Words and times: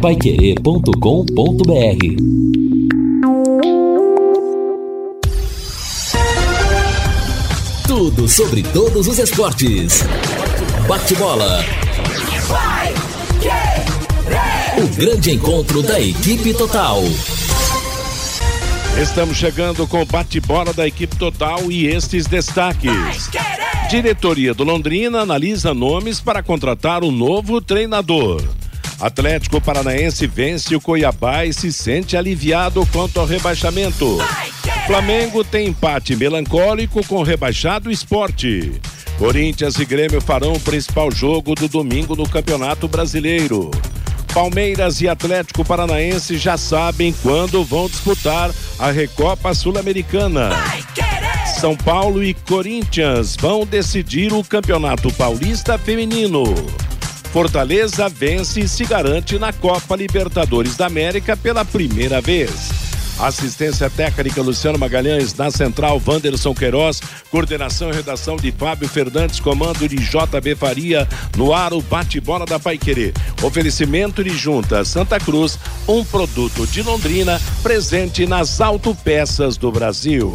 paiquerê.com.br 0.00 0.90
Tudo 7.86 8.26
sobre 8.26 8.62
todos 8.62 9.06
os 9.06 9.18
esportes. 9.18 10.02
Bate-bola. 10.88 11.62
O 14.82 14.88
grande 14.96 15.32
encontro 15.32 15.82
da 15.82 16.00
equipe 16.00 16.54
total. 16.54 17.02
Estamos 19.02 19.36
chegando 19.36 19.86
com 19.86 20.00
o 20.00 20.06
bate-bola 20.06 20.72
da 20.72 20.86
equipe 20.86 21.14
total 21.16 21.70
e 21.70 21.86
estes 21.86 22.26
destaques. 22.26 23.28
Diretoria 23.90 24.54
do 24.54 24.64
Londrina 24.64 25.20
analisa 25.20 25.74
nomes 25.74 26.22
para 26.22 26.42
contratar 26.42 27.04
um 27.04 27.12
novo 27.12 27.60
treinador. 27.60 28.42
Atlético 29.00 29.60
Paranaense 29.60 30.26
vence 30.26 30.76
o 30.76 30.80
Cuiabá 30.80 31.46
e 31.46 31.54
se 31.54 31.72
sente 31.72 32.16
aliviado 32.16 32.86
quanto 32.92 33.18
ao 33.18 33.26
rebaixamento. 33.26 34.18
Flamengo 34.86 35.42
tem 35.42 35.68
empate 35.68 36.14
melancólico 36.14 37.04
com 37.06 37.16
o 37.16 37.22
rebaixado 37.22 37.90
esporte. 37.90 38.72
Corinthians 39.18 39.78
e 39.78 39.84
Grêmio 39.86 40.20
farão 40.20 40.52
o 40.52 40.60
principal 40.60 41.10
jogo 41.10 41.54
do 41.54 41.66
domingo 41.66 42.14
no 42.14 42.28
Campeonato 42.28 42.86
Brasileiro. 42.88 43.70
Palmeiras 44.34 45.00
e 45.00 45.08
Atlético 45.08 45.64
Paranaense 45.64 46.36
já 46.36 46.56
sabem 46.56 47.14
quando 47.22 47.64
vão 47.64 47.88
disputar 47.88 48.50
a 48.78 48.90
Recopa 48.90 49.54
Sul-Americana. 49.54 50.50
São 51.58 51.76
Paulo 51.76 52.22
e 52.22 52.34
Corinthians 52.34 53.36
vão 53.38 53.66
decidir 53.66 54.32
o 54.32 54.44
Campeonato 54.44 55.12
Paulista 55.12 55.76
Feminino. 55.76 56.44
Fortaleza 57.32 58.08
vence 58.08 58.60
e 58.60 58.68
se 58.68 58.84
garante 58.84 59.38
na 59.38 59.52
Copa 59.52 59.94
Libertadores 59.94 60.76
da 60.76 60.86
América 60.86 61.36
pela 61.36 61.64
primeira 61.64 62.20
vez. 62.20 62.80
Assistência 63.20 63.88
técnica 63.88 64.42
Luciano 64.42 64.78
Magalhães, 64.78 65.34
na 65.34 65.50
central 65.50 66.02
Wanderson 66.04 66.54
Queiroz, 66.54 67.00
coordenação 67.30 67.90
e 67.90 67.94
redação 67.94 68.36
de 68.36 68.50
Fábio 68.50 68.88
Fernandes, 68.88 69.38
comando 69.38 69.86
de 69.86 69.96
JB 69.96 70.56
Faria, 70.56 71.06
no 71.36 71.52
ar 71.52 71.72
o 71.72 71.80
bate-bola 71.82 72.46
da 72.46 72.58
Paiquerê. 72.58 73.12
Oferecimento 73.42 74.24
de 74.24 74.30
Junta 74.30 74.84
Santa 74.84 75.20
Cruz, 75.20 75.58
um 75.86 76.04
produto 76.04 76.66
de 76.66 76.82
Londrina, 76.82 77.40
presente 77.62 78.26
nas 78.26 78.60
autopeças 78.60 79.56
do 79.56 79.70
Brasil. 79.70 80.34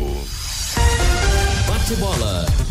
Bate-bola. 1.68 2.65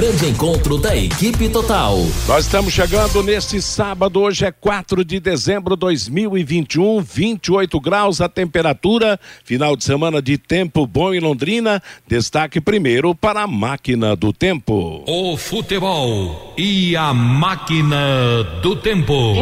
Grande 0.00 0.30
encontro 0.30 0.78
da 0.78 0.96
equipe 0.96 1.46
total. 1.50 1.98
Nós 2.26 2.46
estamos 2.46 2.72
chegando 2.72 3.22
neste 3.22 3.60
sábado, 3.60 4.18
hoje 4.22 4.46
é 4.46 4.50
4 4.50 5.04
de 5.04 5.20
dezembro 5.20 5.76
de 5.76 5.80
2021, 5.80 7.02
28 7.02 7.78
graus 7.78 8.18
a 8.22 8.26
temperatura, 8.26 9.20
final 9.44 9.76
de 9.76 9.84
semana 9.84 10.22
de 10.22 10.38
tempo 10.38 10.86
bom 10.86 11.12
em 11.12 11.20
Londrina. 11.20 11.82
Destaque 12.08 12.62
primeiro 12.62 13.14
para 13.14 13.42
a 13.42 13.46
máquina 13.46 14.16
do 14.16 14.32
tempo. 14.32 15.04
O 15.06 15.36
futebol 15.36 16.54
e 16.56 16.96
a 16.96 17.12
máquina 17.12 18.42
do 18.62 18.76
tempo. 18.76 19.34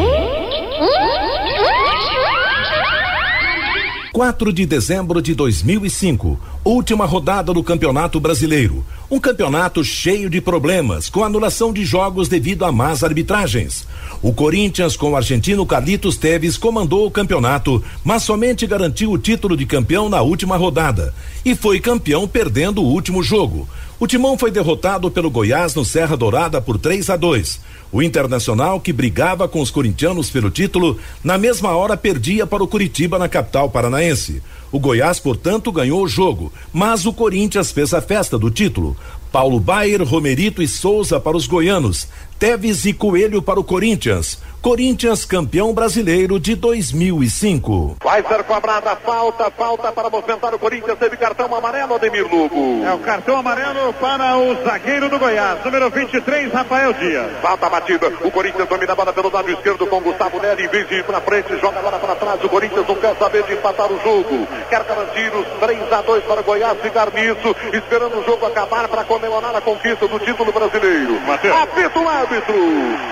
4 4.19 4.53
de 4.53 4.67
dezembro 4.67 5.23
de 5.23 5.33
2005, 5.33 6.41
última 6.65 7.07
rodada 7.07 7.55
do 7.55 7.63
Campeonato 7.63 8.19
Brasileiro. 8.19 8.85
Um 9.09 9.21
campeonato 9.21 9.85
cheio 9.85 10.29
de 10.29 10.41
problemas, 10.41 11.09
com 11.09 11.23
anulação 11.23 11.73
de 11.73 11.85
jogos 11.85 12.27
devido 12.27 12.65
a 12.65 12.73
más 12.73 13.05
arbitragens. 13.05 13.87
O 14.21 14.33
Corinthians, 14.33 14.97
com 14.97 15.13
o 15.13 15.17
argentino 15.17 15.65
Carlitos 15.65 16.17
Teves, 16.17 16.59
comandou 16.59 17.07
o 17.07 17.13
campeonato, 17.13 17.81
mas 18.03 18.25
somente 18.25 18.67
garantiu 18.67 19.13
o 19.13 19.19
título 19.19 19.57
de 19.57 19.65
campeão 19.65 20.09
na 20.09 20.21
última 20.21 20.57
rodada. 20.57 21.15
E 21.45 21.55
foi 21.55 21.79
campeão 21.79 22.27
perdendo 22.27 22.83
o 22.83 22.89
último 22.89 23.23
jogo. 23.23 23.69
O 24.01 24.07
Timão 24.09 24.37
foi 24.37 24.51
derrotado 24.51 25.13
pelo 25.13 25.31
Goiás 25.31 25.77
no 25.77 25.85
Serra 25.85 26.17
Dourada 26.17 26.61
por 26.61 26.77
3 26.77 27.09
a 27.09 27.17
2. 27.17 27.61
O 27.91 28.03
Internacional, 28.03 28.81
que 28.81 28.93
brigava 28.93 29.49
com 29.49 29.61
os 29.61 29.71
corintianos 29.71 30.29
pelo 30.29 30.51
título, 30.51 30.99
na 31.25 31.39
mesma 31.39 31.75
hora 31.75 31.97
perdia 31.97 32.47
para 32.47 32.63
o 32.63 32.69
Curitiba 32.69 33.19
na 33.19 33.29
capital 33.29 33.71
paranaense. 33.71 34.43
O 34.71 34.79
Goiás, 34.79 35.19
portanto, 35.19 35.73
ganhou 35.73 36.03
o 36.03 36.09
jogo, 36.09 36.53
mas 36.73 37.07
o 37.07 37.13
Corinthians 37.13 37.73
fez 37.73 37.95
a 37.95 38.03
festa 38.03 38.39
do 38.39 38.51
título. 38.51 38.95
Paulo 39.33 39.59
Baier, 39.59 40.03
Romerito 40.03 40.63
e 40.63 40.69
Souza 40.69 41.19
para 41.19 41.37
os 41.37 41.47
goianos, 41.47 42.07
Teves 42.39 42.85
e 42.85 42.93
Coelho 42.93 43.41
para 43.41 43.61
o 43.61 43.65
Corinthians. 43.65 44.39
Corinthians 44.69 45.25
campeão 45.25 45.73
brasileiro 45.73 46.39
de 46.39 46.55
2005. 46.55 47.97
Vai 48.05 48.23
ser 48.23 48.45
cobrada 48.45 48.95
falta, 48.97 49.51
falta 49.51 49.91
para 49.91 50.11
movimentar 50.11 50.55
o 50.55 50.59
Corinthians. 50.59 50.99
Teve 50.99 51.17
cartão 51.17 51.55
amarelo, 51.55 51.95
Ademir 51.95 52.31
Lugo. 52.31 52.85
É 52.85 52.93
o 52.93 52.99
cartão 52.99 53.39
amarelo 53.39 53.95
para 53.95 54.37
o 54.37 54.63
zagueiro 54.63 55.09
do 55.09 55.19
Goiás, 55.19 55.65
número 55.65 55.89
23, 55.89 56.53
Rafael 56.53 56.93
Dias. 56.93 57.31
Falta 57.41 57.67
batida. 57.71 58.09
O 58.23 58.31
Corinthians 58.31 58.69
domina 58.69 58.93
a 58.93 58.95
bola 58.95 59.11
pelo 59.11 59.33
lado 59.33 59.51
esquerdo 59.51 59.87
com 59.87 60.03
Gustavo 60.03 60.39
Nery. 60.39 60.67
Em 60.67 60.69
vez 60.69 60.87
de 60.87 60.97
ir 60.97 61.05
para 61.05 61.23
frente, 61.23 61.59
joga 61.59 61.79
a 61.79 61.83
bola 61.83 61.99
para 61.99 62.15
trás. 62.17 62.45
O 62.45 62.49
Corinthians 62.51 62.87
não 62.87 62.97
quer 62.97 63.17
saber 63.17 63.45
de 63.45 63.55
empatar 63.55 63.91
o 63.91 63.99
jogo. 64.03 64.47
Quer 64.69 64.85
garantir 64.85 65.35
os 65.35 65.47
3 65.61 65.93
a 65.95 66.03
2 66.03 66.25
para 66.25 66.41
o 66.43 66.45
Goiás 66.45 66.79
ficar 66.83 67.11
nisso, 67.15 67.57
esperando 67.73 68.19
o 68.19 68.25
jogo 68.27 68.45
acabar 68.45 68.87
para 68.87 69.03
comemorar 69.05 69.57
a 69.57 69.63
conquista 69.63 70.07
do 70.07 70.19
título 70.19 70.53
brasileiro. 70.53 71.19
Mateus. 71.23 71.57
Apita 71.57 71.99
o 71.99 72.07
árbitro. 72.07 72.55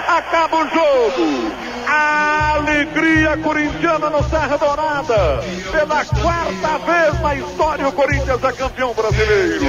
Acaba 0.07 0.57
o 0.59 0.69
jogo. 0.69 1.46
Alegria 1.87 3.37
corintiana 3.39 4.11
no 4.11 4.23
Serra 4.29 4.57
Dourada. 4.57 5.41
Pela 5.71 6.05
quarta 6.05 6.79
vez 6.79 7.21
na 7.21 7.35
história, 7.35 7.89
o 7.89 7.93
Corinthians 7.93 8.43
é 8.43 8.53
campeão 8.53 8.95
brasileiro. 8.95 9.65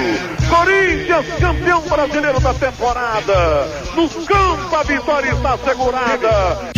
Corinthians, 0.50 1.26
campeão 1.40 1.82
brasileiro 1.82 2.40
da 2.40 2.54
temporada. 2.54 3.68
No 3.96 4.10
campo, 4.26 4.76
a 4.76 4.84
vitória 4.84 5.32
está 5.32 5.54
assegurada. 5.54 6.77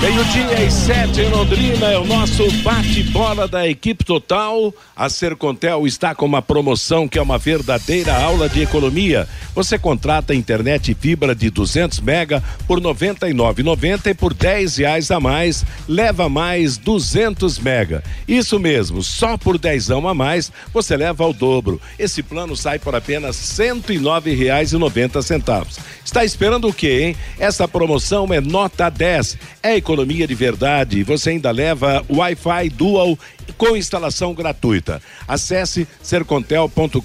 Meio-dia 0.00 0.64
e 0.64 0.70
sete 0.70 1.20
em 1.20 1.28
Londrina 1.28 1.90
é 1.90 1.98
o 1.98 2.06
nosso 2.06 2.50
bate-bola 2.62 3.46
da 3.46 3.68
equipe 3.68 4.02
total. 4.02 4.72
A 4.96 5.10
Sercontel 5.10 5.86
está 5.86 6.14
com 6.14 6.24
uma 6.24 6.40
promoção 6.40 7.06
que 7.06 7.18
é 7.18 7.22
uma 7.22 7.36
verdadeira 7.36 8.16
aula 8.16 8.48
de 8.48 8.62
economia. 8.62 9.28
Você 9.54 9.78
contrata 9.78 10.34
internet 10.34 10.96
fibra 10.98 11.34
de 11.34 11.50
200 11.50 12.00
mega 12.00 12.42
por 12.66 12.80
99,90 12.80 14.06
e 14.06 14.14
por 14.14 14.32
10 14.32 14.78
reais 14.78 15.10
a 15.10 15.20
mais 15.20 15.66
leva 15.86 16.30
mais 16.30 16.78
200 16.78 17.58
mega. 17.58 18.02
Isso 18.26 18.58
mesmo, 18.58 19.02
só 19.02 19.36
por 19.36 19.58
10 19.58 19.90
a 19.90 20.14
mais 20.14 20.50
você 20.72 20.96
leva 20.96 21.24
ao 21.24 21.34
dobro. 21.34 21.78
Esse 21.98 22.22
plano 22.22 22.56
sai 22.56 22.78
por 22.78 22.94
apenas 22.94 23.36
109 23.36 24.34
reais 24.34 24.72
e 24.72 24.78
90 24.78 25.20
centavos. 25.20 25.78
Está 26.02 26.24
esperando 26.24 26.68
o 26.68 26.72
quê, 26.72 27.02
hein? 27.02 27.16
Essa 27.38 27.68
promoção 27.68 28.26
é 28.32 28.40
nota 28.40 28.88
10. 28.88 29.36
É 29.62 29.76
economia 29.76 29.89
de 30.26 30.34
verdade. 30.34 31.02
Você 31.02 31.30
ainda 31.30 31.50
leva 31.50 32.04
Wi-Fi 32.08 32.68
Dual 32.70 33.18
com 33.56 33.76
instalação 33.76 34.34
gratuita. 34.34 35.02
Acesse 35.26 35.86
sercontel.com.br 36.02 37.00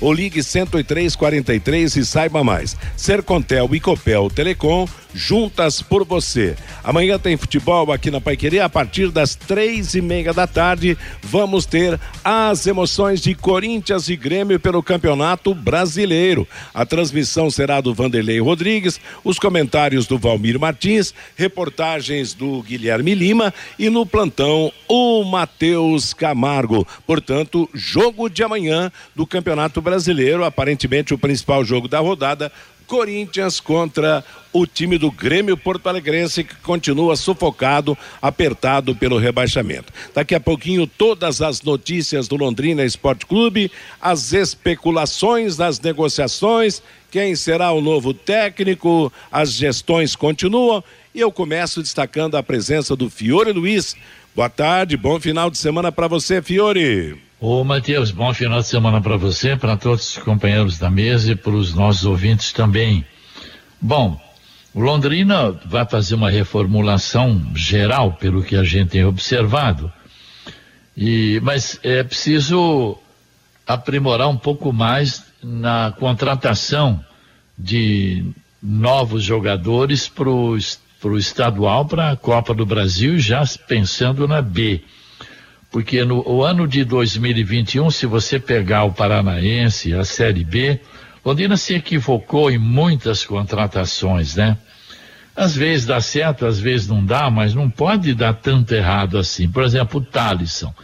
ou 0.00 0.12
ligue 0.12 0.42
10343 0.42 1.96
e 1.96 2.04
saiba 2.04 2.44
mais. 2.44 2.76
Sercontel 2.96 3.68
e 3.74 3.80
Copel 3.80 4.30
Telecom 4.30 4.86
juntas 5.14 5.82
por 5.82 6.04
você. 6.04 6.56
Amanhã 6.82 7.18
tem 7.18 7.36
futebol 7.36 7.92
aqui 7.92 8.10
na 8.10 8.20
Paiquerê 8.20 8.60
a 8.60 8.68
partir 8.68 9.10
das 9.10 9.34
três 9.34 9.94
e 9.94 10.00
meia 10.00 10.32
da 10.32 10.46
tarde. 10.46 10.96
Vamos 11.22 11.66
ter 11.66 11.98
as 12.24 12.66
emoções 12.66 13.20
de 13.20 13.34
Corinthians 13.34 14.08
e 14.08 14.16
Grêmio 14.16 14.58
pelo 14.58 14.82
Campeonato 14.82 15.54
Brasileiro. 15.54 16.46
A 16.72 16.84
transmissão 16.84 17.50
será 17.50 17.80
do 17.80 17.94
Vanderlei 17.94 18.40
Rodrigues, 18.40 19.00
os 19.24 19.38
comentários 19.38 20.06
do 20.06 20.18
Valmir 20.18 20.58
Martins, 20.58 21.14
reportagens 21.36 22.34
do 22.34 22.62
Guilherme 22.62 23.14
Lima 23.14 23.52
e 23.78 23.88
no 23.88 24.06
plantão 24.06 24.72
o 24.88 25.11
Matheus 25.24 26.14
Camargo. 26.14 26.86
Portanto, 27.06 27.68
jogo 27.74 28.28
de 28.28 28.42
amanhã 28.42 28.90
do 29.14 29.26
Campeonato 29.26 29.82
Brasileiro, 29.82 30.44
aparentemente 30.44 31.12
o 31.12 31.18
principal 31.18 31.64
jogo 31.64 31.88
da 31.88 31.98
rodada. 31.98 32.50
Corinthians 32.86 33.58
contra 33.58 34.22
o 34.52 34.66
time 34.66 34.98
do 34.98 35.10
Grêmio 35.10 35.56
Porto 35.56 35.88
Alegrense 35.88 36.44
que 36.44 36.54
continua 36.56 37.16
sufocado, 37.16 37.96
apertado 38.20 38.94
pelo 38.94 39.16
rebaixamento. 39.16 39.90
Daqui 40.14 40.34
a 40.34 40.40
pouquinho 40.40 40.86
todas 40.86 41.40
as 41.40 41.62
notícias 41.62 42.28
do 42.28 42.36
Londrina 42.36 42.84
Esporte 42.84 43.24
Clube, 43.24 43.72
as 43.98 44.34
especulações 44.34 45.56
das 45.56 45.80
negociações, 45.80 46.82
quem 47.10 47.34
será 47.34 47.72
o 47.72 47.80
novo 47.80 48.12
técnico, 48.12 49.10
as 49.30 49.52
gestões 49.52 50.14
continuam 50.14 50.84
e 51.14 51.20
eu 51.20 51.30
começo 51.30 51.82
destacando 51.82 52.36
a 52.36 52.42
presença 52.42 52.96
do 52.96 53.08
Fiore 53.08 53.52
Luiz. 53.52 53.94
Boa 54.34 54.48
tarde, 54.48 54.96
bom 54.96 55.20
final 55.20 55.50
de 55.50 55.58
semana 55.58 55.92
para 55.92 56.08
você, 56.08 56.40
Fiore. 56.40 57.20
Ô, 57.38 57.62
Matheus, 57.62 58.10
bom 58.10 58.32
final 58.32 58.60
de 58.60 58.66
semana 58.66 58.98
para 58.98 59.18
você, 59.18 59.56
para 59.56 59.76
todos 59.76 60.16
os 60.16 60.22
companheiros 60.22 60.78
da 60.78 60.90
mesa 60.90 61.32
e 61.32 61.36
para 61.36 61.52
os 61.52 61.74
nossos 61.74 62.06
ouvintes 62.06 62.50
também. 62.50 63.04
Bom, 63.78 64.18
Londrina 64.74 65.52
vai 65.66 65.84
fazer 65.84 66.14
uma 66.14 66.30
reformulação 66.30 67.42
geral, 67.54 68.14
pelo 68.14 68.42
que 68.42 68.56
a 68.56 68.64
gente 68.64 68.92
tem 68.92 69.04
observado. 69.04 69.92
E, 70.96 71.38
mas 71.42 71.78
é 71.82 72.02
preciso 72.02 72.96
aprimorar 73.66 74.30
um 74.30 74.38
pouco 74.38 74.72
mais 74.72 75.24
na 75.42 75.92
contratação 75.98 77.04
de 77.58 78.24
novos 78.62 79.22
jogadores 79.22 80.08
para 80.08 80.30
o 81.10 81.18
estadual, 81.18 81.84
para 81.84 82.10
a 82.10 82.16
Copa 82.16 82.54
do 82.54 82.64
Brasil, 82.64 83.18
já 83.18 83.42
pensando 83.66 84.28
na 84.28 84.40
B. 84.40 84.82
Porque 85.70 86.04
no 86.04 86.22
o 86.28 86.44
ano 86.44 86.68
de 86.68 86.84
2021, 86.84 87.90
se 87.90 88.06
você 88.06 88.38
pegar 88.38 88.84
o 88.84 88.92
Paranaense, 88.92 89.94
a 89.94 90.04
Série 90.04 90.44
B, 90.44 90.78
Londrina 91.24 91.56
se 91.56 91.74
equivocou 91.74 92.50
em 92.50 92.58
muitas 92.58 93.24
contratações, 93.24 94.36
né? 94.36 94.58
Às 95.34 95.56
vezes 95.56 95.86
dá 95.86 96.00
certo, 96.00 96.44
às 96.44 96.60
vezes 96.60 96.88
não 96.88 97.04
dá, 97.04 97.30
mas 97.30 97.54
não 97.54 97.70
pode 97.70 98.14
dar 98.14 98.34
tanto 98.34 98.74
errado 98.74 99.16
assim. 99.16 99.48
Por 99.48 99.62
exemplo, 99.62 100.00
o 100.00 100.04
Talisson 100.04 100.74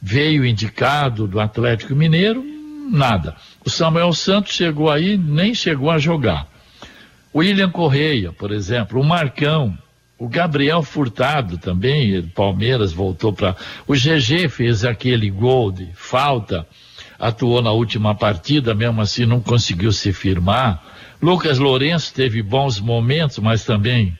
veio 0.00 0.44
indicado 0.44 1.26
do 1.26 1.40
Atlético 1.40 1.94
Mineiro, 1.94 2.44
nada. 2.90 3.34
O 3.64 3.70
Samuel 3.70 4.12
Santos 4.12 4.52
chegou 4.52 4.90
aí, 4.90 5.16
nem 5.16 5.54
chegou 5.54 5.90
a 5.90 5.98
jogar. 5.98 6.46
William 7.34 7.70
Correia, 7.70 8.32
por 8.32 8.52
exemplo, 8.52 9.00
o 9.00 9.04
Marcão, 9.04 9.76
o 10.16 10.28
Gabriel 10.28 10.82
Furtado 10.82 11.58
também, 11.58 12.22
Palmeiras 12.28 12.92
voltou 12.92 13.32
para. 13.32 13.56
O 13.86 13.94
GG 13.94 14.48
fez 14.48 14.84
aquele 14.84 15.28
gol 15.30 15.72
de 15.72 15.88
falta, 15.94 16.66
atuou 17.18 17.60
na 17.60 17.72
última 17.72 18.14
partida, 18.14 18.74
mesmo 18.74 19.00
assim 19.00 19.26
não 19.26 19.40
conseguiu 19.40 19.92
se 19.92 20.12
firmar. 20.12 20.82
Lucas 21.20 21.58
Lourenço 21.58 22.14
teve 22.14 22.42
bons 22.42 22.78
momentos, 22.78 23.38
mas 23.38 23.64
também. 23.64 24.16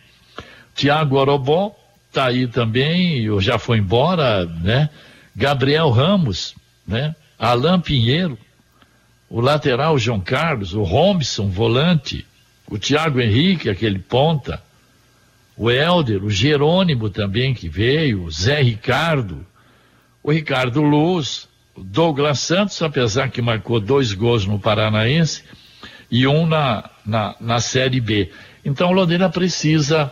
Tiago 0.74 1.16
Orobó 1.16 1.74
está 2.08 2.26
aí 2.26 2.48
também, 2.48 3.26
já 3.40 3.58
foi 3.58 3.78
embora, 3.78 4.44
né? 4.44 4.90
Gabriel 5.36 5.90
Ramos, 5.90 6.54
né? 6.86 7.14
Alain 7.38 7.80
Pinheiro, 7.80 8.36
o 9.30 9.40
lateral 9.40 9.98
João 9.98 10.20
Carlos, 10.20 10.74
o 10.74 10.82
Robson, 10.82 11.48
volante, 11.48 12.26
o 12.68 12.78
Thiago 12.78 13.20
Henrique, 13.20 13.68
aquele 13.68 13.98
ponta, 13.98 14.62
o 15.56 15.70
Helder, 15.70 16.24
o 16.24 16.30
Jerônimo 16.30 17.10
também 17.10 17.54
que 17.54 17.68
veio, 17.68 18.24
o 18.24 18.30
Zé 18.30 18.60
Ricardo, 18.60 19.46
o 20.22 20.32
Ricardo 20.32 20.82
Luz, 20.82 21.48
o 21.74 21.82
Douglas 21.82 22.40
Santos, 22.40 22.80
apesar 22.82 23.28
que 23.30 23.42
marcou 23.42 23.78
dois 23.78 24.12
gols 24.12 24.46
no 24.46 24.58
Paranaense 24.58 25.44
e 26.10 26.26
um 26.26 26.46
na, 26.46 26.90
na, 27.04 27.36
na 27.40 27.60
Série 27.60 28.00
B. 28.00 28.30
Então 28.64 28.92
Londrina 28.92 29.28
precisa, 29.28 30.10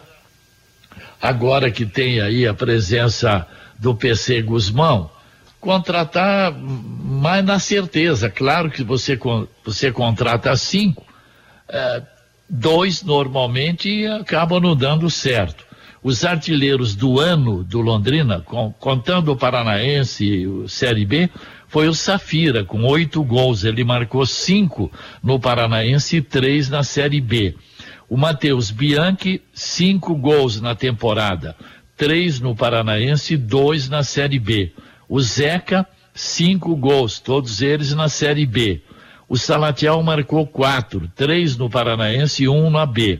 agora 1.20 1.70
que 1.70 1.86
tem 1.86 2.20
aí 2.20 2.46
a 2.46 2.54
presença 2.54 3.46
do 3.78 3.94
PC 3.94 4.42
Guzmão, 4.42 5.10
contratar 5.60 6.52
mais 6.52 7.44
na 7.44 7.58
certeza. 7.58 8.28
Claro 8.28 8.70
que 8.70 8.82
você, 8.82 9.18
você 9.64 9.90
contrata 9.90 10.54
cinco, 10.56 11.04
é, 11.68 12.02
dois 12.52 13.02
normalmente 13.02 14.06
acabam 14.06 14.60
não 14.60 14.76
dando 14.76 15.10
certo. 15.10 15.64
Os 16.02 16.24
artilheiros 16.24 16.94
do 16.94 17.18
ano 17.18 17.64
do 17.64 17.80
Londrina, 17.80 18.40
com, 18.40 18.72
contando 18.72 19.32
o 19.32 19.36
Paranaense 19.36 20.24
e 20.24 20.46
o 20.46 20.68
Série 20.68 21.06
B, 21.06 21.30
foi 21.68 21.88
o 21.88 21.94
Safira, 21.94 22.64
com 22.64 22.84
oito 22.84 23.24
gols. 23.24 23.64
Ele 23.64 23.82
marcou 23.82 24.26
cinco 24.26 24.92
no 25.22 25.40
Paranaense 25.40 26.18
e 26.18 26.22
três 26.22 26.68
na 26.68 26.82
Série 26.82 27.20
B. 27.20 27.54
O 28.08 28.16
Matheus 28.16 28.70
Bianchi, 28.70 29.40
cinco 29.54 30.14
gols 30.14 30.60
na 30.60 30.74
temporada 30.74 31.56
três 32.02 32.40
no 32.40 32.54
Paranaense 32.56 33.34
e 33.34 33.36
dois 33.36 33.88
na 33.88 34.02
Série 34.02 34.40
B. 34.40 34.72
O 35.08 35.20
Zeca, 35.20 35.86
cinco 36.12 36.74
gols, 36.74 37.20
todos 37.20 37.62
eles 37.62 37.94
na 37.94 38.08
Série 38.08 38.44
B. 38.44 38.82
O 39.32 39.38
Salatiel 39.38 40.02
marcou 40.02 40.46
quatro, 40.46 41.10
três 41.16 41.56
no 41.56 41.70
Paranaense 41.70 42.42
e 42.42 42.48
um 42.50 42.68
na 42.68 42.84
B. 42.84 43.18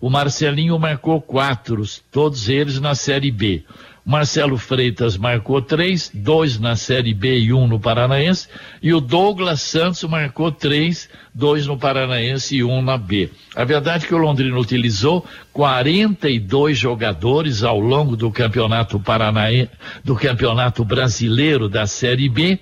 O 0.00 0.08
Marcelinho 0.08 0.78
marcou 0.78 1.20
quatro, 1.20 1.82
todos 2.10 2.48
eles 2.48 2.80
na 2.80 2.94
Série 2.94 3.30
B. 3.30 3.62
Marcelo 4.02 4.56
Freitas 4.56 5.18
marcou 5.18 5.60
três, 5.60 6.10
dois 6.14 6.58
na 6.58 6.76
Série 6.76 7.12
B 7.12 7.40
e 7.40 7.52
um 7.52 7.66
no 7.66 7.78
Paranaense, 7.78 8.48
e 8.82 8.94
o 8.94 9.02
Douglas 9.02 9.60
Santos 9.60 10.02
marcou 10.04 10.50
três, 10.50 11.10
dois 11.34 11.66
no 11.66 11.76
Paranaense 11.76 12.56
e 12.56 12.64
um 12.64 12.80
na 12.80 12.96
B. 12.96 13.28
A 13.54 13.62
verdade 13.62 14.06
é 14.06 14.08
que 14.08 14.14
o 14.14 14.18
Londrina 14.18 14.58
utilizou 14.58 15.26
42 15.52 16.78
jogadores 16.78 17.62
ao 17.62 17.78
longo 17.78 18.16
do 18.16 18.30
campeonato 18.30 18.98
paranaense, 18.98 19.70
do 20.02 20.16
campeonato 20.16 20.82
brasileiro 20.86 21.68
da 21.68 21.86
Série 21.86 22.30
B, 22.30 22.58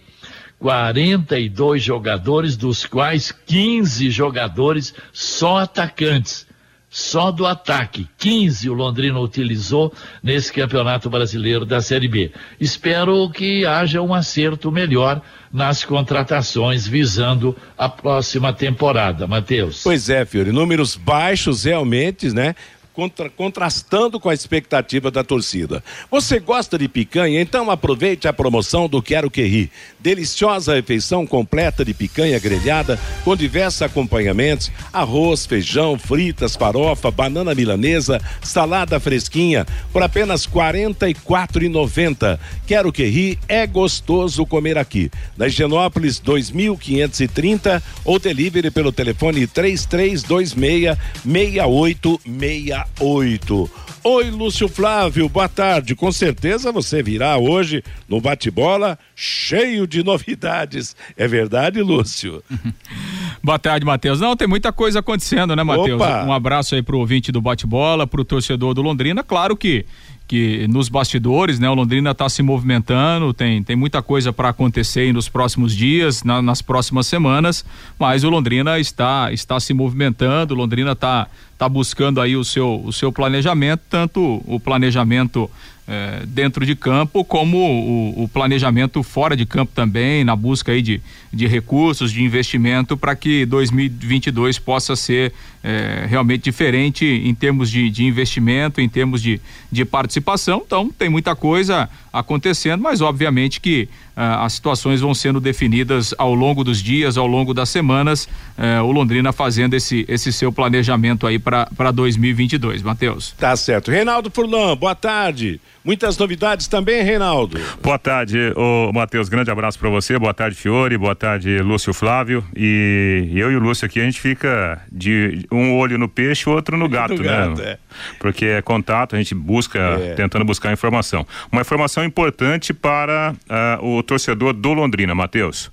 42 0.59 1.83
jogadores, 1.83 2.57
dos 2.57 2.85
quais 2.85 3.33
15 3.33 4.11
jogadores 4.11 4.95
só 5.13 5.59
atacantes 5.59 6.49
só 6.91 7.31
do 7.31 7.47
ataque. 7.47 8.09
15 8.19 8.71
o 8.71 8.73
Londrina 8.73 9.19
utilizou 9.21 9.93
nesse 10.23 10.53
Campeonato 10.53 11.11
Brasileiro 11.11 11.65
da 11.67 11.81
Série 11.81 12.09
B. 12.09 12.33
Espero 12.59 13.29
que 13.31 13.67
haja 13.67 14.01
um 14.01 14.15
acerto 14.15 14.71
melhor 14.73 15.21
nas 15.53 15.85
contratações 15.85 16.87
visando 16.87 17.57
a 17.77 17.89
próxima 17.89 18.53
temporada, 18.53 19.27
Matheus. 19.27 19.83
Pois 19.83 20.09
é, 20.09 20.25
Fiore, 20.25 20.53
números 20.53 20.97
baixos 20.97 21.65
realmente, 21.65 22.33
né? 22.33 22.55
contra, 22.99 23.31
contrastando 23.31 24.19
com 24.19 24.29
a 24.29 24.35
expectativa 24.35 25.09
da 25.09 25.23
torcida. 25.23 25.85
Você 26.11 26.41
gosta 26.41 26.77
de 26.77 26.89
picanha? 26.89 27.41
Então 27.41 27.71
aproveite 27.71 28.27
a 28.27 28.33
promoção 28.33 28.89
do 28.89 29.01
Quero 29.01 29.31
Que 29.31 29.45
Ri. 29.45 29.71
Deliciosa 30.01 30.75
refeição 30.75 31.25
completa 31.25 31.85
de 31.85 31.95
picanha 31.95 32.41
grelhada 32.41 32.99
com 33.25 33.37
diversos 33.37 33.83
acompanhamentos: 33.83 34.73
arroz, 34.93 35.47
feijão, 35.47 35.97
fritas, 35.97 36.57
farofa, 36.57 37.09
banana 37.09 37.55
milanesa, 37.55 38.21
salada 38.43 38.99
fresquinha 38.99 39.65
por 39.93 40.03
apenas 40.03 40.45
R$ 40.45 40.55
44,90. 40.55 42.37
Quero 42.67 42.91
Que 42.91 43.05
Ri 43.05 43.39
é 43.47 43.65
gostoso 43.65 44.45
comer 44.45 44.77
aqui. 44.77 45.09
Na 45.37 45.47
Higienópolis 45.47 46.19
2530 46.19 47.81
ou 48.05 48.19
delivery 48.19 48.73
pelo 48.73 48.91
telefone 48.91 49.47
3326 49.47 50.97
6868. 51.25 52.88
8. 52.99 53.71
Oi, 54.05 54.31
Lúcio 54.31 54.69
Flávio, 54.69 55.29
boa 55.29 55.49
tarde. 55.49 55.95
Com 55.95 56.11
certeza 56.13 56.71
você 56.71 57.03
virá 57.03 57.37
hoje 57.37 57.83
no 58.09 58.21
bate-bola 58.21 58.99
cheio 59.15 59.87
de 59.87 60.03
novidades. 60.05 60.97
É 61.17 61.27
verdade, 61.27 61.83
Lúcio? 61.83 62.43
boa 63.43 63.59
tarde, 63.59 63.85
Matheus. 63.85 64.21
Não, 64.21 64.37
tem 64.37 64.47
muita 64.49 64.73
coisa 64.73 65.01
acontecendo, 65.01 65.55
né, 65.55 65.63
Matheus? 65.63 66.01
Um 66.01 66.33
abraço 66.33 66.75
aí 66.75 66.83
pro 66.83 66.99
ouvinte 66.99 67.33
do 67.33 67.41
bate-bola, 67.41 68.07
pro 68.07 68.25
torcedor 68.25 68.73
do 68.73 68.83
Londrina. 68.83 69.23
Claro 69.23 69.57
que 69.57 69.85
que 70.29 70.69
nos 70.69 70.91
bastidores, 70.91 71.59
né, 71.59 71.71
o 71.71 71.75
Londrina 71.75 72.11
está 72.11 72.29
se 72.29 72.43
movimentando, 72.43 73.33
tem, 73.33 73.63
tem 73.63 73.75
muita 73.75 74.03
coisa 74.03 74.31
para 74.31 74.51
acontecer 74.51 75.11
nos 75.11 75.27
próximos 75.27 75.75
dias, 75.75 76.23
na, 76.23 76.43
nas 76.43 76.61
próximas 76.61 77.07
semanas, 77.07 77.65
mas 77.99 78.25
o 78.25 78.29
Londrina 78.29 78.79
está 78.79 79.33
está 79.33 79.59
se 79.59 79.73
movimentando, 79.73 80.53
o 80.53 80.57
Londrina 80.57 80.93
está 80.93 81.27
tá 81.57 81.67
buscando 81.67 82.21
aí 82.21 82.37
o 82.37 82.45
seu 82.45 82.83
o 82.85 82.93
seu 82.93 83.11
planejamento, 83.11 83.81
tanto 83.89 84.43
o 84.47 84.61
planejamento 84.61 85.51
é, 85.89 86.27
dentro 86.27 86.67
de 86.67 86.77
campo, 86.77 87.25
como 87.25 87.57
o, 87.57 88.25
o, 88.25 88.29
planejamento 88.29 89.03
fora 89.03 89.35
de 89.35 89.47
campo 89.47 89.73
também, 89.75 90.23
na 90.23 90.37
busca 90.37 90.73
aí 90.73 90.83
de, 90.83 91.01
de 91.33 91.47
recursos, 91.47 92.13
de 92.13 92.23
investimento 92.23 92.95
para 92.95 93.17
que 93.17 93.47
2022 93.47 94.59
possa 94.59 94.95
ser 94.95 95.33
é, 95.65 96.05
realmente 96.07 96.45
diferente 96.45 97.07
em 97.07 97.35
termos 97.35 97.71
de, 97.71 97.89
de 97.89 98.05
investimento, 98.05 98.83
em 98.83 98.89
termos 98.89 99.23
de, 99.23 99.41
de 99.73 99.85
participação. 99.87 100.63
Então, 100.65 100.91
tem 100.91 101.09
muita 101.09 101.35
coisa 101.35 101.89
acontecendo, 102.13 102.83
mas 102.83 103.01
obviamente 103.01 103.59
que 103.59 103.89
ah, 104.21 104.45
as 104.45 104.55
situações 104.55 105.01
vão 105.01 105.15
sendo 105.15 105.41
definidas 105.41 106.13
ao 106.19 106.35
longo 106.35 106.65
dos 106.65 106.83
dias, 106.83 107.17
ao 107.17 107.27
longo 107.27 107.55
das 107.55 107.69
semanas. 107.69 108.29
Eh, 108.57 108.81
o 108.81 108.91
Londrina 108.91 109.33
fazendo 109.33 109.75
esse, 109.75 110.05
esse 110.09 110.33
seu 110.33 110.51
planejamento 110.51 111.25
aí 111.25 111.39
para 111.39 111.93
2022, 111.95 112.83
Matheus. 112.83 113.33
Tá 113.39 113.55
certo. 113.55 113.93
Reinaldo 113.93 114.29
Furlan, 114.29 114.77
boa 114.77 114.97
tarde. 114.97 115.61
Muitas 115.85 116.19
novidades 116.19 116.67
também, 116.67 117.03
Reinaldo. 117.03 117.59
Boa 117.83 117.99
tarde, 117.99 118.53
ô 118.57 118.93
Matheus. 118.93 119.29
Grande 119.29 119.51
abraço 119.51 119.79
para 119.79 119.89
você. 119.89 120.19
Boa 120.19 120.35
tarde, 120.35 120.57
Fiore. 120.57 120.99
Boa 120.99 121.15
tarde, 121.15 121.59
Lúcio 121.59 121.95
Flávio. 121.95 122.45
E 122.55 123.33
eu 123.35 123.51
e 123.51 123.57
o 123.57 123.61
Lúcio 123.61 123.87
aqui, 123.87 124.01
a 124.01 124.05
gente 124.05 124.21
fica 124.21 124.83
de 124.91 125.47
um 125.51 125.77
olho 125.77 125.97
no 125.97 126.09
peixe, 126.09 126.49
outro 126.49 126.77
no 126.77 126.89
gato, 126.91 127.15
no 127.15 127.23
né? 127.23 127.29
Gato, 127.29 127.63
é. 127.63 127.79
Porque 128.19 128.47
é 128.47 128.63
contato, 128.63 129.15
a 129.15 129.19
gente 129.19 129.35
busca, 129.35 129.79
é. 129.79 130.15
tentando 130.15 130.45
buscar 130.45 130.73
informação. 130.73 131.27
Uma 131.51 131.63
informação 131.63 132.05
importante 132.05 132.75
para 132.75 133.35
uh, 133.81 133.87
o 133.87 134.03
torcedor 134.03 134.53
do 134.53 134.73
Londrina, 134.73 135.15
Matheus. 135.15 135.71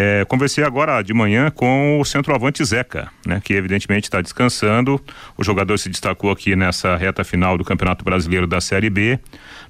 É, 0.00 0.24
conversei 0.26 0.62
agora 0.62 1.02
de 1.02 1.12
manhã 1.12 1.50
com 1.50 1.98
o 2.00 2.04
centroavante 2.04 2.64
Zeca, 2.64 3.10
né, 3.26 3.40
que 3.42 3.52
evidentemente 3.52 4.04
está 4.04 4.20
descansando. 4.20 5.02
O 5.36 5.42
jogador 5.42 5.76
se 5.76 5.88
destacou 5.88 6.30
aqui 6.30 6.54
nessa 6.54 6.96
reta 6.96 7.24
final 7.24 7.58
do 7.58 7.64
Campeonato 7.64 8.04
Brasileiro 8.04 8.46
da 8.46 8.60
Série 8.60 8.88
B. 8.88 9.18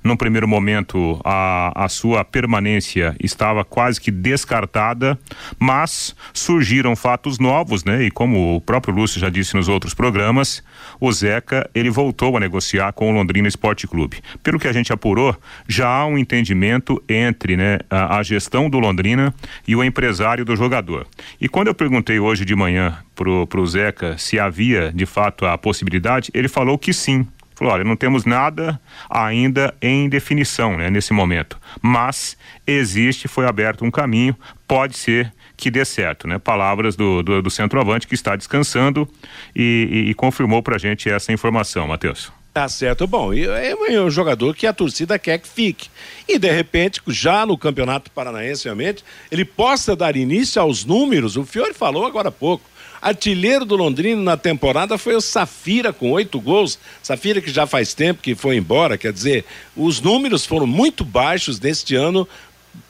Num 0.04 0.18
primeiro 0.18 0.46
momento, 0.46 1.18
a, 1.24 1.72
a 1.82 1.88
sua 1.88 2.26
permanência 2.26 3.16
estava 3.18 3.64
quase 3.64 3.98
que 3.98 4.10
descartada, 4.10 5.18
mas 5.58 6.14
surgiram 6.34 6.94
fatos 6.94 7.38
novos, 7.38 7.82
né? 7.82 8.02
E 8.02 8.10
como 8.10 8.56
o 8.56 8.60
próprio 8.60 8.94
Lúcio 8.94 9.18
já 9.18 9.30
disse 9.30 9.56
nos 9.56 9.66
outros 9.66 9.94
programas, 9.94 10.62
o 11.00 11.10
Zeca 11.10 11.68
ele 11.74 11.88
voltou 11.88 12.36
a 12.36 12.40
negociar 12.40 12.92
com 12.92 13.10
o 13.10 13.14
Londrina 13.14 13.48
Esporte 13.48 13.88
Clube. 13.88 14.18
Pelo 14.42 14.58
que 14.58 14.68
a 14.68 14.72
gente 14.74 14.92
apurou, 14.92 15.34
já 15.66 15.88
há 15.88 16.06
um 16.06 16.18
entendimento 16.18 17.02
entre 17.08 17.56
né, 17.56 17.78
a, 17.88 18.18
a 18.18 18.22
gestão 18.22 18.68
do 18.68 18.78
Londrina 18.78 19.34
e 19.66 19.74
o 19.74 19.82
empresário 19.82 20.17
do 20.44 20.56
jogador. 20.56 21.06
E 21.40 21.48
quando 21.48 21.68
eu 21.68 21.74
perguntei 21.74 22.18
hoje 22.18 22.44
de 22.44 22.54
manhã 22.54 22.98
pro, 23.14 23.46
pro 23.46 23.66
Zeca 23.66 24.16
se 24.18 24.38
havia 24.38 24.92
de 24.92 25.06
fato 25.06 25.46
a 25.46 25.56
possibilidade, 25.56 26.30
ele 26.34 26.48
falou 26.48 26.78
que 26.78 26.92
sim, 26.92 27.26
Falou, 27.58 27.74
olha, 27.74 27.82
não 27.82 27.96
temos 27.96 28.24
nada 28.24 28.80
ainda 29.10 29.74
em 29.82 30.08
definição, 30.08 30.76
né, 30.76 30.88
nesse 30.90 31.12
momento. 31.12 31.58
Mas 31.82 32.36
existe, 32.64 33.26
foi 33.26 33.46
aberto 33.46 33.84
um 33.84 33.90
caminho, 33.90 34.36
pode 34.68 34.96
ser 34.96 35.34
que 35.56 35.68
dê 35.68 35.84
certo, 35.84 36.28
né? 36.28 36.38
Palavras 36.38 36.94
do, 36.94 37.20
do, 37.20 37.42
do 37.42 37.50
centroavante 37.50 38.06
que 38.06 38.14
está 38.14 38.36
descansando 38.36 39.08
e, 39.56 40.04
e, 40.06 40.10
e 40.10 40.14
confirmou 40.14 40.62
pra 40.62 40.78
gente 40.78 41.10
essa 41.10 41.32
informação, 41.32 41.88
Matheus. 41.88 42.32
Tá 42.52 42.68
certo. 42.68 43.06
Bom, 43.06 43.32
é 43.32 44.00
um 44.00 44.10
jogador 44.10 44.54
que 44.56 44.66
a 44.66 44.72
torcida 44.72 45.18
quer 45.18 45.38
que 45.38 45.46
fique. 45.46 45.88
E, 46.26 46.38
de 46.38 46.50
repente, 46.50 47.00
já 47.06 47.46
no 47.46 47.56
Campeonato 47.56 48.10
Paranaense, 48.10 48.64
realmente, 48.64 49.04
ele 49.30 49.44
possa 49.44 49.94
dar 49.94 50.16
início 50.16 50.60
aos 50.60 50.84
números. 50.84 51.36
O 51.36 51.44
Fiore 51.44 51.72
falou 51.72 52.04
agora 52.04 52.30
há 52.30 52.32
pouco. 52.32 52.64
Artilheiro 53.00 53.64
do 53.64 53.76
Londrina 53.76 54.20
na 54.20 54.36
temporada 54.36 54.98
foi 54.98 55.14
o 55.14 55.20
Safira 55.20 55.92
com 55.92 56.10
oito 56.10 56.40
gols. 56.40 56.78
Safira 57.00 57.40
que 57.40 57.50
já 57.50 57.64
faz 57.64 57.94
tempo 57.94 58.20
que 58.20 58.34
foi 58.34 58.56
embora, 58.56 58.98
quer 58.98 59.12
dizer, 59.12 59.44
os 59.76 60.00
números 60.00 60.44
foram 60.44 60.66
muito 60.66 61.04
baixos 61.04 61.60
neste 61.60 61.94
ano 61.94 62.28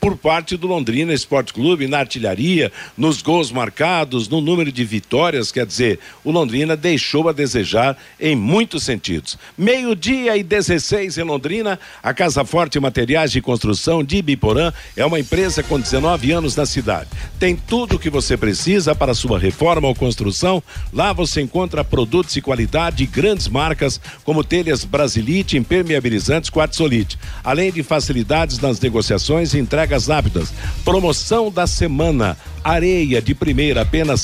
por 0.01 0.17
parte 0.17 0.57
do 0.57 0.67
Londrina 0.67 1.13
Esporte 1.13 1.53
Clube, 1.53 1.87
na 1.87 1.99
artilharia, 1.99 2.71
nos 2.97 3.23
gols 3.23 3.51
marcados, 3.51 4.29
no 4.29 4.41
número 4.41 4.71
de 4.71 4.85
vitórias, 4.85 5.51
quer 5.51 5.67
dizer, 5.67 5.99
o 6.25 6.31
Londrina 6.31 6.77
deixou 6.77 7.29
a 7.29 7.33
desejar 7.33 7.97
em 8.21 8.37
muitos 8.37 8.85
sentidos. 8.85 9.39
Meio-dia 9.57 10.37
e 10.37 10.43
16 10.43 11.19
em 11.19 11.23
Londrina, 11.23 11.79
a 12.03 12.15
Casa 12.15 12.45
Forte 12.45 12.79
Materiais 12.79 13.33
de 13.33 13.41
Construção 13.41 14.05
de 14.05 14.19
Ibiporã 14.19 14.73
é 14.97 15.05
uma 15.05 15.19
empresa 15.19 15.63
com 15.63 15.81
19 15.81 16.33
anos 16.33 16.55
na 16.55 16.67
cidade. 16.67 17.09
Tem 17.39 17.57
tudo 17.57 17.97
o 17.97 17.99
que 17.99 18.11
você 18.11 18.37
precisa 18.37 18.95
para 18.95 19.15
sua 19.15 19.39
reforma 19.39 19.89
ou 19.89 19.95
construção. 19.95 20.63
Lá 20.93 21.13
você 21.13 21.41
encontra 21.41 21.85
produtos 21.85 22.35
de 22.35 22.43
qualidade 22.43 22.99
de 22.99 23.07
grandes 23.07 23.49
marcas 23.49 24.01
como 24.25 24.45
telhas 24.45 24.85
Brasilite, 24.85 25.57
impermeabilizantes, 25.57 26.51
quartzolite, 26.51 27.19
além 27.45 27.73
de 27.73 27.83
facilidades 27.83 28.59
nas 28.59 28.81
negociações 28.81 29.55
e 29.55 29.59
entrega 29.59 29.88
entregas 29.89 30.07
rápidas. 30.07 30.53
Promoção 30.85 31.51
da 31.51 31.67
semana. 31.67 32.37
Areia 32.63 33.23
de 33.23 33.35
primeira, 33.35 33.83
apenas 33.83 34.21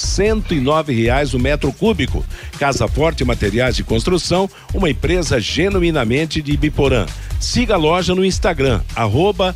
nove 0.60 0.92
reais 0.92 1.32
o 1.32 1.38
metro 1.38 1.72
cúbico. 1.72 2.24
Casa 2.58 2.86
Forte 2.86 3.24
Materiais 3.24 3.76
de 3.76 3.84
Construção, 3.84 4.50
uma 4.74 4.90
empresa 4.90 5.40
genuinamente 5.40 6.42
de 6.42 6.54
Biporã. 6.56 7.06
Siga 7.40 7.74
a 7.74 7.78
loja 7.78 8.14
no 8.14 8.24
Instagram, 8.24 8.82
arroba 8.94 9.54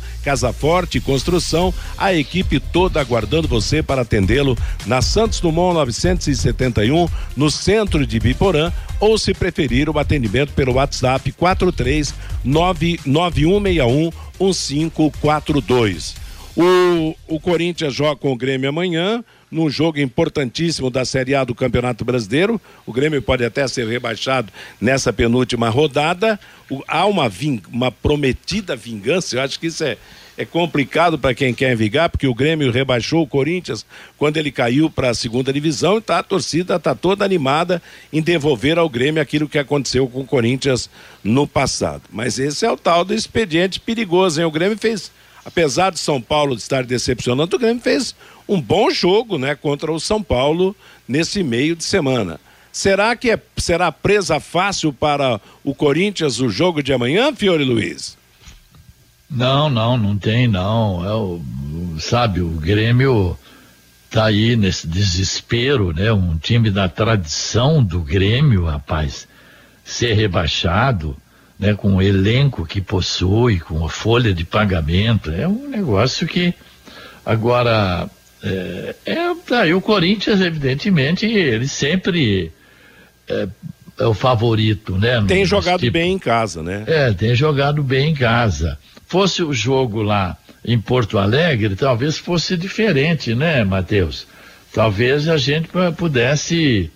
Construção, 1.01 1.73
a 1.97 2.13
equipe 2.13 2.59
toda 2.59 3.01
aguardando 3.01 3.47
você 3.47 3.83
para 3.83 4.01
atendê-lo 4.01 4.57
na 4.87 5.01
Santos 5.01 5.39
Dumont 5.39 5.73
971, 5.75 7.07
no 7.35 7.51
centro 7.51 8.07
de 8.07 8.19
Biporã, 8.19 8.71
ou 8.99 9.17
se 9.17 9.33
preferir 9.33 9.89
o 9.89 9.99
atendimento 9.99 10.53
pelo 10.53 10.73
WhatsApp 10.73 11.31
43 11.33 12.13
99161 12.43 14.28
1542. 14.39 16.15
O, 16.55 17.15
o 17.27 17.39
Corinthians 17.39 17.93
joga 17.93 18.15
com 18.15 18.31
o 18.31 18.35
Grêmio 18.35 18.69
amanhã, 18.69 19.23
num 19.49 19.69
jogo 19.69 19.99
importantíssimo 19.99 20.89
da 20.89 21.05
Série 21.05 21.33
A 21.33 21.43
do 21.43 21.55
Campeonato 21.55 22.03
Brasileiro. 22.03 22.59
O 22.85 22.91
Grêmio 22.91 23.21
pode 23.21 23.45
até 23.45 23.67
ser 23.67 23.87
rebaixado 23.87 24.51
nessa 24.79 25.13
penúltima 25.13 25.69
rodada. 25.69 26.39
Há 26.87 27.05
uma, 27.05 27.27
ving, 27.27 27.61
uma 27.71 27.91
prometida 27.91 28.75
vingança, 28.75 29.35
eu 29.35 29.41
acho 29.41 29.59
que 29.59 29.67
isso 29.67 29.83
é, 29.83 29.97
é 30.37 30.45
complicado 30.45 31.17
para 31.17 31.33
quem 31.33 31.53
quer 31.53 31.75
vingar, 31.75 32.09
porque 32.09 32.27
o 32.27 32.33
Grêmio 32.33 32.71
rebaixou 32.71 33.23
o 33.23 33.27
Corinthians 33.27 33.85
quando 34.17 34.37
ele 34.37 34.51
caiu 34.51 34.89
para 34.89 35.09
a 35.09 35.13
segunda 35.13 35.51
divisão 35.51 35.97
e 35.97 36.01
tá, 36.01 36.19
a 36.19 36.23
torcida 36.23 36.75
está 36.75 36.95
toda 36.95 37.25
animada 37.25 37.81
em 38.13 38.21
devolver 38.21 38.77
ao 38.79 38.87
Grêmio 38.87 39.21
aquilo 39.21 39.49
que 39.49 39.57
aconteceu 39.57 40.07
com 40.07 40.21
o 40.21 40.25
Corinthians 40.25 40.89
no 41.23 41.45
passado. 41.45 42.03
Mas 42.09 42.39
esse 42.39 42.65
é 42.65 42.71
o 42.71 42.77
tal 42.77 43.03
do 43.03 43.13
expediente 43.13 43.79
perigoso, 43.79 44.39
hein? 44.39 44.47
O 44.47 44.51
Grêmio 44.51 44.77
fez, 44.77 45.11
apesar 45.43 45.91
de 45.91 45.99
São 45.99 46.21
Paulo 46.21 46.55
estar 46.55 46.85
decepcionando, 46.85 47.55
o 47.55 47.59
Grêmio 47.59 47.81
fez 47.81 48.15
um 48.47 48.61
bom 48.61 48.89
jogo, 48.89 49.37
né, 49.37 49.55
contra 49.55 49.91
o 49.91 49.99
São 49.99 50.23
Paulo 50.23 50.75
nesse 51.07 51.43
meio 51.43 51.75
de 51.75 51.83
semana. 51.83 52.39
Será 52.71 53.15
que 53.15 53.31
é, 53.31 53.39
será 53.57 53.91
presa 53.91 54.39
fácil 54.39 54.93
para 54.93 55.41
o 55.63 55.73
Corinthians 55.73 56.39
o 56.39 56.49
jogo 56.49 56.83
de 56.83 56.93
amanhã, 56.93 57.33
Fiore 57.33 57.63
Luiz? 57.63 58.17
Não, 59.29 59.69
não, 59.69 59.97
não 59.97 60.17
tem 60.17 60.47
não. 60.47 61.05
É 61.05 61.13
o, 61.13 61.41
sabe, 61.99 62.41
o 62.41 62.49
Grêmio 62.49 63.37
tá 64.09 64.25
aí 64.25 64.55
nesse 64.55 64.87
desespero, 64.87 65.93
né? 65.93 66.11
Um 66.11 66.37
time 66.37 66.71
da 66.71 66.89
tradição 66.89 67.83
do 67.83 67.99
Grêmio, 67.99 68.65
rapaz, 68.65 69.27
ser 69.83 70.13
rebaixado, 70.13 71.15
né? 71.59 71.73
Com 71.75 71.95
o 71.95 72.01
elenco 72.01 72.65
que 72.65 72.81
possui, 72.81 73.59
com 73.59 73.85
a 73.85 73.89
folha 73.89 74.33
de 74.33 74.45
pagamento, 74.45 75.31
é 75.31 75.47
um 75.47 75.67
negócio 75.67 76.25
que 76.25 76.53
agora 77.25 78.09
é, 78.43 78.95
é 79.05 79.55
aí 79.55 79.73
o 79.73 79.81
Corinthians, 79.81 80.41
evidentemente, 80.41 81.25
ele 81.25 81.67
sempre 81.67 82.51
é, 83.29 83.47
é 83.99 84.05
o 84.05 84.13
favorito, 84.13 84.97
né? 84.97 85.23
Tem 85.27 85.45
jogado 85.45 85.79
tipo, 85.79 85.93
bem 85.93 86.13
em 86.13 86.19
casa, 86.19 86.63
né? 86.63 86.83
É, 86.87 87.13
tem 87.13 87.35
jogado 87.35 87.83
bem 87.83 88.11
em 88.11 88.13
casa. 88.13 88.77
Fosse 89.07 89.43
o 89.43 89.53
jogo 89.53 90.01
lá 90.01 90.37
em 90.63 90.79
Porto 90.79 91.17
Alegre, 91.17 91.75
talvez 91.75 92.17
fosse 92.17 92.57
diferente, 92.57 93.33
né, 93.33 93.63
Matheus? 93.63 94.27
Talvez 94.73 95.27
a 95.27 95.37
gente 95.37 95.69
pudesse 95.97 96.91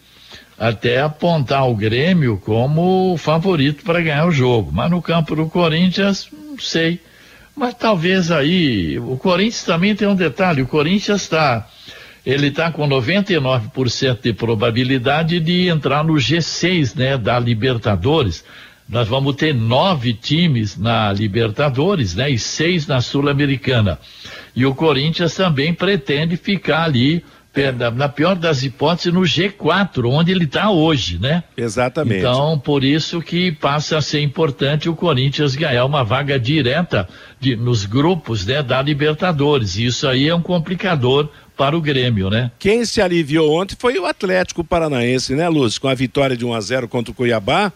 até 0.58 1.02
apontar 1.02 1.68
o 1.68 1.76
Grêmio 1.76 2.38
como 2.38 3.18
favorito 3.18 3.84
para 3.84 4.02
ganhar 4.02 4.28
o 4.28 4.32
jogo. 4.32 4.72
Mas 4.72 4.92
no 4.92 5.02
campo 5.02 5.36
do 5.36 5.48
Corinthians, 5.48 6.28
não 6.32 6.60
sei. 6.60 7.00
Mas 7.56 7.74
talvez 7.74 8.32
aí. 8.32 9.00
O 9.00 9.18
Corinthians 9.18 9.64
também 9.64 9.96
tem 9.96 10.08
um 10.08 10.16
detalhe: 10.16 10.62
o 10.62 10.68
Corinthians 10.68 11.24
está. 11.24 11.68
Ele 12.26 12.48
está 12.48 12.72
com 12.72 12.88
99% 12.88 14.22
de 14.22 14.34
probabilidade 14.34 15.40
de 15.40 15.68
entrar 15.68 16.04
no 16.04 16.14
G6, 16.14 16.96
né, 16.96 17.18
da 17.18 17.38
Libertadores 17.38 18.44
nós 18.88 19.08
vamos 19.08 19.36
ter 19.36 19.54
nove 19.54 20.14
times 20.14 20.78
na 20.78 21.12
Libertadores, 21.12 22.16
né? 22.16 22.30
E 22.30 22.38
seis 22.38 22.86
na 22.86 23.02
Sul-Americana. 23.02 23.98
E 24.56 24.66
o 24.66 24.76
Corinthians 24.76 25.34
também 25.34 25.74
pretende 25.74 26.38
ficar 26.38 26.84
ali, 26.84 27.24
na 27.96 28.10
pior 28.10 28.36
das 28.36 28.64
hipóteses, 28.64 29.14
no 29.14 29.22
G4, 29.22 30.06
onde 30.06 30.32
ele 30.32 30.46
está 30.46 30.70
hoje, 30.70 31.18
né? 31.18 31.44
Exatamente. 31.56 32.20
Então, 32.20 32.60
por 32.60 32.84
isso 32.84 33.22
que 33.22 33.52
passa 33.52 33.98
a 33.98 34.02
ser 34.02 34.22
importante 34.22 34.90
o 34.90 34.96
Corinthians 34.96 35.56
ganhar 35.56 35.86
uma 35.86 36.04
vaga 36.04 36.40
direta 36.40 37.08
de, 37.40 37.56
nos 37.56 37.86
grupos 37.86 38.46
né, 38.46 38.62
da 38.62 38.82
Libertadores. 38.82 39.78
E 39.78 39.86
isso 39.86 40.08
aí 40.08 40.28
é 40.28 40.36
um 40.36 40.42
complicador 40.42 41.30
para 41.56 41.78
o 41.78 41.82
Grêmio, 41.82 42.30
né? 42.30 42.52
Quem 42.60 42.86
se 42.86 43.02
aliviou 43.02 43.54
ontem 43.54 43.76
foi 43.78 43.98
o 43.98 44.06
Atlético 44.06 44.64
Paranaense, 44.64 45.36
né, 45.36 45.48
Lúcio? 45.48 45.80
Com 45.80 45.88
a 45.88 45.94
vitória 45.94 46.36
de 46.36 46.46
1 46.46 46.54
a 46.54 46.62
0 46.62 46.88
contra 46.88 47.12
o 47.12 47.16
Cuiabá. 47.16 47.72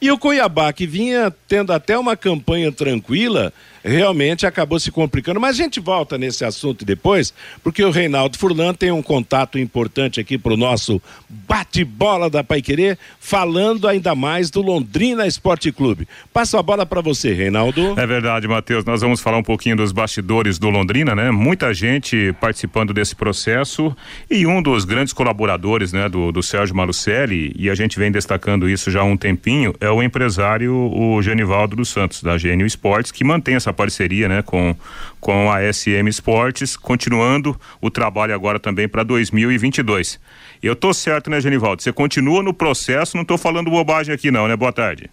E 0.00 0.10
o 0.10 0.18
Cuiabá, 0.18 0.72
que 0.72 0.86
vinha 0.86 1.32
tendo 1.46 1.72
até 1.72 1.96
uma 1.96 2.16
campanha 2.16 2.72
tranquila, 2.72 3.52
realmente 3.84 4.46
acabou 4.46 4.78
se 4.78 4.90
complicando. 4.90 5.40
Mas 5.40 5.58
a 5.58 5.62
gente 5.62 5.80
volta 5.80 6.16
nesse 6.16 6.44
assunto 6.44 6.84
depois, 6.84 7.32
porque 7.62 7.84
o 7.84 7.90
Reinaldo 7.90 8.38
Furlan 8.38 8.74
tem 8.74 8.90
um 8.90 9.02
contato 9.02 9.58
importante 9.58 10.20
aqui 10.20 10.38
para 10.38 10.54
o 10.54 10.56
nosso 10.56 11.00
bate-bola 11.28 12.30
da 12.30 12.44
Paiquerê, 12.44 12.96
falando 13.18 13.88
ainda 13.88 14.14
mais 14.14 14.50
do 14.50 14.62
Londrina 14.62 15.26
Esporte 15.26 15.72
Clube. 15.72 16.06
Passo 16.32 16.56
a 16.56 16.62
bola 16.62 16.86
para 16.86 17.00
você, 17.00 17.32
Reinaldo. 17.32 17.98
É 17.98 18.06
verdade, 18.06 18.46
Matheus. 18.48 18.84
Nós 18.84 19.00
vamos 19.00 19.20
falar 19.20 19.38
um 19.38 19.42
pouquinho 19.42 19.76
dos 19.76 19.92
bastidores 19.92 20.58
do 20.58 20.70
Londrina, 20.70 21.14
né? 21.14 21.30
Muita 21.30 21.72
gente 21.74 22.32
participando 22.40 22.92
desse 22.92 23.14
processo 23.14 23.94
e 24.30 24.46
um 24.46 24.62
dos 24.62 24.84
grandes 24.84 25.12
colaboradores, 25.12 25.92
né, 25.92 26.08
do, 26.08 26.32
do 26.32 26.42
Sérgio 26.42 26.74
Malucelli, 26.74 27.52
e 27.56 27.70
a 27.70 27.74
gente 27.74 27.98
vem 27.98 28.10
destacando 28.10 28.68
isso 28.68 28.90
já 28.90 29.00
há 29.00 29.04
um 29.04 29.16
tempinho, 29.16 29.74
é 29.80 29.90
o 29.90 30.02
empresário, 30.02 30.74
o 30.74 31.20
Genivaldo 31.22 31.76
dos 31.76 31.88
Santos, 31.88 32.22
da 32.22 32.36
Gênio 32.38 32.66
Esportes, 32.66 33.12
que 33.12 33.24
mantém 33.24 33.54
essa 33.54 33.71
parceria, 33.72 34.28
né, 34.28 34.42
com, 34.42 34.76
com 35.20 35.50
a 35.50 35.60
SM 35.72 36.08
Esportes, 36.08 36.76
continuando 36.76 37.58
o 37.80 37.90
trabalho 37.90 38.34
agora 38.34 38.58
também 38.58 38.88
para 38.88 39.02
2022. 39.02 40.20
Eu 40.62 40.76
tô 40.76 40.92
certo, 40.94 41.28
né, 41.28 41.40
Genivaldo? 41.40 41.82
Você 41.82 41.92
continua 41.92 42.42
no 42.42 42.54
processo, 42.54 43.16
não 43.16 43.24
tô 43.24 43.36
falando 43.36 43.70
bobagem 43.70 44.14
aqui 44.14 44.30
não, 44.30 44.46
né? 44.46 44.56
Boa 44.56 44.72
tarde. 44.72 45.10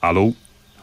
Alô? 0.00 0.34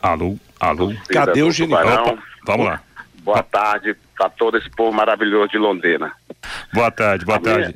Alô? 0.01 0.37
Alô? 0.59 0.93
Cadê 1.09 1.41
o 1.41 1.51
Genivaldo? 1.51 2.21
Vamos 2.45 2.65
lá. 2.65 2.81
Boa 3.23 3.41
tarde 3.41 3.95
para 4.15 4.29
todo 4.29 4.57
esse 4.57 4.69
povo 4.69 4.95
maravilhoso 4.95 5.49
de 5.49 5.57
Londrina. 5.57 6.11
Boa 6.73 6.91
tarde, 6.91 7.25
boa 7.25 7.39
tarde. 7.39 7.75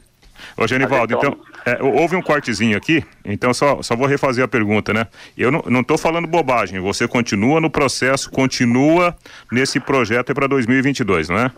Ô, 0.56 0.68
Genivaldo, 0.68 1.16
então, 1.16 1.38
é, 1.66 1.82
houve 1.82 2.16
um 2.16 2.22
cortezinho 2.22 2.78
aqui, 2.78 3.04
então 3.24 3.54
só, 3.54 3.82
só 3.82 3.96
vou 3.96 4.08
refazer 4.08 4.44
a 4.44 4.48
pergunta, 4.48 4.94
né? 4.94 5.08
Eu 5.38 5.52
não, 5.52 5.84
tô 5.84 5.98
falando 5.98 6.28
bobagem, 6.28 6.80
você 6.80 7.08
continua 7.08 7.60
no 7.60 7.70
processo, 7.70 8.30
continua 8.32 9.16
nesse 9.52 9.80
projeto 9.80 10.34
para 10.34 10.48
2022, 10.48 11.30
não 11.30 11.38
é? 11.38 11.52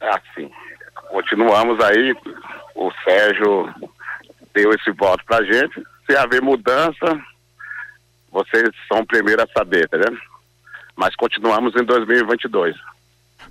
É 0.00 0.08
assim, 0.08 0.50
continuamos 1.10 1.82
aí, 1.82 2.14
o 2.74 2.90
Sérgio 3.04 3.72
deu 4.54 4.70
esse 4.72 4.90
voto 4.92 5.24
pra 5.24 5.44
gente, 5.44 5.82
se 6.08 6.16
haver 6.16 6.42
mudança, 6.42 7.20
vocês 8.30 8.68
são 8.88 9.00
o 9.00 9.06
primeiro 9.06 9.42
a 9.42 9.46
saber, 9.56 9.88
tá? 9.88 9.98
Mas 10.96 11.16
continuamos 11.16 11.74
em 11.76 11.84
2022. 11.84 12.76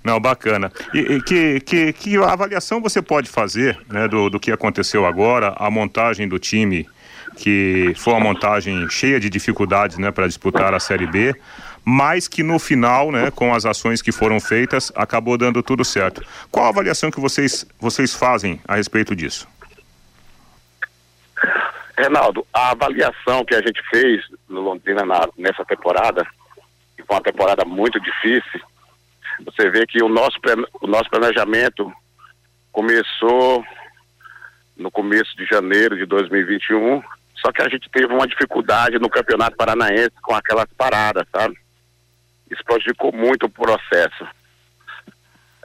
Não, 0.02 0.18
bacana. 0.18 0.72
E, 0.94 0.98
e 0.98 1.22
que, 1.22 1.60
que, 1.60 1.92
que 1.92 2.16
avaliação 2.16 2.80
você 2.80 3.02
pode 3.02 3.28
fazer 3.28 3.78
né, 3.88 4.08
do, 4.08 4.30
do 4.30 4.40
que 4.40 4.50
aconteceu 4.50 5.04
agora, 5.04 5.54
a 5.56 5.70
montagem 5.70 6.26
do 6.26 6.38
time, 6.38 6.88
que 7.36 7.92
foi 7.96 8.14
uma 8.14 8.20
montagem 8.20 8.88
cheia 8.88 9.20
de 9.20 9.28
dificuldades 9.28 9.98
né, 9.98 10.10
para 10.10 10.26
disputar 10.26 10.72
a 10.74 10.80
Série 10.80 11.06
B, 11.06 11.34
mas 11.84 12.28
que 12.28 12.42
no 12.42 12.58
final, 12.58 13.10
né, 13.10 13.30
com 13.30 13.54
as 13.54 13.64
ações 13.64 14.00
que 14.00 14.12
foram 14.12 14.40
feitas, 14.40 14.92
acabou 14.94 15.36
dando 15.36 15.62
tudo 15.62 15.84
certo. 15.84 16.24
Qual 16.50 16.66
a 16.66 16.68
avaliação 16.68 17.10
que 17.10 17.20
vocês, 17.20 17.66
vocês 17.78 18.14
fazem 18.14 18.60
a 18.66 18.76
respeito 18.76 19.14
disso? 19.14 19.48
Renaldo, 21.96 22.46
a 22.52 22.70
avaliação 22.70 23.44
que 23.44 23.54
a 23.54 23.60
gente 23.60 23.82
fez 23.90 24.24
no 24.48 24.60
Londrina 24.60 25.04
na, 25.04 25.28
nessa 25.36 25.64
temporada, 25.64 26.26
que 26.96 27.02
foi 27.02 27.16
uma 27.16 27.22
temporada 27.22 27.64
muito 27.64 28.00
difícil, 28.00 28.60
você 29.44 29.70
vê 29.70 29.86
que 29.86 30.02
o 30.02 30.08
nosso, 30.08 30.38
o 30.80 30.86
nosso 30.86 31.10
planejamento 31.10 31.92
começou 32.72 33.64
no 34.76 34.90
começo 34.90 35.36
de 35.36 35.44
janeiro 35.44 35.96
de 35.96 36.06
2021, 36.06 37.02
só 37.36 37.52
que 37.52 37.62
a 37.62 37.68
gente 37.68 37.88
teve 37.90 38.12
uma 38.12 38.26
dificuldade 38.26 38.98
no 38.98 39.10
Campeonato 39.10 39.56
Paranaense 39.56 40.12
com 40.22 40.34
aquelas 40.34 40.66
paradas, 40.76 41.26
sabe? 41.34 41.56
Isso 42.50 42.62
prejudicou 42.64 43.12
muito 43.12 43.46
o 43.46 43.50
processo. 43.50 44.26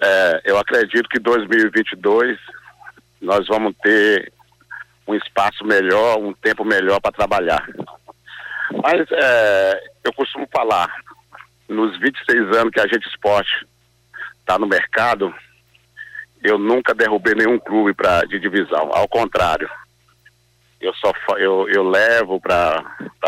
É, 0.01 0.41
eu 0.46 0.58
acredito 0.58 1.08
que 1.10 1.20
2022 1.20 2.38
nós 3.22 3.48
vamos 3.48 3.74
ter 3.82 4.32
um 5.08 5.15
espaço 5.15 5.63
melhor, 5.65 6.17
um 6.17 6.34
tempo 6.34 6.65
melhor 6.65 7.00
para 7.00 7.12
trabalhar. 7.12 7.65
Mas 8.84 9.08
é, 9.12 9.84
eu 10.03 10.13
costumo 10.13 10.48
falar, 10.53 10.94
nos 11.67 11.98
26 12.00 12.57
anos 12.57 12.72
que 12.72 12.79
a 12.79 12.88
gente 12.88 13.07
esporte 13.07 13.65
está 14.39 14.60
no 14.60 14.67
mercado, 14.67 15.34
eu 16.43 16.60
nunca 16.60 16.93
derrubei 16.93 17.34
nenhum 17.34 17.57
clube 17.57 17.93
pra, 17.93 18.22
de 18.22 18.39
divisão. 18.39 18.91
Ao 18.93 19.07
contrário, 19.07 19.69
eu 20.79 20.93
só 20.95 21.12
eu, 21.38 21.67
eu 21.69 21.84
levo 21.84 22.39
para 22.39 22.84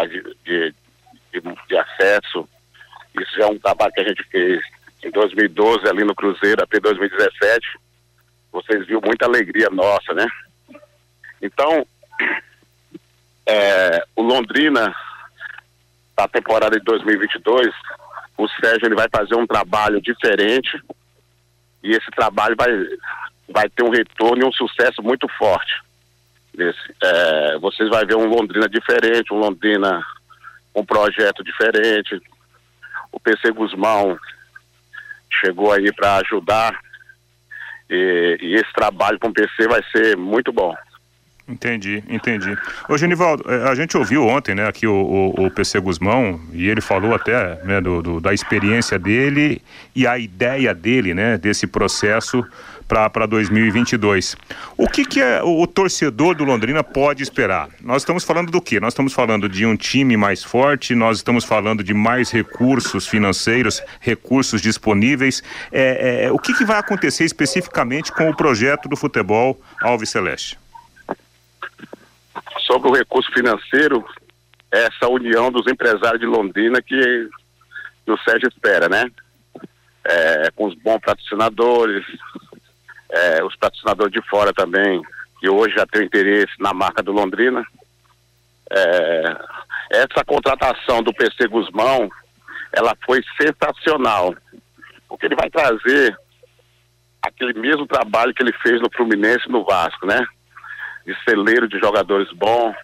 de, 0.08 0.22
de, 0.46 0.76
de, 1.34 1.42
de, 1.68 1.78
acesso. 1.78 2.48
Isso 3.20 3.42
é 3.42 3.48
um 3.48 3.58
trabalho 3.58 3.92
que 3.94 4.02
a 4.02 4.08
gente 4.08 4.24
fez 4.26 4.62
em 5.04 5.10
2012 5.10 5.88
ali 5.88 6.04
no 6.04 6.14
Cruzeiro 6.14 6.64
até 6.64 6.80
2017. 6.80 7.80
Vocês 8.52 8.86
viram 8.86 9.02
muita 9.04 9.26
alegria 9.26 9.70
nossa, 9.72 10.14
né? 10.14 10.28
Então, 11.42 11.86
é, 13.48 14.04
o 14.16 14.22
Londrina, 14.22 14.96
a 16.16 16.28
temporada 16.28 16.78
de 16.78 16.86
2022, 16.86 17.74
o 18.38 18.48
Sérgio 18.48 18.88
ele 18.88 18.96
vai 18.96 19.08
fazer 19.12 19.36
um 19.36 19.48
trabalho 19.48 20.02
diferente 20.02 20.82
e 21.84 21.92
esse 21.92 22.10
trabalho 22.12 22.56
vai, 22.56 22.70
vai 23.50 23.70
ter 23.70 23.84
um 23.84 23.90
retorno 23.90 24.44
e 24.44 24.48
um 24.48 24.52
sucesso 24.52 25.02
muito 25.02 25.28
forte. 25.38 25.82
É, 27.04 27.58
vocês 27.60 27.90
vão 27.90 28.06
ver 28.06 28.16
um 28.16 28.28
Londrina 28.28 28.68
diferente, 28.68 29.34
um 29.34 29.40
Londrina 29.40 30.04
um 30.76 30.86
projeto 30.86 31.44
diferente. 31.44 32.22
O 33.12 33.20
PC 33.20 33.52
Guzmão 33.52 34.18
chegou 35.42 35.72
aí 35.72 35.92
para 35.94 36.18
ajudar 36.18 36.80
e, 37.90 38.38
e, 38.42 38.56
esse 38.56 38.72
trabalho 38.74 39.20
com 39.20 39.30
o 39.30 39.34
PC 39.34 39.68
vai 39.68 39.82
ser 39.92 40.18
muito 40.18 40.52
bom. 40.52 40.76
Entendi, 41.48 42.04
entendi. 42.10 42.58
Ô 42.90 42.98
Genivaldo, 42.98 43.44
é, 43.50 43.70
a 43.70 43.74
gente 43.74 43.96
ouviu 43.96 44.28
ontem, 44.28 44.54
né, 44.54 44.68
aqui 44.68 44.86
o, 44.86 44.94
o, 45.38 45.46
o 45.46 45.52
PC 45.52 45.80
Guzmão, 45.80 46.42
e 46.52 46.68
ele 46.68 46.82
falou 46.82 47.16
até, 47.16 47.64
né, 47.64 47.80
do, 47.80 48.02
do, 48.02 48.20
da 48.20 48.34
experiência 48.34 49.00
dele 49.00 49.62
e 49.96 50.06
a 50.06 50.18
ideia 50.18 50.74
dele, 50.74 51.14
né, 51.14 51.38
desse 51.38 51.66
processo 51.66 52.46
para 52.86 53.26
2022. 53.26 54.36
O 54.78 54.88
que, 54.88 55.06
que 55.06 55.22
é, 55.22 55.42
o, 55.42 55.62
o, 55.62 55.68
torcedor 55.68 56.36
do 56.36 56.44
Londrina 56.44 56.84
pode 56.84 57.24
esperar? 57.24 57.70
Nós 57.82 58.02
estamos 58.02 58.26
falando 58.26 58.52
do 58.52 58.62
quê? 58.62 58.80
Nós 58.80 58.94
estamos 58.94 59.14
falando 59.14 59.48
de 59.48 59.66
um 59.66 59.76
time 59.76 60.18
mais 60.18 60.44
forte, 60.44 60.96
nós 60.96 61.18
estamos 61.18 61.46
falando 61.46 61.82
de 61.82 61.94
mais 61.94 62.30
recursos 62.32 63.08
financeiros, 63.08 63.82
recursos 64.02 64.62
disponíveis. 64.62 65.42
É, 65.72 66.26
é, 66.26 66.32
o 66.32 66.40
que, 66.40 66.54
que 66.54 66.66
vai 66.66 66.78
acontecer 66.78 67.24
especificamente 67.24 68.12
com 68.12 68.30
o 68.30 68.36
projeto 68.36 68.88
do 68.90 68.96
futebol 68.96 69.60
Alves 69.82 70.10
Celeste? 70.10 70.58
Sobre 72.78 72.90
o 72.90 72.94
recurso 72.94 73.32
financeiro, 73.32 74.06
essa 74.72 75.10
união 75.10 75.52
dos 75.52 75.66
empresários 75.68 76.20
de 76.20 76.28
Londrina 76.28 76.80
que, 76.82 77.30
que 78.06 78.12
o 78.12 78.18
Sérgio 78.20 78.48
espera, 78.48 78.88
né? 78.88 79.10
É, 80.06 80.52
com 80.52 80.68
os 80.68 80.76
bons 80.76 81.00
patrocinadores, 81.00 82.06
é, 83.10 83.44
os 83.44 83.56
patrocinadores 83.56 84.14
de 84.14 84.22
fora 84.30 84.54
também, 84.54 85.02
que 85.40 85.50
hoje 85.50 85.76
já 85.76 85.86
tem 85.88 86.06
interesse 86.06 86.54
na 86.60 86.74
marca 86.74 87.02
do 87.02 87.12
Londrina. 87.12 87.66
É, 88.72 89.38
essa 89.92 90.24
contratação 90.26 91.02
do 91.02 91.14
PC 91.14 91.48
Guzmão, 91.48 92.10
ela 92.74 92.96
foi 93.06 93.24
sensacional, 93.42 94.36
porque 95.10 95.26
ele 95.26 95.36
vai 95.36 95.50
trazer 95.50 96.16
aquele 97.22 97.60
mesmo 97.60 97.88
trabalho 97.88 98.34
que 98.34 98.44
ele 98.44 98.54
fez 98.54 98.80
no 98.80 98.90
Fluminense 98.96 99.48
e 99.48 99.52
no 99.52 99.66
Vasco, 99.66 100.06
né? 100.06 100.26
De 101.08 101.16
celeiro 101.24 101.70
de 101.70 101.80
jogadores 101.80 102.30
bons. 102.34 102.76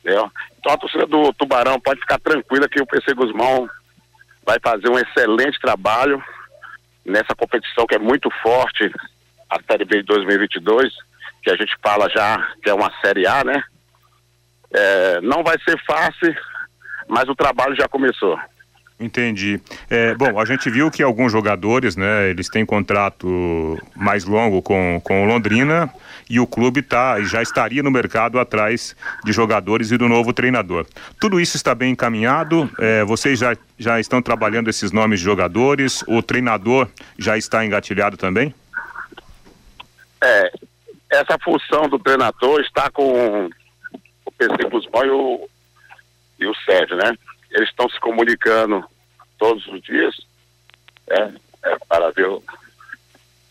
Entendeu? 0.00 0.30
Então 0.58 0.72
a 0.72 0.78
torcida 0.78 1.06
do 1.06 1.32
Tubarão 1.34 1.78
pode 1.78 2.00
ficar 2.00 2.18
tranquila 2.18 2.68
que 2.68 2.80
o 2.80 2.86
PC 2.86 3.12
Guzmão 3.12 3.68
vai 4.44 4.58
fazer 4.62 4.88
um 4.88 4.98
excelente 4.98 5.60
trabalho 5.60 6.22
nessa 7.04 7.34
competição 7.36 7.86
que 7.86 7.94
é 7.94 7.98
muito 7.98 8.30
forte, 8.42 8.90
a 9.50 9.60
Série 9.70 9.84
B 9.84 9.98
de 9.98 10.04
2022, 10.04 10.92
que 11.42 11.50
a 11.50 11.56
gente 11.56 11.76
fala 11.82 12.08
já 12.08 12.52
que 12.62 12.70
é 12.70 12.74
uma 12.74 12.90
Série 13.00 13.26
A, 13.26 13.44
né? 13.44 13.62
É, 14.72 15.20
não 15.20 15.44
vai 15.44 15.56
ser 15.62 15.78
fácil, 15.84 16.34
mas 17.08 17.28
o 17.28 17.34
trabalho 17.34 17.76
já 17.76 17.86
começou. 17.86 18.38
Entendi. 18.98 19.60
É, 19.90 20.14
bom, 20.14 20.40
a 20.40 20.44
gente 20.46 20.70
viu 20.70 20.90
que 20.90 21.02
alguns 21.02 21.30
jogadores, 21.30 21.96
né, 21.96 22.30
eles 22.30 22.48
têm 22.48 22.64
contrato 22.64 23.78
mais 23.94 24.24
longo 24.24 24.62
com, 24.62 25.00
com 25.04 25.22
o 25.22 25.26
Londrina 25.26 25.92
e 26.30 26.40
o 26.40 26.46
clube 26.46 26.80
tá, 26.80 27.20
já 27.20 27.42
estaria 27.42 27.82
no 27.82 27.90
mercado 27.90 28.38
atrás 28.38 28.96
de 29.22 29.32
jogadores 29.32 29.90
e 29.90 29.98
do 29.98 30.08
novo 30.08 30.32
treinador. 30.32 30.86
Tudo 31.20 31.38
isso 31.38 31.56
está 31.56 31.74
bem 31.74 31.92
encaminhado? 31.92 32.70
É, 32.78 33.04
vocês 33.04 33.38
já, 33.38 33.54
já 33.78 34.00
estão 34.00 34.22
trabalhando 34.22 34.70
esses 34.70 34.90
nomes 34.90 35.20
de 35.20 35.26
jogadores? 35.26 36.02
O 36.08 36.22
treinador 36.22 36.88
já 37.18 37.36
está 37.36 37.66
engatilhado 37.66 38.16
também? 38.16 38.54
É, 40.24 40.50
essa 41.12 41.38
função 41.44 41.86
do 41.86 41.98
treinador 41.98 42.60
está 42.62 42.90
com 42.90 43.50
o 44.24 44.32
PC 44.32 44.70
Guzmão 44.70 45.04
e 45.04 45.10
o, 45.10 45.48
e 46.40 46.46
o 46.46 46.54
Sérgio, 46.64 46.96
né? 46.96 47.12
Eles 47.56 47.70
estão 47.70 47.88
se 47.88 47.98
comunicando 47.98 48.84
todos 49.38 49.66
os 49.66 49.80
dias 49.82 50.14
é, 51.08 51.32
é, 51.64 51.78
para 51.88 52.10
ver 52.10 52.28
o, 52.28 52.42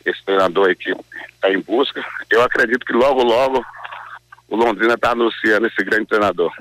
esse 0.06 0.24
treinador 0.24 0.68
aí 0.68 0.76
que 0.76 0.96
está 1.34 1.52
em 1.52 1.60
busca. 1.60 2.06
Eu 2.30 2.44
acredito 2.44 2.86
que 2.86 2.94
logo, 2.94 3.24
logo 3.24 3.66
o 4.48 4.56
Londrina 4.56 4.94
está 4.94 5.12
anunciando 5.12 5.66
esse 5.66 5.84
grande 5.84 6.06
treinador. 6.06 6.54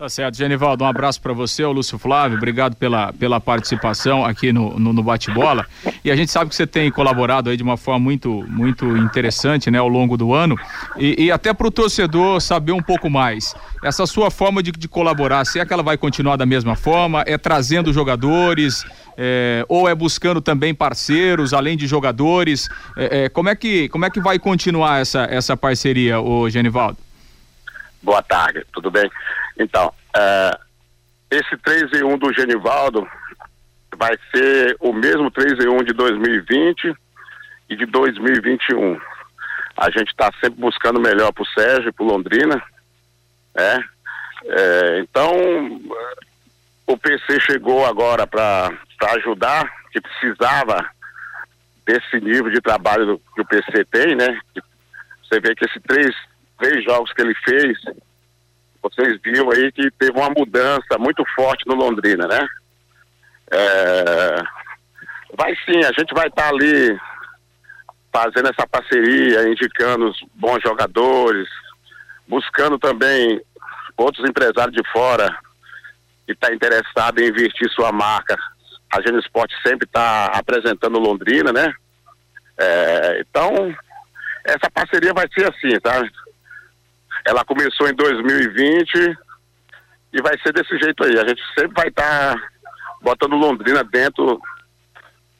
Tá 0.00 0.08
certo, 0.08 0.34
Genivaldo, 0.34 0.82
um 0.82 0.86
abraço 0.86 1.20
para 1.20 1.34
você, 1.34 1.62
o 1.62 1.72
Lúcio 1.72 1.98
Flávio, 1.98 2.38
obrigado 2.38 2.74
pela, 2.74 3.12
pela 3.12 3.38
participação 3.38 4.24
aqui 4.24 4.50
no, 4.50 4.80
no, 4.80 4.94
no 4.94 5.02
bate-bola. 5.02 5.66
E 6.02 6.10
a 6.10 6.16
gente 6.16 6.32
sabe 6.32 6.48
que 6.48 6.56
você 6.56 6.66
tem 6.66 6.90
colaborado 6.90 7.50
aí 7.50 7.56
de 7.58 7.62
uma 7.62 7.76
forma 7.76 8.00
muito, 8.00 8.42
muito 8.48 8.96
interessante, 8.96 9.70
né, 9.70 9.76
ao 9.76 9.88
longo 9.88 10.16
do 10.16 10.32
ano. 10.32 10.58
E, 10.96 11.26
e 11.26 11.30
até 11.30 11.52
para 11.52 11.66
o 11.66 11.70
torcedor 11.70 12.40
saber 12.40 12.72
um 12.72 12.80
pouco 12.80 13.10
mais. 13.10 13.54
Essa 13.84 14.06
sua 14.06 14.30
forma 14.30 14.62
de, 14.62 14.72
de 14.72 14.88
colaborar, 14.88 15.44
se 15.44 15.60
é 15.60 15.66
que 15.66 15.72
ela 15.74 15.82
vai 15.82 15.98
continuar 15.98 16.36
da 16.36 16.46
mesma 16.46 16.74
forma, 16.74 17.22
é 17.26 17.36
trazendo 17.36 17.92
jogadores, 17.92 18.86
é, 19.18 19.66
ou 19.68 19.86
é 19.86 19.94
buscando 19.94 20.40
também 20.40 20.74
parceiros, 20.74 21.52
além 21.52 21.76
de 21.76 21.86
jogadores. 21.86 22.70
É, 22.96 23.24
é, 23.24 23.28
como, 23.28 23.50
é 23.50 23.54
que, 23.54 23.86
como 23.90 24.06
é 24.06 24.08
que 24.08 24.18
vai 24.18 24.38
continuar 24.38 24.98
essa, 24.98 25.24
essa 25.24 25.54
parceria, 25.58 26.18
o 26.22 26.48
Genivaldo? 26.48 26.96
Boa 28.02 28.22
tarde, 28.22 28.64
tudo 28.72 28.90
bem? 28.90 29.10
Então, 29.60 29.92
uh, 30.16 30.58
esse 31.30 31.54
3 31.58 31.92
em 32.00 32.02
1 32.02 32.18
do 32.18 32.32
Genivaldo 32.32 33.06
vai 33.94 34.16
ser 34.34 34.74
o 34.80 34.90
mesmo 34.90 35.30
3 35.30 35.62
em 35.62 35.68
1 35.68 35.84
de 35.84 35.92
2020 35.92 36.94
e 37.68 37.76
de 37.76 37.84
2021. 37.84 38.98
A 39.76 39.90
gente 39.90 40.08
está 40.08 40.30
sempre 40.40 40.58
buscando 40.58 40.98
melhor 40.98 41.30
para 41.32 41.42
o 41.42 41.48
Sérgio, 41.48 41.92
para 41.92 42.06
Londrina, 42.06 42.62
né? 43.54 43.84
É, 44.46 45.00
então, 45.00 45.30
o 46.86 46.96
PC 46.96 47.38
chegou 47.40 47.84
agora 47.84 48.26
para 48.26 48.72
ajudar, 49.16 49.70
que 49.92 50.00
precisava 50.00 50.88
desse 51.84 52.18
nível 52.18 52.50
de 52.50 52.62
trabalho 52.62 53.20
que 53.34 53.42
o 53.42 53.46
PC 53.46 53.84
tem, 53.90 54.16
né? 54.16 54.40
Você 55.22 55.38
vê 55.38 55.54
que 55.54 55.66
esses 55.66 55.82
três, 55.82 56.16
três 56.58 56.82
jogos 56.82 57.12
que 57.12 57.20
ele 57.20 57.34
fez, 57.44 57.78
vocês 58.82 59.20
viram 59.22 59.50
aí 59.50 59.70
que 59.72 59.90
teve 59.92 60.18
uma 60.18 60.30
mudança 60.30 60.98
muito 60.98 61.24
forte 61.34 61.66
no 61.66 61.74
Londrina, 61.74 62.26
né? 62.26 62.46
É... 63.50 64.42
Vai 65.36 65.54
sim, 65.64 65.78
a 65.84 65.92
gente 65.92 66.14
vai 66.14 66.28
estar 66.28 66.44
tá 66.44 66.48
ali 66.48 66.98
fazendo 68.12 68.48
essa 68.50 68.66
parceria, 68.66 69.48
indicando 69.48 70.08
os 70.08 70.18
bons 70.34 70.60
jogadores, 70.62 71.48
buscando 72.26 72.78
também 72.78 73.40
outros 73.96 74.28
empresários 74.28 74.74
de 74.74 74.82
fora 74.90 75.28
que 76.26 76.32
está 76.32 76.52
interessado 76.52 77.20
em 77.20 77.28
investir 77.28 77.68
sua 77.70 77.92
marca. 77.92 78.36
A 78.92 79.00
Gênio 79.00 79.20
Esporte 79.20 79.54
sempre 79.64 79.86
está 79.86 80.26
apresentando 80.26 80.98
Londrina, 80.98 81.52
né? 81.52 81.72
É... 82.58 83.20
então, 83.20 83.74
essa 84.44 84.70
parceria 84.72 85.12
vai 85.12 85.28
ser 85.32 85.48
assim, 85.48 85.78
tá? 85.80 86.02
Ela 87.26 87.44
começou 87.44 87.88
em 87.88 87.94
2020 87.94 89.16
e 90.12 90.22
vai 90.22 90.38
ser 90.40 90.52
desse 90.52 90.76
jeito 90.78 91.04
aí. 91.04 91.18
A 91.18 91.28
gente 91.28 91.42
sempre 91.54 91.74
vai 91.74 91.88
estar 91.88 92.34
tá 92.34 92.42
botando 93.02 93.36
Londrina 93.36 93.84
dentro 93.84 94.40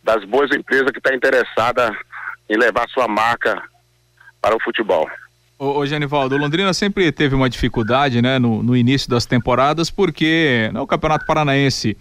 das 0.02 0.24
boas 0.24 0.50
empresas 0.54 0.90
que 0.90 0.98
está 0.98 1.14
interessada 1.14 1.94
em 2.48 2.56
levar 2.56 2.88
sua 2.88 3.06
marca 3.06 3.62
para 4.40 4.56
o 4.56 4.62
futebol. 4.62 5.08
Ô, 5.58 5.78
ô 5.78 5.86
Genivaldo, 5.86 6.36
Londrina 6.36 6.72
sempre 6.72 7.12
teve 7.12 7.34
uma 7.34 7.50
dificuldade, 7.50 8.22
né, 8.22 8.38
no, 8.38 8.62
no 8.62 8.76
início 8.76 9.10
das 9.10 9.26
temporadas, 9.26 9.90
porque 9.90 10.70
né, 10.72 10.80
o 10.80 10.86
Campeonato 10.86 11.26
Paranaense 11.26 11.96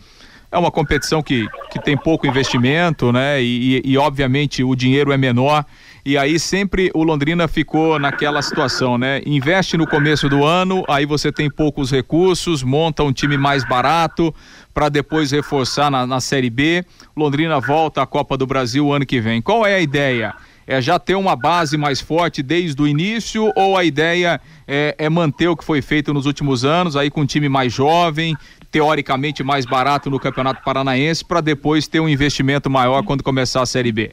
é 0.52 0.58
uma 0.58 0.72
competição 0.72 1.22
que, 1.22 1.46
que 1.70 1.80
tem 1.80 1.96
pouco 1.98 2.26
investimento, 2.26 3.12
né, 3.12 3.42
e, 3.42 3.82
e, 3.86 3.92
e 3.92 3.98
obviamente 3.98 4.63
o 4.63 4.74
dinheiro 4.76 5.12
é 5.12 5.18
menor 5.18 5.65
e 6.05 6.17
aí 6.17 6.39
sempre 6.39 6.91
o 6.93 7.03
Londrina 7.03 7.47
ficou 7.47 7.99
naquela 7.99 8.41
situação, 8.41 8.97
né? 8.97 9.21
Investe 9.25 9.77
no 9.77 9.85
começo 9.85 10.29
do 10.29 10.45
ano, 10.45 10.83
aí 10.88 11.05
você 11.05 11.31
tem 11.31 11.49
poucos 11.49 11.91
recursos, 11.91 12.63
monta 12.63 13.03
um 13.03 13.12
time 13.12 13.38
mais 13.38 13.67
barato 13.67 14.33
para 14.73 14.89
depois 14.89 15.31
reforçar 15.31 15.91
na, 15.91 16.07
na 16.07 16.21
Série 16.21 16.49
B. 16.49 16.85
Londrina 17.15 17.59
volta 17.59 18.01
à 18.01 18.05
Copa 18.05 18.38
do 18.38 18.47
Brasil 18.47 18.91
ano 18.93 19.05
que 19.05 19.19
vem. 19.19 19.41
Qual 19.41 19.65
é 19.65 19.75
a 19.75 19.79
ideia? 19.81 20.33
É 20.65 20.79
já 20.79 20.99
ter 20.99 21.15
uma 21.15 21.35
base 21.35 21.75
mais 21.77 21.99
forte 21.99 22.43
desde 22.43 22.79
o 22.79 22.88
início 22.88 23.51
ou 23.55 23.75
a 23.75 23.83
ideia 23.83 24.39
é, 24.67 24.95
é 24.99 25.09
manter 25.09 25.47
o 25.47 25.57
que 25.57 25.63
foi 25.63 25.81
feito 25.81 26.13
nos 26.13 26.27
últimos 26.27 26.63
anos, 26.63 26.95
aí 26.95 27.09
com 27.09 27.21
um 27.21 27.25
time 27.25 27.49
mais 27.49 27.73
jovem, 27.73 28.38
teoricamente 28.71 29.43
mais 29.43 29.65
barato 29.65 30.12
no 30.12 30.19
Campeonato 30.19 30.63
Paranaense, 30.63 31.25
para 31.25 31.41
depois 31.41 31.88
ter 31.88 31.99
um 31.99 32.07
investimento 32.07 32.69
maior 32.69 33.03
quando 33.03 33.23
começar 33.23 33.63
a 33.63 33.65
Série 33.65 33.91
B? 33.91 34.12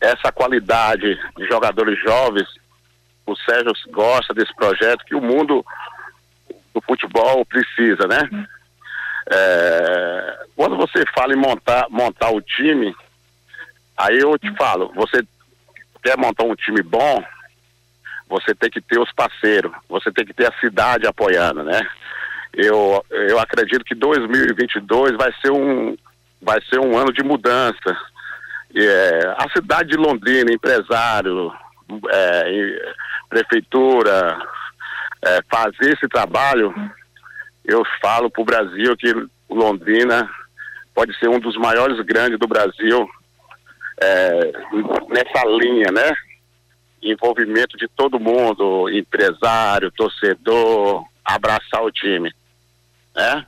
Essa 0.00 0.30
qualidade 0.32 1.18
de 1.36 1.46
jogadores 1.46 1.98
jovens, 2.02 2.48
o 3.26 3.34
Sérgio 3.36 3.72
gosta 3.90 4.32
desse 4.34 4.54
projeto 4.54 5.04
que 5.04 5.14
o 5.14 5.20
mundo 5.20 5.64
do 6.74 6.80
futebol 6.82 7.44
precisa, 7.44 8.06
né? 8.06 8.48
É, 9.28 10.46
quando 10.54 10.76
você 10.76 11.04
fala 11.14 11.32
em 11.32 11.36
montar, 11.36 11.86
montar 11.90 12.30
o 12.30 12.40
time, 12.40 12.94
aí 13.96 14.18
eu 14.18 14.38
te 14.38 14.54
falo, 14.54 14.92
você 14.94 15.26
quer 16.02 16.16
montar 16.16 16.44
um 16.44 16.54
time 16.54 16.82
bom, 16.82 17.24
você 18.28 18.54
tem 18.54 18.70
que 18.70 18.80
ter 18.80 19.00
os 19.00 19.10
parceiros, 19.12 19.72
você 19.88 20.12
tem 20.12 20.24
que 20.24 20.34
ter 20.34 20.46
a 20.46 20.60
cidade 20.60 21.06
apoiando, 21.06 21.64
né? 21.64 21.80
Eu, 22.52 23.04
eu 23.10 23.38
acredito 23.38 23.84
que 23.84 23.94
2022 23.94 25.16
vai 25.16 25.32
ser 25.42 25.50
um 25.50 25.96
vai 26.40 26.60
ser 26.70 26.78
um 26.78 26.96
ano 26.96 27.12
de 27.12 27.24
mudança 27.24 27.96
é, 28.84 29.34
a 29.38 29.48
cidade 29.50 29.90
de 29.90 29.96
Londrina, 29.96 30.52
empresário, 30.52 31.52
é, 32.10 32.94
prefeitura, 33.28 34.38
é, 35.24 35.40
fazer 35.50 35.94
esse 35.94 36.08
trabalho, 36.08 36.74
eu 37.64 37.82
falo 38.00 38.30
para 38.30 38.42
o 38.42 38.44
Brasil 38.44 38.96
que 38.96 39.12
Londrina 39.48 40.28
pode 40.94 41.16
ser 41.18 41.28
um 41.28 41.38
dos 41.38 41.56
maiores 41.56 41.98
grandes 42.04 42.38
do 42.38 42.46
Brasil 42.46 43.08
é, 44.00 44.52
nessa 45.08 45.46
linha, 45.46 45.90
né? 45.92 46.14
Envolvimento 47.02 47.76
de 47.76 47.88
todo 47.88 48.20
mundo, 48.20 48.90
empresário, 48.90 49.92
torcedor, 49.92 51.04
abraçar 51.24 51.82
o 51.82 51.90
time, 51.90 52.32
né? 53.14 53.46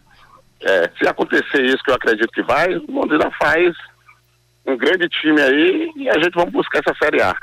É, 0.61 0.91
se 0.99 1.07
acontecer 1.07 1.65
isso 1.65 1.83
que 1.85 1.91
eu 1.91 1.95
acredito 1.95 2.33
que 2.33 2.43
vai, 2.43 2.75
Londrina 2.89 3.31
faz 3.39 3.77
um 4.69 4.77
grande 4.77 5.09
time 5.09 5.41
aí 5.41 5.91
e 5.97 6.09
a 6.09 6.19
gente 6.19 6.35
vamos 6.35 6.53
buscar 6.53 6.81
essa 6.81 6.95
Série 7.03 7.23
A. 7.23 7.35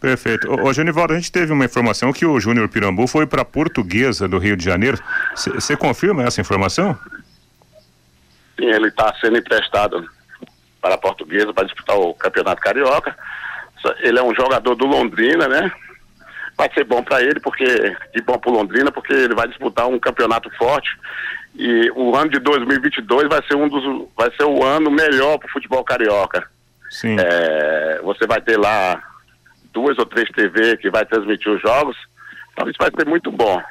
Perfeito. 0.00 0.50
Ô, 0.50 0.68
ô 0.68 0.72
Genivaldo, 0.72 1.12
a 1.12 1.16
gente 1.16 1.30
teve 1.30 1.52
uma 1.52 1.64
informação 1.64 2.12
que 2.12 2.24
o 2.24 2.38
Júnior 2.40 2.68
Pirambu 2.68 3.06
foi 3.06 3.26
para 3.26 3.42
a 3.42 3.44
Portuguesa 3.44 4.26
do 4.28 4.38
Rio 4.38 4.56
de 4.56 4.64
Janeiro. 4.64 4.98
Você 5.34 5.76
confirma 5.76 6.22
essa 6.22 6.40
informação? 6.40 6.96
Sim, 8.58 8.66
ele 8.66 8.88
está 8.88 9.14
sendo 9.20 9.36
emprestado 9.36 10.08
para 10.80 10.94
a 10.94 10.98
Portuguesa 10.98 11.52
para 11.52 11.64
disputar 11.64 11.98
o 11.98 12.14
Campeonato 12.14 12.62
Carioca. 12.62 13.14
Ele 14.00 14.18
é 14.18 14.22
um 14.22 14.34
jogador 14.34 14.74
do 14.74 14.86
Londrina, 14.86 15.48
né? 15.48 15.70
Vai 16.56 16.70
ser 16.72 16.84
bom 16.84 17.02
para 17.02 17.22
ele, 17.22 17.40
porque 17.40 17.64
e 18.14 18.22
bom 18.22 18.38
para 18.38 18.52
Londrina, 18.52 18.92
porque 18.92 19.12
ele 19.12 19.34
vai 19.34 19.48
disputar 19.48 19.86
um 19.86 19.98
campeonato 19.98 20.50
forte. 20.56 20.90
E 21.54 21.90
o 21.94 22.14
ano 22.14 22.30
de 22.30 22.38
2022 22.38 23.28
vai 23.28 23.42
ser 23.46 23.56
um 23.56 23.68
dos, 23.68 24.08
vai 24.16 24.30
ser 24.36 24.44
o 24.44 24.62
ano 24.62 24.90
melhor 24.90 25.38
para 25.38 25.48
o 25.48 25.52
futebol 25.52 25.82
carioca. 25.82 26.46
Sim. 26.90 27.16
É, 27.18 28.00
você 28.02 28.26
vai 28.26 28.40
ter 28.40 28.58
lá 28.58 29.00
duas 29.72 29.96
ou 29.98 30.04
três 30.04 30.28
TV 30.30 30.76
que 30.76 30.90
vai 30.90 31.06
transmitir 31.06 31.50
os 31.50 31.62
jogos. 31.62 31.96
Então 32.52 32.68
isso 32.68 32.78
vai 32.78 32.90
ser 32.90 33.08
muito 33.08 33.30
bom. 33.30 33.62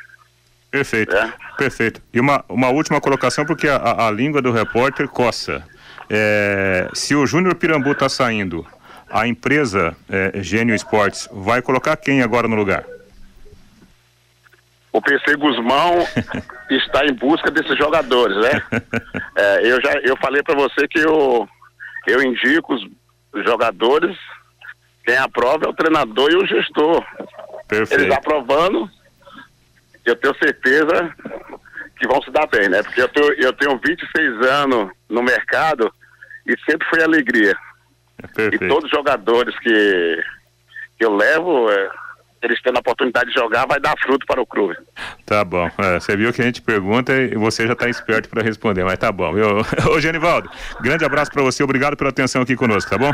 Perfeito, 0.71 1.15
é. 1.15 1.33
perfeito. 1.57 2.01
E 2.13 2.19
uma, 2.19 2.45
uma 2.47 2.69
última 2.69 3.01
colocação, 3.01 3.45
porque 3.45 3.67
a, 3.67 4.07
a 4.07 4.11
língua 4.11 4.41
do 4.41 4.51
repórter 4.51 5.07
coça. 5.07 5.63
É, 6.09 6.89
se 6.93 7.15
o 7.15 7.25
Júnior 7.25 7.55
Pirambu 7.55 7.91
está 7.91 8.07
saindo, 8.07 8.65
a 9.09 9.27
empresa 9.27 9.95
é, 10.07 10.41
Gênio 10.41 10.75
Esportes 10.75 11.27
vai 11.31 11.61
colocar 11.61 11.95
quem 11.97 12.21
agora 12.21 12.47
no 12.47 12.55
lugar? 12.55 12.85
O 14.91 15.01
PC 15.01 15.35
Guzmão 15.35 16.05
está 16.69 17.05
em 17.05 17.13
busca 17.13 17.51
desses 17.51 17.77
jogadores, 17.77 18.37
né? 18.37 18.63
É, 19.35 19.71
eu 19.71 19.81
já 19.81 19.93
eu 20.03 20.17
falei 20.17 20.43
para 20.43 20.53
você 20.53 20.85
que 20.85 20.99
eu, 20.99 21.47
eu 22.05 22.21
indico 22.21 22.73
os 22.73 22.85
jogadores, 23.45 24.17
quem 25.05 25.17
aprova 25.17 25.65
é 25.65 25.69
o 25.69 25.73
treinador 25.73 26.31
e 26.31 26.35
o 26.35 26.45
gestor. 26.45 27.03
Perfeito. 27.67 28.03
Eles 28.03 28.15
aprovando, 28.15 28.89
eu 30.05 30.15
tenho 30.15 30.35
certeza 30.37 31.15
que 31.97 32.07
vão 32.07 32.21
se 32.21 32.31
dar 32.31 32.47
bem, 32.47 32.69
né? 32.69 32.81
Porque 32.81 33.01
eu 33.01 33.09
tenho, 33.09 33.33
eu 33.33 33.53
tenho 33.53 33.79
26 33.85 34.47
anos 34.47 34.91
no 35.09 35.21
mercado 35.21 35.91
e 36.45 36.57
sempre 36.69 36.87
foi 36.89 37.03
alegria. 37.03 37.55
Perfeito. 38.33 38.63
E 38.63 38.67
todos 38.67 38.85
os 38.85 38.91
jogadores 38.91 39.57
que, 39.59 40.23
que 40.97 41.05
eu 41.05 41.15
levo, 41.15 41.69
é, 41.71 41.89
eles 42.41 42.61
tendo 42.61 42.77
a 42.77 42.79
oportunidade 42.79 43.29
de 43.29 43.35
jogar, 43.35 43.65
vai 43.67 43.79
dar 43.79 43.95
fruto 43.99 44.25
para 44.25 44.41
o 44.41 44.45
clube. 44.45 44.75
Tá 45.25 45.43
bom. 45.43 45.69
É, 45.77 45.99
você 45.99 46.15
viu 46.15 46.31
que 46.31 46.41
a 46.41 46.45
gente 46.45 46.61
pergunta 46.61 47.13
e 47.13 47.35
você 47.35 47.67
já 47.67 47.73
está 47.73 47.89
esperto 47.89 48.29
para 48.29 48.41
responder, 48.41 48.83
mas 48.83 48.97
tá 48.97 49.11
bom. 49.11 49.37
Eu... 49.37 49.61
Ô, 49.91 49.99
Genivaldo, 49.99 50.49
grande 50.81 51.03
abraço 51.03 51.31
para 51.31 51.43
você, 51.43 51.63
obrigado 51.63 51.97
pela 51.97 52.09
atenção 52.09 52.41
aqui 52.41 52.55
conosco, 52.55 52.89
tá 52.89 52.97
bom? 52.97 53.11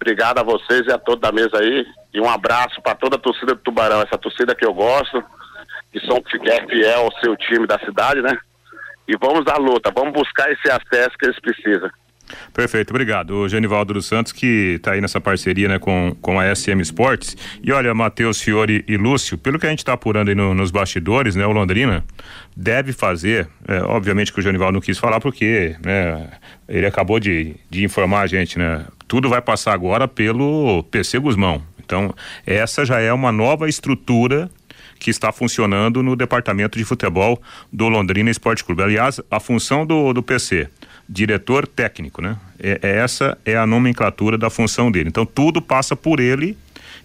Obrigado 0.00 0.38
a 0.38 0.42
vocês 0.42 0.84
e 0.86 0.92
a 0.92 0.98
todos 0.98 1.20
da 1.20 1.30
mesa 1.30 1.58
aí. 1.58 1.86
E 2.12 2.20
um 2.20 2.28
abraço 2.28 2.82
para 2.82 2.96
toda 2.96 3.16
a 3.16 3.18
torcida 3.18 3.54
do 3.54 3.60
Tubarão, 3.60 4.02
essa 4.02 4.18
torcida 4.18 4.54
que 4.54 4.66
eu 4.66 4.74
gosto. 4.74 5.22
que 5.92 6.00
são 6.00 6.20
que 6.20 6.50
é 6.50 6.66
fiel 6.66 7.00
ao 7.02 7.12
seu 7.20 7.36
time 7.36 7.66
da 7.66 7.78
cidade, 7.78 8.20
né? 8.20 8.36
E 9.06 9.16
vamos 9.16 9.46
à 9.46 9.56
luta, 9.56 9.92
vamos 9.94 10.12
buscar 10.12 10.50
esse 10.50 10.68
acesso 10.70 11.16
que 11.18 11.26
eles 11.26 11.38
precisam. 11.40 11.90
Perfeito, 12.52 12.90
obrigado. 12.90 13.34
O 13.34 13.48
Genivaldo 13.48 13.94
dos 13.94 14.06
Santos, 14.06 14.32
que 14.32 14.74
está 14.76 14.92
aí 14.92 15.00
nessa 15.00 15.20
parceria 15.20 15.68
né, 15.68 15.78
com, 15.78 16.16
com 16.20 16.38
a 16.38 16.54
SM 16.54 16.80
Sports. 16.80 17.36
E 17.62 17.72
olha, 17.72 17.94
Matheus 17.94 18.40
Fiore 18.40 18.84
e 18.86 18.96
Lúcio, 18.96 19.38
pelo 19.38 19.58
que 19.58 19.66
a 19.66 19.70
gente 19.70 19.80
está 19.80 19.92
apurando 19.92 20.28
aí 20.28 20.34
no, 20.34 20.54
nos 20.54 20.70
bastidores, 20.70 21.34
né, 21.34 21.46
o 21.46 21.52
Londrina 21.52 22.04
deve 22.56 22.92
fazer, 22.92 23.48
é, 23.66 23.82
obviamente 23.82 24.32
que 24.32 24.38
o 24.38 24.42
Genivaldo 24.42 24.74
não 24.74 24.80
quis 24.80 24.98
falar 24.98 25.20
porque 25.20 25.76
né, 25.84 26.28
ele 26.68 26.86
acabou 26.86 27.18
de, 27.18 27.56
de 27.70 27.84
informar 27.84 28.22
a 28.22 28.26
gente, 28.26 28.58
né? 28.58 28.84
Tudo 29.08 29.28
vai 29.28 29.42
passar 29.42 29.72
agora 29.72 30.08
pelo 30.08 30.82
PC 30.84 31.18
Guzmão. 31.18 31.62
Então, 31.84 32.14
essa 32.46 32.84
já 32.84 33.00
é 33.00 33.12
uma 33.12 33.30
nova 33.30 33.68
estrutura 33.68 34.50
que 34.98 35.10
está 35.10 35.32
funcionando 35.32 36.02
no 36.02 36.14
departamento 36.14 36.78
de 36.78 36.84
futebol 36.84 37.42
do 37.72 37.88
Londrina 37.88 38.30
Esporte 38.30 38.62
Clube. 38.62 38.82
Aliás, 38.82 39.20
a 39.30 39.40
função 39.40 39.84
do, 39.84 40.12
do 40.12 40.22
PC 40.22 40.68
diretor 41.12 41.66
técnico, 41.66 42.22
né? 42.22 42.36
É, 42.58 42.80
é, 42.82 42.96
essa 42.96 43.36
é 43.44 43.56
a 43.56 43.66
nomenclatura 43.66 44.38
da 44.38 44.48
função 44.48 44.90
dele. 44.90 45.10
Então 45.10 45.26
tudo 45.26 45.60
passa 45.60 45.94
por 45.94 46.18
ele 46.18 46.56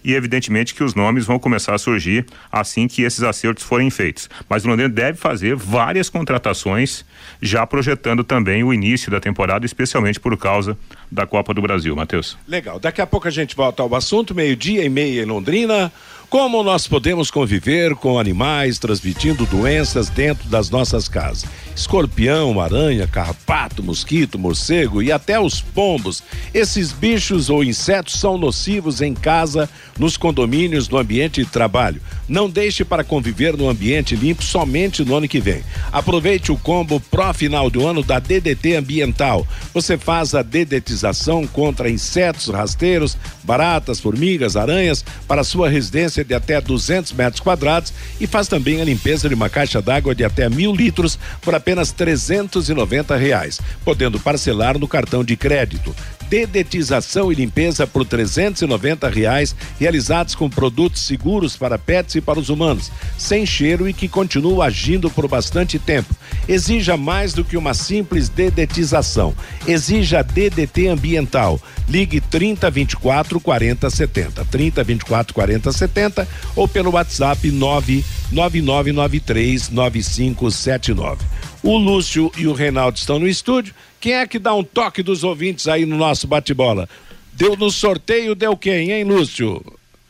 e 0.02 0.14
evidentemente 0.14 0.74
que 0.74 0.82
os 0.82 0.94
nomes 0.94 1.26
vão 1.26 1.38
começar 1.38 1.74
a 1.74 1.78
surgir 1.78 2.24
assim 2.50 2.88
que 2.88 3.02
esses 3.02 3.22
acertos 3.22 3.64
forem 3.64 3.90
feitos. 3.90 4.30
Mas 4.48 4.64
o 4.64 4.68
Londrina 4.68 4.88
deve 4.88 5.18
fazer 5.18 5.54
várias 5.54 6.08
contratações, 6.08 7.04
já 7.42 7.66
projetando 7.66 8.24
também 8.24 8.64
o 8.64 8.72
início 8.72 9.10
da 9.10 9.20
temporada, 9.20 9.66
especialmente 9.66 10.18
por 10.18 10.36
causa 10.38 10.78
da 11.10 11.26
Copa 11.26 11.52
do 11.52 11.60
Brasil, 11.60 11.94
Matheus. 11.94 12.38
Legal. 12.46 12.78
Daqui 12.78 13.02
a 13.02 13.06
pouco 13.06 13.28
a 13.28 13.30
gente 13.30 13.54
volta 13.54 13.82
ao 13.82 13.94
assunto, 13.94 14.34
meio-dia 14.34 14.84
e 14.84 14.88
meia 14.88 15.22
em 15.22 15.26
Londrina. 15.26 15.92
Como 16.30 16.62
nós 16.62 16.86
podemos 16.86 17.30
conviver 17.30 17.94
com 17.94 18.18
animais 18.18 18.78
transmitindo 18.78 19.46
doenças 19.46 20.10
dentro 20.10 20.46
das 20.50 20.68
nossas 20.68 21.08
casas? 21.08 21.46
Escorpião, 21.74 22.60
aranha, 22.60 23.06
carrapato, 23.06 23.82
mosquito, 23.82 24.38
morcego 24.38 25.02
e 25.02 25.10
até 25.10 25.40
os 25.40 25.62
pombos. 25.62 26.22
Esses 26.52 26.92
bichos 26.92 27.48
ou 27.48 27.64
insetos 27.64 28.20
são 28.20 28.36
nocivos 28.36 29.00
em 29.00 29.14
casa, 29.14 29.70
nos 29.98 30.18
condomínios, 30.18 30.86
no 30.88 30.98
ambiente 30.98 31.42
de 31.42 31.48
trabalho. 31.48 32.02
Não 32.28 32.50
deixe 32.50 32.84
para 32.84 33.02
conviver 33.02 33.56
no 33.56 33.70
ambiente 33.70 34.14
limpo 34.14 34.42
somente 34.42 35.02
no 35.02 35.16
ano 35.16 35.26
que 35.26 35.40
vem. 35.40 35.62
Aproveite 35.90 36.52
o 36.52 36.58
combo 36.58 37.00
pró 37.00 37.32
final 37.32 37.70
do 37.70 37.86
ano 37.86 38.02
da 38.02 38.18
DDT 38.18 38.74
Ambiental. 38.76 39.46
Você 39.72 39.96
faz 39.96 40.34
a 40.34 40.42
dedetização 40.42 41.46
contra 41.46 41.88
insetos 41.88 42.48
rasteiros, 42.48 43.16
baratas, 43.44 43.98
formigas, 43.98 44.56
aranhas 44.56 45.02
para 45.26 45.42
sua 45.42 45.70
residência 45.70 46.17
de 46.24 46.34
até 46.34 46.60
200 46.60 47.12
metros 47.12 47.40
quadrados 47.40 47.92
e 48.20 48.26
faz 48.26 48.48
também 48.48 48.80
a 48.80 48.84
limpeza 48.84 49.28
de 49.28 49.34
uma 49.34 49.48
caixa 49.48 49.80
d'água 49.80 50.14
de 50.14 50.24
até 50.24 50.48
mil 50.48 50.74
litros 50.74 51.18
por 51.40 51.54
apenas 51.54 51.92
390 51.92 53.16
reais, 53.16 53.60
podendo 53.84 54.18
parcelar 54.20 54.78
no 54.78 54.88
cartão 54.88 55.24
de 55.24 55.36
crédito 55.36 55.94
dedetização 56.28 57.32
e 57.32 57.34
limpeza 57.34 57.86
por 57.86 58.04
390 58.04 59.08
reais, 59.08 59.56
realizados 59.78 60.34
com 60.34 60.50
produtos 60.50 61.02
seguros 61.02 61.56
para 61.56 61.78
pets 61.78 62.16
e 62.16 62.20
para 62.20 62.38
os 62.38 62.48
humanos, 62.48 62.90
sem 63.16 63.46
cheiro 63.46 63.88
e 63.88 63.92
que 63.92 64.08
continuam 64.08 64.62
agindo 64.62 65.10
por 65.10 65.28
bastante 65.28 65.78
tempo. 65.78 66.14
Exija 66.48 66.96
mais 66.96 67.32
do 67.32 67.44
que 67.44 67.56
uma 67.56 67.74
simples 67.74 68.28
dedetização. 68.28 69.34
Exija 69.66 70.22
DDT 70.22 70.86
ambiental. 70.88 71.60
Ligue 71.88 72.20
30 72.20 72.70
24 72.70 73.40
40 73.40 73.90
70. 73.90 74.44
30 74.44 74.84
24 74.84 75.34
40 75.34 75.72
70 75.72 76.28
ou 76.54 76.68
pelo 76.68 76.92
WhatsApp 76.92 77.50
99993 77.50 79.70
9579. 79.70 81.24
O 81.62 81.76
Lúcio 81.76 82.30
e 82.36 82.46
o 82.46 82.52
Reinaldo 82.52 82.96
estão 82.96 83.18
no 83.18 83.26
estúdio. 83.26 83.74
Quem 84.00 84.14
é 84.14 84.26
que 84.26 84.38
dá 84.38 84.54
um 84.54 84.62
toque 84.62 85.02
dos 85.02 85.24
ouvintes 85.24 85.66
aí 85.66 85.84
no 85.84 85.96
nosso 85.96 86.26
bate-bola? 86.26 86.88
Deu 87.32 87.56
no 87.56 87.70
sorteio, 87.70 88.34
deu 88.34 88.56
quem, 88.56 88.92
hein, 88.92 89.04
Lúcio? 89.04 89.62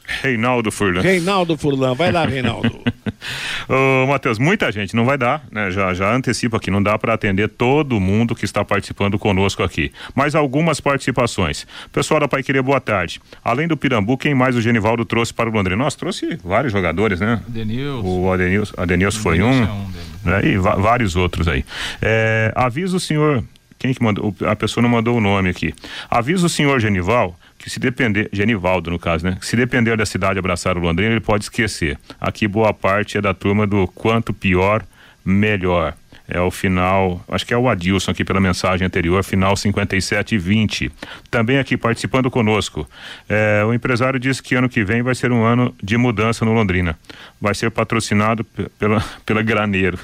Reinaldo 0.09 0.72
Furlan. 0.72 1.03
Reinaldo 1.03 1.57
Furlan, 1.59 1.94
vai 1.94 2.11
lá, 2.11 2.24
Reinaldo. 2.27 2.81
Ô, 3.68 4.07
Matheus, 4.07 4.38
muita 4.38 4.72
gente 4.72 4.96
não 4.96 5.05
vai 5.05 5.18
dar, 5.18 5.44
né? 5.53 5.70
Já, 5.70 5.92
já 5.92 6.14
antecipo 6.14 6.57
aqui, 6.57 6.70
não 6.70 6.83
dá 6.83 6.98
para 6.98 7.12
atender 7.12 7.48
todo 7.48 8.01
mundo 8.01 8.35
que 8.35 8.46
está 8.46 8.64
participando 8.64 9.18
conosco 9.18 9.62
aqui. 9.62 9.92
Mas 10.14 10.35
algumas 10.35 10.81
participações. 10.81 11.66
Pessoal 11.92 12.20
da 12.20 12.29
Pai 12.29 12.42
Querer, 12.42 12.62
boa 12.62 12.81
tarde. 12.81 13.20
Além 13.44 13.68
do 13.68 13.77
Pirambu, 13.77 14.16
quem 14.16 14.35
mais 14.35 14.57
o 14.57 14.62
Genivaldo 14.62 15.05
trouxe 15.05 15.35
para 15.35 15.51
o 15.51 15.53
Londrina? 15.53 15.83
Nós 15.85 15.94
trouxe 15.94 16.38
vários 16.42 16.72
jogadores, 16.72 17.20
né? 17.20 17.42
Adenilson. 17.46 18.09
O 18.09 18.33
Adenilson, 18.33 18.74
Adenilson 18.79 19.20
foi 19.20 19.42
um, 19.42 19.62
é 19.62 19.70
um 19.70 19.90
né? 20.24 20.40
e 20.44 20.57
vários 20.57 21.16
outros 21.16 21.46
aí. 21.46 21.64
É, 22.01 22.51
avisa 22.57 22.96
o 22.96 23.01
senhor, 23.01 23.44
quem 23.79 23.95
que 23.95 24.03
mandou? 24.03 24.35
A 24.47 24.57
pessoa 24.57 24.83
não 24.83 24.88
mandou 24.91 25.17
o 25.17 25.21
nome 25.21 25.51
aqui. 25.51 25.75
Avisa 26.11 26.47
o 26.47 26.49
senhor 26.49 26.81
Genival 26.81 27.37
que 27.59 27.69
se 27.69 27.81
depender, 27.81 28.29
Genivaldo 28.33 28.91
no 28.91 28.99
caso, 28.99 29.25
né? 29.25 29.37
Se 29.41 29.57
depender 29.57 29.97
da 29.97 30.07
cidade 30.07 30.38
abraçar 30.38 30.79
o 30.79 30.81
Londrina, 30.81 31.12
ele 31.12 31.21
pode 31.21 31.45
esquecer. 31.45 31.99
Aqui 32.21 32.47
boa 32.47 32.73
parte 32.73 33.19
é 33.19 33.21
da 33.21 33.35
turma 33.35 33.67
do 33.67 33.87
quanto 33.88 34.33
pior, 34.33 34.85
melhor. 35.25 35.95
É 36.31 36.38
o 36.38 36.51
final, 36.51 37.25
acho 37.27 37.47
que 37.47 37.55
é 37.55 37.57
o 37.57 37.71
Adilson 37.71 38.11
aqui 38.11 38.23
pela 38.23 38.38
mensagem 38.38 38.87
anterior, 38.87 39.25
final 39.25 39.57
57 39.57 40.35
e 40.35 40.38
20. 40.38 40.93
Também 41.31 41.59
aqui 41.59 41.75
participando 41.75 42.31
conosco. 42.31 42.87
É, 43.27 43.64
o 43.64 43.73
empresário 43.73 44.21
disse 44.21 44.43
que 44.43 44.55
ano 44.55 44.69
que 44.69 44.85
vem 44.85 45.01
vai 45.01 45.14
ser 45.14 45.33
um 45.33 45.43
ano 45.43 45.75
de 45.83 45.97
mudança 45.97 46.45
no 46.45 46.53
Londrina. 46.53 46.99
Vai 47.41 47.55
ser 47.55 47.71
patrocinado 47.71 48.45
pela, 48.79 49.03
pela 49.25 49.43
Graneiro. 49.43 49.99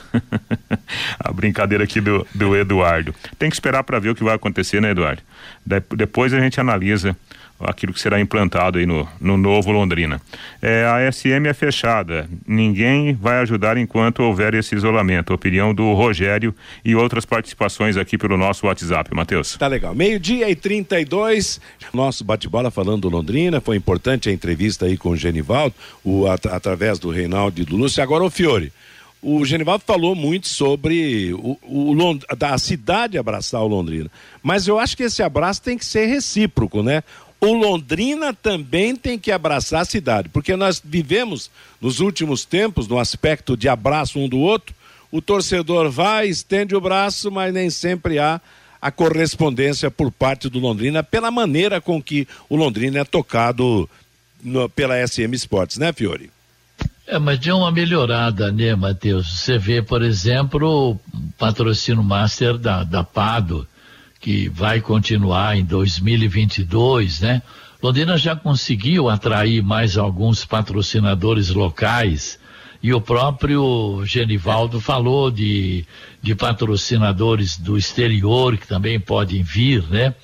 A 1.21 1.31
brincadeira 1.31 1.85
aqui 1.85 2.01
do, 2.01 2.27
do 2.35 2.57
Eduardo. 2.57 3.15
Tem 3.39 3.51
que 3.51 3.57
esperar 3.57 3.85
para 3.85 3.99
ver 3.99 4.09
o 4.09 4.15
que 4.15 4.25
vai 4.25 4.35
acontecer, 4.35 4.81
né, 4.81 4.93
Eduardo? 4.93 5.21
De, 5.65 5.83
depois 5.95 6.33
a 6.33 6.41
gente 6.41 6.59
analisa 6.59 7.15
aquilo 7.61 7.93
que 7.93 8.01
será 8.01 8.21
implantado 8.21 8.79
aí 8.79 8.87
no, 8.87 9.09
no 9.21 9.37
novo 9.37 9.71
Londrina. 9.71 10.21
É, 10.61 10.85
a 10.85 11.11
SM 11.11 11.47
é 11.47 11.55
fechada, 11.55 12.29
ninguém 12.47 13.15
vai 13.15 13.39
ajudar 13.39 13.77
enquanto 13.77 14.21
houver 14.21 14.55
esse 14.55 14.75
isolamento. 14.75 15.33
Opinião 15.33 15.75
do 15.75 15.93
Rogério 15.95 16.55
e 16.85 16.95
outras 16.95 17.25
participações 17.25 17.97
aqui 17.97 18.19
pelo 18.19 18.37
nosso 18.37 18.67
WhatsApp, 18.67 19.15
Matheus. 19.15 19.57
Tá 19.57 19.67
legal. 19.67 19.95
Meio-dia 19.95 20.51
e 20.51 20.57
32, 20.57 21.61
nosso 21.93 22.25
bate-bola 22.25 22.71
falando 22.71 23.03
do 23.03 23.09
Londrina, 23.09 23.61
foi 23.61 23.77
importante 23.77 24.29
a 24.29 24.33
entrevista 24.33 24.87
aí 24.87 24.97
com 24.97 25.11
o 25.11 25.17
Genivaldo, 25.17 25.75
o, 26.03 26.27
at 26.27 26.47
através 26.47 26.99
do 26.99 27.11
Reinaldo 27.11 27.61
e 27.61 27.65
do 27.65 27.77
Lúcio. 27.77 28.03
Agora 28.03 28.25
o 28.25 28.31
Fiore. 28.31 28.73
O 29.27 29.43
Genivaldo 29.43 29.83
falou 29.87 30.15
muito 30.15 30.47
sobre 30.47 31.33
o, 31.33 31.57
o, 31.63 32.19
da 32.37 32.59
cidade 32.59 33.17
abraçar 33.17 33.63
o 33.63 33.67
Londrina. 33.67 34.11
Mas 34.43 34.69
eu 34.69 34.79
acho 34.79 34.95
que 34.95 35.03
esse 35.03 35.23
abraço 35.23 35.63
tem 35.63 35.79
que 35.79 35.85
ser 35.87 36.05
recíproco, 36.05 36.83
né? 36.83 37.03
O 37.45 37.53
Londrina 37.53 38.33
também 38.33 38.97
tem 38.97 39.19
que 39.19 39.31
abraçar 39.31 39.83
a 39.83 39.85
cidade, 39.85 40.29
porque 40.29 40.57
nós 40.57 40.81
vivemos 40.85 41.51
nos 41.81 42.01
últimos 42.01 42.45
tempos, 42.45 42.89
no 42.89 42.99
aspecto 42.99 43.57
de 43.57 43.69
abraço 43.69 44.19
um 44.19 44.29
do 44.29 44.39
outro, 44.39 44.75
o 45.11 45.23
torcedor 45.23 45.91
vai, 45.91 46.27
estende 46.27 46.75
o 46.75 46.81
braço, 46.81 47.31
mas 47.31 47.53
nem 47.53 47.71
sempre 47.71 48.19
há 48.19 48.41
a 48.81 48.91
correspondência 48.91 49.91
por 49.91 50.11
parte 50.11 50.49
do 50.49 50.59
Londrina 50.59 51.03
pela 51.03 51.31
maneira 51.31 51.81
com 51.81 52.03
que 52.03 52.27
o 52.49 52.57
Londrina 52.57 52.99
é 52.99 53.05
tocado 53.05 53.89
no, 54.43 54.69
pela 54.69 54.95
SM 55.07 55.33
Sports, 55.35 55.79
né, 55.79 55.93
Fiore? 55.93 56.31
É, 57.07 57.19
mas 57.19 57.39
deu 57.39 57.59
uma 57.59 57.71
melhorada, 57.71 58.51
né, 58.51 58.75
Matheus? 58.75 59.41
Você 59.41 59.59
vê, 59.59 59.83
por 59.83 60.03
exemplo, 60.03 60.93
o 60.93 61.01
patrocínio 61.39 62.03
master 62.03 62.59
da, 62.59 62.83
da 62.83 63.05
Pado, 63.05 63.67
que 64.25 64.49
vai 64.49 64.81
continuar 64.81 65.55
em 65.55 65.63
2022, 65.63 67.21
né? 67.21 67.43
Londrina 67.83 68.17
já 68.17 68.35
conseguiu 68.35 69.11
atrair 69.11 69.63
mais 69.63 69.99
alguns 69.99 70.47
patrocinadores 70.47 71.51
locais 71.51 72.39
e 72.83 72.95
o 72.95 73.03
próprio 73.03 74.03
Genivaldo 74.07 74.81
falou 74.81 75.31
de, 75.31 75.85
de 76.23 76.35
patrocinadores 76.35 77.59
do 77.59 77.77
exterior 77.77 78.57
que 78.57 78.67
também 78.67 78.99
podem 78.99 79.43
vir, 79.43 79.85
né? 79.91 80.15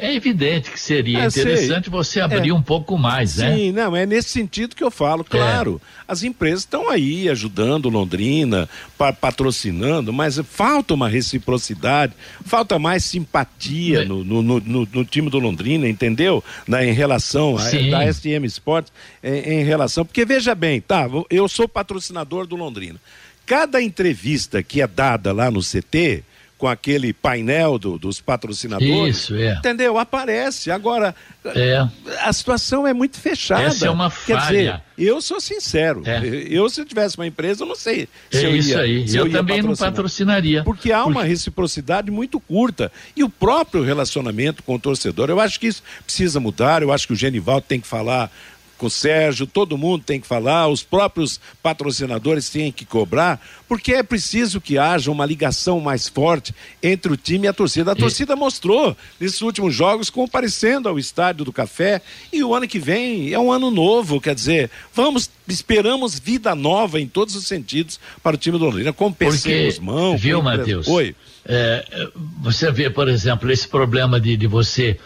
É 0.00 0.14
evidente 0.14 0.70
que 0.70 0.78
seria 0.78 1.24
é, 1.24 1.26
interessante 1.26 1.86
sei. 1.86 1.90
você 1.90 2.20
abrir 2.20 2.50
é. 2.50 2.54
um 2.54 2.62
pouco 2.62 2.96
mais, 2.96 3.38
né? 3.38 3.52
Sim, 3.52 3.72
não, 3.72 3.96
é 3.96 4.06
nesse 4.06 4.28
sentido 4.28 4.76
que 4.76 4.84
eu 4.84 4.92
falo, 4.92 5.24
claro. 5.24 5.80
É. 5.84 5.98
As 6.06 6.22
empresas 6.22 6.60
estão 6.60 6.88
aí 6.88 7.28
ajudando 7.28 7.88
Londrina, 7.88 8.68
pa 8.96 9.12
patrocinando, 9.12 10.12
mas 10.12 10.38
falta 10.38 10.94
uma 10.94 11.08
reciprocidade, 11.08 12.12
falta 12.46 12.78
mais 12.78 13.04
simpatia 13.04 14.04
no, 14.04 14.22
no, 14.22 14.40
no, 14.40 14.60
no, 14.60 15.04
time 15.04 15.28
do 15.28 15.40
Londrina, 15.40 15.88
entendeu? 15.88 16.44
Na, 16.64 16.84
em 16.84 16.92
relação 16.92 17.58
a, 17.58 17.64
da 17.90 18.12
SM 18.12 18.44
Sports, 18.44 18.92
em, 19.20 19.60
em 19.60 19.64
relação. 19.64 20.04
Porque 20.04 20.24
veja 20.24 20.54
bem, 20.54 20.80
tá, 20.80 21.08
eu 21.28 21.48
sou 21.48 21.68
patrocinador 21.68 22.46
do 22.46 22.54
Londrina. 22.54 23.00
Cada 23.44 23.82
entrevista 23.82 24.62
que 24.62 24.80
é 24.80 24.86
dada 24.86 25.32
lá 25.32 25.50
no 25.50 25.60
CT, 25.60 26.22
com 26.58 26.66
aquele 26.66 27.12
painel 27.12 27.78
do, 27.78 27.96
dos 27.96 28.20
patrocinadores. 28.20 29.16
Isso, 29.16 29.36
é. 29.36 29.54
Entendeu? 29.54 29.96
Aparece. 29.96 30.72
Agora, 30.72 31.14
é. 31.44 31.86
a 32.20 32.32
situação 32.32 32.86
é 32.86 32.92
muito 32.92 33.18
fechada. 33.18 33.62
Essa 33.62 33.86
é 33.86 33.90
uma 33.90 34.10
falha. 34.10 34.26
Quer 34.26 34.46
dizer, 34.46 34.82
eu 34.98 35.22
sou 35.22 35.40
sincero. 35.40 36.02
É. 36.04 36.20
Eu, 36.50 36.68
se 36.68 36.80
eu 36.80 36.84
tivesse 36.84 37.16
uma 37.16 37.26
empresa, 37.26 37.62
eu 37.62 37.68
não 37.68 37.76
sei 37.76 38.08
se 38.30 38.38
é 38.38 38.46
eu 38.46 38.56
isso 38.56 38.70
ia, 38.70 38.80
aí. 38.80 39.06
eu, 39.14 39.26
eu 39.26 39.32
também 39.32 39.62
não 39.62 39.76
patrocinaria. 39.76 40.64
Porque 40.64 40.90
há 40.90 41.04
uma 41.04 41.22
reciprocidade 41.22 42.10
muito 42.10 42.40
curta. 42.40 42.90
E 43.16 43.22
o 43.22 43.28
próprio 43.28 43.84
relacionamento 43.84 44.62
com 44.64 44.74
o 44.74 44.78
torcedor, 44.80 45.30
eu 45.30 45.38
acho 45.38 45.60
que 45.60 45.68
isso 45.68 45.82
precisa 46.04 46.40
mudar. 46.40 46.82
Eu 46.82 46.92
acho 46.92 47.06
que 47.06 47.12
o 47.12 47.16
Genival 47.16 47.60
tem 47.60 47.80
que 47.80 47.86
falar 47.86 48.32
com 48.78 48.86
o 48.86 48.90
Sérgio, 48.90 49.46
todo 49.46 49.76
mundo 49.76 50.04
tem 50.04 50.20
que 50.20 50.26
falar, 50.26 50.68
os 50.68 50.82
próprios 50.82 51.40
patrocinadores 51.62 52.48
têm 52.48 52.72
que 52.72 52.86
cobrar, 52.86 53.40
porque 53.68 53.92
é 53.92 54.02
preciso 54.02 54.60
que 54.60 54.78
haja 54.78 55.10
uma 55.10 55.26
ligação 55.26 55.80
mais 55.80 56.08
forte 56.08 56.54
entre 56.82 57.12
o 57.12 57.16
time 57.16 57.46
e 57.46 57.48
a 57.48 57.52
torcida. 57.52 57.92
A 57.92 57.96
torcida 57.96 58.36
mostrou 58.36 58.96
nesses 59.20 59.42
últimos 59.42 59.74
jogos 59.74 60.08
comparecendo 60.08 60.88
ao 60.88 60.98
estádio 60.98 61.44
do 61.44 61.52
Café 61.52 62.00
e 62.32 62.42
o 62.42 62.54
ano 62.54 62.68
que 62.68 62.78
vem 62.78 63.32
é 63.32 63.38
um 63.38 63.52
ano 63.52 63.70
novo, 63.70 64.20
quer 64.20 64.34
dizer, 64.34 64.70
vamos 64.94 65.28
esperamos 65.46 66.18
vida 66.18 66.54
nova 66.54 67.00
em 67.00 67.06
todos 67.06 67.34
os 67.34 67.46
sentidos 67.46 67.98
para 68.22 68.36
o 68.36 68.38
time 68.38 68.58
do 68.58 68.64
Londrina, 68.64 68.92
com 68.92 69.12
PC 69.12 69.66
nos 69.66 69.78
mãos. 69.78 70.20
Viu, 70.20 70.42
Matheus? 70.42 70.86
Oi. 70.86 71.14
É, 71.44 72.08
você 72.40 72.70
vê, 72.70 72.90
por 72.90 73.08
exemplo, 73.08 73.50
esse 73.50 73.66
problema 73.66 74.20
de, 74.20 74.36
de 74.36 74.46
você 74.46 74.98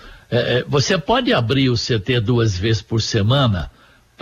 você 0.66 0.96
pode 0.96 1.32
abrir 1.32 1.68
o 1.68 1.74
CT 1.74 2.20
duas 2.20 2.56
vezes 2.56 2.80
por 2.82 3.02
semana 3.02 3.70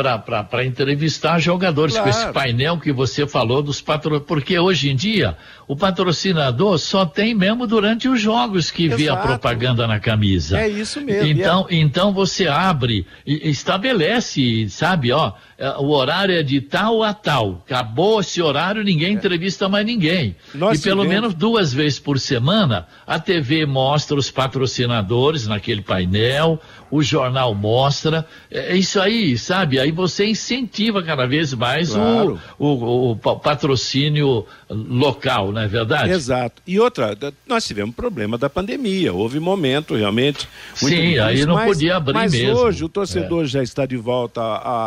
para 0.03 0.65
entrevistar 0.65 1.39
jogadores 1.39 1.95
claro. 1.95 2.11
com 2.11 2.19
esse 2.19 2.33
painel 2.33 2.79
que 2.79 2.93
você 2.93 3.27
falou 3.27 3.63
dos 3.63 3.81
patrocinadores. 3.81 4.27
Porque 4.27 4.59
hoje 4.59 4.91
em 4.91 4.97
dia 4.97 5.37
o 5.69 5.77
patrocinador 5.77 6.79
só 6.79 7.07
tem 7.07 7.35
mesmo 7.35 7.67
durante 7.67 8.09
os 8.09 8.21
jogos 8.21 8.71
que 8.71 8.87
Exato. 8.87 9.03
vê 9.03 9.09
a 9.09 9.17
propaganda 9.17 9.87
na 9.87 10.01
camisa. 10.01 10.59
É 10.59 10.69
isso 10.69 11.01
mesmo. 11.01 11.29
Então, 11.29 11.67
é. 11.71 11.77
então 11.77 12.13
você 12.13 12.49
abre 12.49 13.07
e 13.25 13.49
estabelece, 13.51 14.69
sabe, 14.69 15.13
ó, 15.13 15.33
é, 15.57 15.71
o 15.79 15.91
horário 15.91 16.35
é 16.35 16.43
de 16.43 16.61
tal 16.61 17.03
a 17.03 17.15
tal. 17.15 17.63
Acabou 17.67 18.21
esse 18.21 18.41
horário, 18.43 18.83
ninguém 18.83 19.11
é. 19.11 19.13
entrevista 19.13 19.69
mais 19.69 19.85
ninguém. 19.85 20.35
Nós 20.55 20.81
e 20.81 20.83
pelo 20.83 21.05
menos 21.05 21.35
duas 21.35 21.73
vezes 21.73 21.99
por 21.99 22.19
semana 22.19 22.89
a 23.07 23.19
TV 23.19 23.67
mostra 23.67 24.17
os 24.17 24.31
patrocinadores 24.31 25.47
naquele 25.47 25.83
painel, 25.83 26.59
o 26.91 27.03
jornal 27.03 27.55
mostra. 27.55 28.27
É, 28.51 28.73
é 28.73 28.77
isso 28.77 29.01
aí, 29.01 29.39
sabe? 29.39 29.79
Aí 29.79 29.93
você 29.93 30.27
incentiva 30.27 31.03
cada 31.03 31.27
vez 31.27 31.55
mais 31.55 31.91
claro. 31.93 32.41
o, 32.59 32.67
o, 32.67 33.11
o, 33.13 33.17
patrocínio 33.17 34.47
local, 34.69 35.53
não 35.53 35.61
é 35.61 35.69
verdade? 35.69 36.11
Exato. 36.11 36.63
E 36.67 36.79
outra, 36.81 37.17
nós 37.47 37.67
tivemos 37.67 37.95
problema 37.95 38.37
da 38.37 38.51
pandemia. 38.51 39.13
Houve 39.13 39.39
momento 39.39 39.95
realmente. 39.95 40.49
Sim, 40.75 40.89
difícil, 40.89 41.25
aí 41.25 41.47
não 41.47 41.55
mas, 41.55 41.67
podia 41.67 41.97
abrir 41.97 42.15
mas 42.15 42.33
mesmo. 42.33 42.55
Mas 42.55 42.63
hoje 42.63 42.85
o 42.85 42.89
torcedor 42.89 43.45
é. 43.45 43.47
já 43.47 43.63
está 43.63 43.87
de 43.87 43.97
volta 43.97 44.41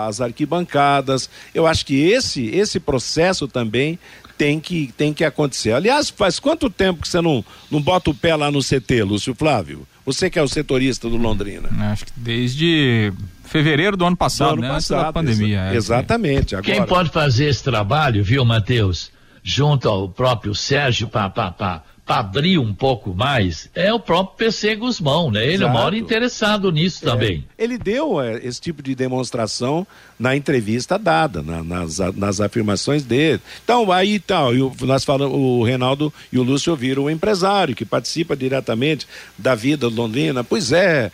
às 0.07 0.19
arquibancadas. 0.19 1.29
Eu 1.53 1.65
acho 1.65 1.85
que 1.85 1.95
esse, 1.95 2.47
esse 2.47 2.79
processo 2.79 3.47
também 3.47 3.97
tem 4.37 4.59
que, 4.59 4.93
tem 4.97 5.13
que 5.13 5.23
acontecer. 5.23 5.73
Aliás, 5.73 6.09
faz 6.09 6.39
quanto 6.39 6.69
tempo 6.69 7.01
que 7.01 7.07
você 7.07 7.21
não, 7.21 7.43
não 7.69 7.81
bota 7.81 8.09
o 8.09 8.15
pé 8.15 8.35
lá 8.35 8.51
no 8.51 8.59
CT, 8.59 9.03
Lúcio 9.03 9.35
Flávio? 9.35 9.87
Você 10.05 10.29
que 10.29 10.37
é 10.37 10.41
o 10.41 10.47
setorista 10.47 11.09
do 11.09 11.17
Londrina. 11.17 11.69
Acho 11.91 12.05
que 12.05 12.11
desde 12.15 13.13
fevereiro 13.45 13.95
do 13.95 14.05
ano 14.05 14.17
passado, 14.17 14.49
do 14.49 14.53
ano 14.53 14.61
né? 14.63 14.69
Passado, 14.69 14.99
Antes 14.99 15.07
da 15.07 15.13
pandemia. 15.13 15.59
Exa 15.67 15.73
é, 15.73 15.77
exatamente. 15.77 16.55
Agora... 16.55 16.73
Quem 16.73 16.85
pode 16.85 17.09
fazer 17.09 17.45
esse 17.45 17.63
trabalho, 17.63 18.23
viu, 18.23 18.43
Matheus? 18.43 19.11
Junto 19.41 19.87
ao 19.89 20.09
próprio 20.09 20.55
Sérgio 20.55 21.07
Papapá 21.07 21.51
para 21.59 21.83
abrir 22.05 22.57
um 22.57 22.73
pouco 22.73 23.13
mais 23.13 23.69
é 23.73 23.93
o 23.93 23.99
próprio 23.99 24.35
PC 24.37 24.75
Guzmão, 24.75 25.31
né? 25.31 25.43
Ele 25.43 25.55
Exato. 25.55 25.63
é 25.63 25.71
o 25.71 25.73
maior 25.73 25.93
interessado 25.93 26.71
nisso 26.71 27.05
é. 27.05 27.09
também. 27.09 27.45
Ele 27.57 27.77
deu 27.77 28.21
é, 28.21 28.37
esse 28.43 28.59
tipo 28.59 28.83
de 28.83 28.93
demonstração 28.93 29.87
na 30.19 30.35
entrevista 30.35 30.97
dada, 30.97 31.41
na, 31.41 31.63
nas, 31.63 31.97
nas 32.15 32.41
afirmações 32.41 33.03
dele. 33.03 33.41
Então, 33.63 33.91
aí 33.91 34.19
tal, 34.19 34.51
tá, 34.51 34.85
nós 34.85 35.03
falamos, 35.03 35.35
o 35.35 35.63
Reinaldo 35.63 36.13
e 36.31 36.37
o 36.37 36.43
Lúcio 36.43 36.71
ouviram 36.71 37.03
o 37.03 37.09
empresário 37.09 37.75
que 37.75 37.85
participa 37.85 38.35
diretamente 38.35 39.07
da 39.37 39.55
vida 39.55 39.89
do 39.89 39.95
Londrina. 39.95 40.43
Pois 40.43 40.71
é, 40.71 41.11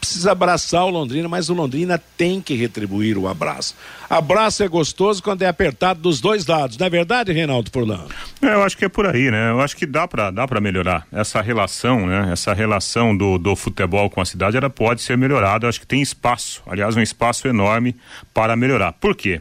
precisa 0.00 0.32
abraçar 0.32 0.84
o 0.84 0.90
Londrina, 0.90 1.28
mas 1.28 1.48
o 1.48 1.54
Londrina 1.54 2.02
tem 2.16 2.40
que 2.40 2.54
retribuir 2.54 3.16
o 3.16 3.28
abraço. 3.28 3.74
Abraço 4.10 4.62
é 4.62 4.68
gostoso 4.68 5.22
quando 5.22 5.42
é 5.42 5.46
apertado 5.46 6.00
dos 6.00 6.20
dois 6.20 6.46
lados, 6.46 6.78
não 6.78 6.86
é 6.86 6.90
verdade, 6.90 7.32
Reinaldo 7.32 7.70
Furlan? 7.70 8.06
É, 8.40 8.54
eu 8.54 8.62
acho 8.62 8.76
que 8.76 8.84
é 8.84 8.88
por 8.88 9.06
aí, 9.06 9.30
né? 9.30 9.50
Eu 9.50 9.60
acho 9.60 9.67
que 9.76 9.86
dá 9.86 10.06
para 10.06 10.30
dá 10.30 10.46
para 10.46 10.60
melhorar 10.60 11.06
essa 11.12 11.40
relação, 11.40 12.06
né? 12.06 12.30
Essa 12.32 12.52
relação 12.52 13.16
do, 13.16 13.38
do 13.38 13.56
futebol 13.56 14.08
com 14.10 14.20
a 14.20 14.24
cidade, 14.24 14.56
ela 14.56 14.70
pode 14.70 15.02
ser 15.02 15.16
melhorada. 15.16 15.66
Eu 15.66 15.68
acho 15.68 15.80
que 15.80 15.86
tem 15.86 16.02
espaço, 16.02 16.62
aliás, 16.66 16.96
um 16.96 17.00
espaço 17.00 17.48
enorme 17.48 17.94
para 18.32 18.56
melhorar. 18.56 18.92
Por 18.92 19.14
quê? 19.14 19.40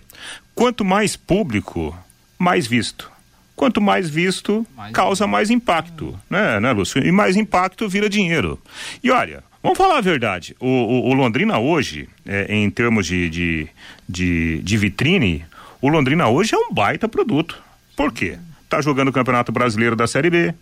Quanto 0.56 0.84
mais 0.84 1.16
público, 1.16 1.98
mais 2.38 2.66
visto. 2.68 3.12
Quanto 3.56 3.82
mais 3.82 4.08
visto, 4.08 4.68
mais 4.76 4.94
causa 4.94 5.26
mais 5.26 5.50
impacto, 5.50 6.18
né, 6.30 6.60
né, 6.60 6.72
Lúcio? 6.72 7.04
E 7.04 7.12
mais 7.12 7.36
impacto 7.36 7.90
vira 7.90 8.08
dinheiro. 8.08 8.62
E 9.04 9.10
olha, 9.10 9.44
vamos 9.64 9.80
falar 9.80 9.98
a 9.98 10.02
verdade. 10.02 10.56
O, 10.60 10.68
o, 10.68 11.10
o 11.10 11.14
Londrina 11.14 11.58
hoje, 11.58 12.08
é, 12.24 12.56
em 12.56 12.70
termos 12.70 13.08
de, 13.08 13.28
de, 13.32 13.68
de, 14.08 14.62
de 14.62 14.78
vitrine, 14.78 15.44
o 15.82 15.90
Londrina 15.90 16.28
hoje 16.28 16.54
é 16.54 16.58
um 16.58 16.72
baita 16.72 17.10
produto. 17.10 17.58
Por 17.96 18.12
quê? 18.12 18.38
Tá 18.70 18.82
jogando 18.82 19.10
o 19.10 19.14
Campeonato 19.14 19.52
Brasileiro 19.52 19.96
da 19.96 20.08
Série 20.08 20.30
B, 20.30 20.54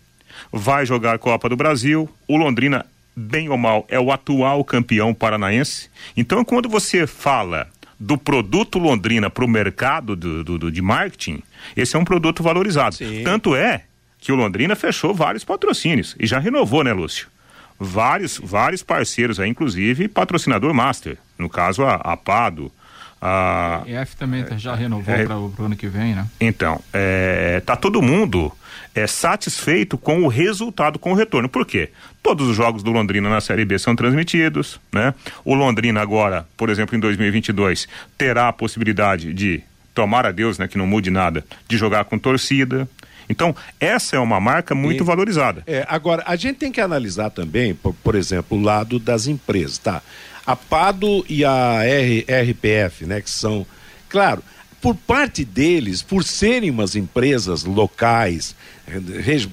vai 0.52 0.86
jogar 0.86 1.14
a 1.14 1.18
Copa 1.18 1.48
do 1.48 1.56
Brasil. 1.56 2.08
O 2.28 2.36
Londrina, 2.36 2.86
bem 3.14 3.48
ou 3.48 3.56
mal, 3.58 3.84
é 3.88 3.98
o 3.98 4.12
atual 4.12 4.64
campeão 4.64 5.12
paranaense. 5.12 5.90
Então, 6.16 6.44
quando 6.44 6.68
você 6.68 7.06
fala 7.06 7.68
do 7.98 8.18
produto 8.18 8.78
Londrina 8.78 9.30
para 9.30 9.44
o 9.44 9.48
mercado 9.48 10.14
do, 10.14 10.44
do, 10.44 10.58
do, 10.58 10.70
de 10.70 10.82
marketing, 10.82 11.42
esse 11.76 11.96
é 11.96 11.98
um 11.98 12.04
produto 12.04 12.42
valorizado. 12.42 12.96
Sim. 12.96 13.22
Tanto 13.24 13.56
é 13.56 13.84
que 14.18 14.30
o 14.30 14.36
Londrina 14.36 14.76
fechou 14.76 15.14
vários 15.14 15.44
patrocínios 15.44 16.14
e 16.18 16.26
já 16.26 16.38
renovou, 16.38 16.84
né, 16.84 16.92
Lúcio? 16.92 17.28
Vários, 17.78 18.40
vários 18.42 18.82
parceiros 18.82 19.38
aí, 19.38 19.50
inclusive 19.50 20.08
patrocinador 20.08 20.72
master. 20.72 21.18
No 21.38 21.48
caso, 21.48 21.84
a, 21.84 21.94
a 21.96 22.16
Pado, 22.16 22.72
a 23.20 23.82
EF 23.86 24.14
também 24.14 24.44
é, 24.48 24.58
já 24.58 24.74
renovou 24.74 25.14
é, 25.14 25.24
para 25.24 25.38
o 25.38 25.52
ano 25.58 25.76
que 25.76 25.86
vem, 25.86 26.14
né? 26.14 26.26
Então, 26.40 26.80
é, 26.92 27.60
tá 27.64 27.76
todo 27.76 28.02
mundo 28.02 28.52
é 28.94 29.06
satisfeito 29.06 29.98
com 29.98 30.22
o 30.22 30.28
resultado, 30.28 30.98
com 30.98 31.12
o 31.12 31.14
retorno. 31.14 31.48
Por 31.48 31.66
quê? 31.66 31.90
Todos 32.22 32.48
os 32.48 32.56
jogos 32.56 32.82
do 32.82 32.90
Londrina 32.90 33.28
na 33.28 33.40
Série 33.42 33.64
B 33.64 33.78
são 33.78 33.94
transmitidos, 33.94 34.80
né? 34.92 35.12
O 35.44 35.54
Londrina 35.54 36.00
agora, 36.00 36.46
por 36.56 36.70
exemplo, 36.70 36.96
em 36.96 37.00
2022, 37.00 37.86
terá 38.16 38.48
a 38.48 38.52
possibilidade 38.52 39.34
de, 39.34 39.62
tomar 39.96 40.26
a 40.26 40.30
Deus, 40.30 40.58
né, 40.58 40.68
que 40.68 40.76
não 40.76 40.86
mude 40.86 41.10
nada, 41.10 41.42
de 41.66 41.78
jogar 41.78 42.04
com 42.04 42.18
torcida. 42.18 42.86
Então, 43.28 43.56
essa 43.80 44.14
é 44.14 44.18
uma 44.18 44.38
marca 44.38 44.74
muito 44.74 45.02
e, 45.02 45.06
valorizada. 45.06 45.64
É, 45.66 45.84
agora, 45.88 46.22
a 46.26 46.36
gente 46.36 46.58
tem 46.58 46.70
que 46.70 46.80
analisar 46.80 47.30
também, 47.30 47.74
por, 47.74 47.94
por 47.94 48.14
exemplo, 48.14 48.56
o 48.58 48.60
lado 48.60 49.00
das 49.00 49.26
empresas, 49.26 49.78
tá? 49.78 50.02
A 50.46 50.54
PADO 50.54 51.24
e 51.28 51.44
a 51.44 51.84
R, 51.84 52.24
RPF, 52.28 53.04
né, 53.04 53.20
que 53.20 53.30
são, 53.30 53.66
claro, 54.08 54.42
por 54.80 54.94
parte 54.94 55.44
deles, 55.44 56.02
por 56.02 56.22
serem 56.22 56.70
umas 56.70 56.94
empresas 56.94 57.64
locais, 57.64 58.54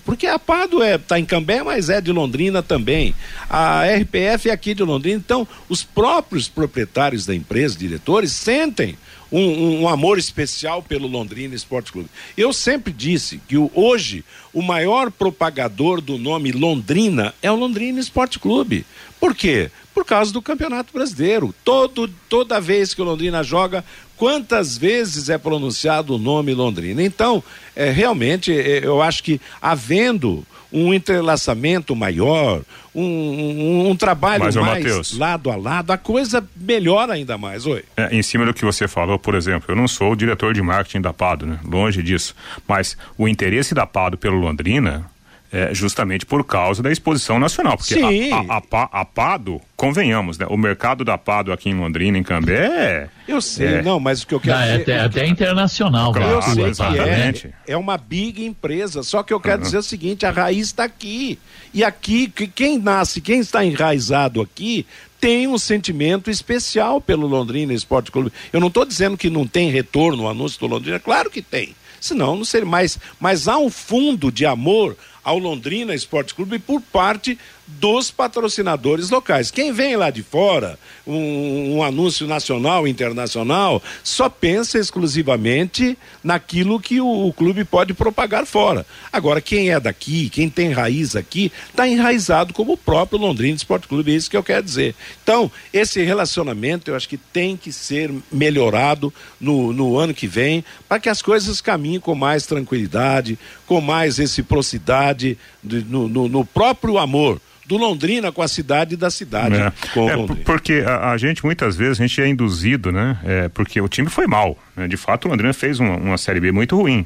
porque 0.06 0.28
a 0.28 0.38
Pado 0.38 0.84
é 0.84 0.98
tá 0.98 1.20
em 1.20 1.26
Cambé, 1.26 1.64
mas 1.64 1.90
é 1.90 2.00
de 2.00 2.12
Londrina 2.12 2.62
também. 2.62 3.16
A 3.50 3.84
RPF 3.84 4.50
é 4.50 4.52
aqui 4.52 4.76
de 4.76 4.84
Londrina, 4.84 5.18
então 5.18 5.48
os 5.68 5.84
próprios 5.84 6.48
proprietários 6.48 7.26
da 7.26 7.34
empresa, 7.34 7.78
diretores, 7.78 8.32
sentem 8.32 8.96
um, 9.32 9.40
um, 9.40 9.82
um, 9.82 9.90
amor 9.90 10.20
especial 10.20 10.84
pelo 10.84 11.08
Londrina 11.08 11.56
Esporte 11.56 11.92
Clube. 11.92 12.10
Eu 12.38 12.54
sempre 12.54 12.94
disse 12.94 13.42
que 13.48 13.58
o, 13.58 13.72
hoje 13.74 14.24
o 14.54 14.62
maior 14.62 15.10
propagador 15.10 16.00
do 16.00 16.20
nome 16.20 16.52
Londrina 16.52 17.34
é 17.42 17.52
o 17.52 17.56
Londrina 17.56 18.00
Esporte 18.00 18.38
Clube. 18.38 18.86
Por 19.20 19.34
quê? 19.34 19.72
Por 19.94 20.06
causa 20.06 20.34
do 20.34 20.42
Campeonato 20.42 20.92
Brasileiro. 20.94 21.54
Todo, 21.64 22.08
toda 22.28 22.60
vez 22.60 22.94
que 22.94 23.02
o 23.02 23.06
Londrina 23.06 23.44
joga, 23.44 23.84
quantas 24.18 24.78
vezes 24.78 25.30
é 25.30 25.38
pronunciado 25.38 26.16
o 26.16 26.18
nome 26.18 26.54
Londrina? 26.54 27.04
Então, 27.04 27.44
é, 27.76 27.92
realmente, 27.92 28.52
é, 28.52 28.86
eu 28.86 29.02
acho 29.02 29.24
que 29.24 29.40
havendo 29.62 30.46
um 30.74 30.92
entrelaçamento 30.92 31.96
maior, 31.96 32.64
um, 32.96 33.04
um, 33.04 33.90
um 33.92 33.96
trabalho 33.96 34.46
Mas, 34.46 34.56
mais 34.56 34.84
Mateus, 34.84 35.18
lado 35.18 35.52
a 35.52 35.56
lado, 35.56 35.92
a 35.92 35.98
coisa 35.98 36.44
melhora 36.56 37.14
ainda 37.14 37.38
mais. 37.38 37.68
Oi. 37.68 37.84
É, 37.96 38.16
em 38.16 38.24
cima 38.24 38.44
do 38.44 38.54
que 38.54 38.66
você 38.66 38.88
falou, 38.88 39.20
por 39.20 39.36
exemplo, 39.36 39.66
eu 39.70 39.76
não 39.76 39.88
sou 39.88 40.14
o 40.14 40.16
diretor 40.16 40.54
de 40.54 40.62
marketing 40.64 41.02
da 41.02 41.14
Pado, 41.14 41.46
né? 41.46 41.60
longe 41.64 42.02
disso. 42.02 42.36
Mas 42.68 42.98
o 43.18 43.28
interesse 43.28 43.76
da 43.76 43.86
Pado 43.86 44.18
pelo 44.18 44.38
Londrina 44.38 45.06
é, 45.54 45.72
justamente 45.72 46.26
por 46.26 46.44
causa 46.44 46.82
da 46.82 46.92
exposição 46.92 47.40
nacional. 47.40 47.78
Porque 47.78 47.94
Sim. 47.94 48.32
A, 48.34 48.56
a, 48.56 48.58
a, 48.58 49.02
a, 49.02 49.06
Pado, 49.06 49.62
convenhamos, 49.78 50.40
né? 50.40 50.48
O 50.50 50.58
mercado 50.58 51.06
da 51.06 51.16
Pado 51.16 51.54
aqui 51.54 51.70
em 51.70 51.76
Londrina, 51.76 52.18
em 52.18 52.24
Cambé, 52.24 52.66
é. 52.66 53.10
Eu 53.28 53.40
sei, 53.40 53.76
é... 53.76 53.82
não, 53.84 54.00
mas 54.00 54.24
o 54.24 54.28
que 54.28 54.34
eu 54.34 54.40
quero 54.40 54.58
não, 54.58 54.64
dizer. 54.66 54.74
É 54.74 54.82
até, 54.82 55.00
até 55.00 55.28
internacional, 55.28 56.12
claro, 56.12 56.32
Eu 56.32 56.42
sei 56.42 56.66
exatamente. 56.66 57.42
que 57.42 57.72
é. 57.72 57.74
É 57.74 57.78
uma 57.78 57.98
big 57.98 58.44
empresa. 58.44 59.04
Só 59.04 59.22
que 59.22 59.32
eu 59.32 59.40
quero 59.40 59.58
uhum. 59.58 59.64
dizer 59.64 59.78
o 59.78 59.84
seguinte: 59.84 60.26
a 60.26 60.32
raiz 60.32 60.68
está 60.68 60.86
aqui. 60.86 61.38
E 61.72 61.84
aqui, 61.84 62.28
quem 62.28 62.80
nasce, 62.80 63.22
quem 63.22 63.40
está 63.40 63.64
enraizado 63.64 64.42
aqui, 64.42 64.88
tem 65.22 65.48
um 65.48 65.58
sentimento 65.58 66.32
especial 66.32 67.00
pelo 67.00 67.28
Londrina 67.28 67.74
Esporte 67.74 68.12
Clube. 68.12 68.32
Eu 68.52 68.60
não 68.60 68.68
estou 68.70 68.86
dizendo 68.86 69.18
que 69.18 69.30
não 69.30 69.46
tem 69.46 69.70
retorno 69.70 70.24
o 70.24 70.28
anúncio 70.28 70.60
do 70.60 70.68
Londrina, 70.68 71.00
claro 71.00 71.30
que 71.30 71.42
tem. 71.42 71.76
Senão 72.00 72.36
não 72.36 72.44
seria 72.44 72.68
mais. 72.68 73.00
Mas 73.20 73.48
há 73.48 73.58
um 73.58 73.70
fundo 73.70 74.32
de 74.32 74.46
amor 74.46 74.98
ao 75.24 75.38
Londrina 75.38 75.96
Esporte 75.96 76.36
Clube 76.36 76.60
por 76.60 76.82
parte 76.82 77.38
dos 77.66 78.12
patrocinadores 78.12 79.10
locais. 79.10 79.50
Quem 79.50 79.72
vem 79.72 79.96
lá 79.96 80.10
de 80.10 80.22
fora, 80.22 80.78
um, 81.06 81.78
um, 81.78 81.84
anúncio 81.84 82.26
nacional, 82.28 82.88
internacional, 82.88 83.82
só 84.04 84.30
pensa 84.30 84.80
exclusivamente 84.80 85.98
naquilo 86.24 86.80
que 86.80 87.02
o, 87.02 87.28
o, 87.28 87.34
clube 87.34 87.64
pode 87.66 87.94
propagar 87.94 88.46
fora. 88.46 88.86
Agora, 89.12 89.42
quem 89.42 89.72
é 89.72 89.80
daqui, 89.80 90.30
quem 90.30 90.50
tem 90.50 90.72
raiz 90.72 91.16
aqui, 91.16 91.52
está 91.70 91.88
enraizado 91.88 92.54
como 92.54 92.74
o 92.74 92.78
próprio 92.78 93.20
Londrina 93.20 93.56
Esporte 93.56 93.88
Clube, 93.88 94.12
é 94.12 94.16
isso 94.16 94.30
que 94.30 94.38
eu 94.38 94.44
quero 94.44 94.64
dizer. 94.64 94.96
Então, 95.22 95.52
esse 95.74 96.02
relacionamento 96.04 96.90
eu 96.90 96.96
acho 96.96 97.10
que 97.10 97.18
tem 97.18 97.58
que 97.58 97.72
ser 97.72 98.12
melhorado 98.32 99.14
no, 99.40 99.74
no 99.74 99.98
ano 99.98 100.14
que 100.14 100.28
vem, 100.28 100.64
para 100.88 101.00
que 101.00 101.10
as 101.10 101.22
coisas 101.22 101.60
caminhem 101.60 102.00
com 102.00 102.16
mais 102.16 102.46
tranquilidade, 102.46 103.38
com 103.68 103.82
mais 103.82 104.18
reciprocidade, 104.18 105.38
no, 105.62 106.08
no, 106.08 106.28
no 106.30 106.46
próprio 106.46 106.98
amor 106.98 107.42
do 107.66 107.78
Londrina 107.78 108.32
com 108.32 108.42
a 108.42 108.48
cidade 108.48 108.96
e 108.96 108.98
da 108.98 109.10
cidade 109.10 109.56
é. 109.56 109.72
com 109.94 110.10
é, 110.10 110.16
Londrina. 110.16 110.42
Porque 110.46 110.84
a, 110.86 111.12
a, 111.12 111.18
gente, 111.18 111.46
muitas 111.46 111.76
vezes, 111.76 112.00
a 112.00 112.06
gente 112.06 112.22
é 112.22 112.28
induzido, 112.28 112.92
né? 112.92 113.18
É, 113.24 113.50
porque 113.50 113.80
o 113.80 113.88
time 113.88 114.10
foi 114.10 114.28
mal. 114.28 114.58
Né? 114.76 114.88
De 114.88 114.98
fato, 114.98 115.26
o 115.26 115.32
Londrina 115.32 115.54
fez 115.54 115.80
uma, 115.80 115.96
uma 115.96 116.18
Série 116.18 116.40
B 116.40 116.52
muito 116.52 116.76
ruim 116.76 117.06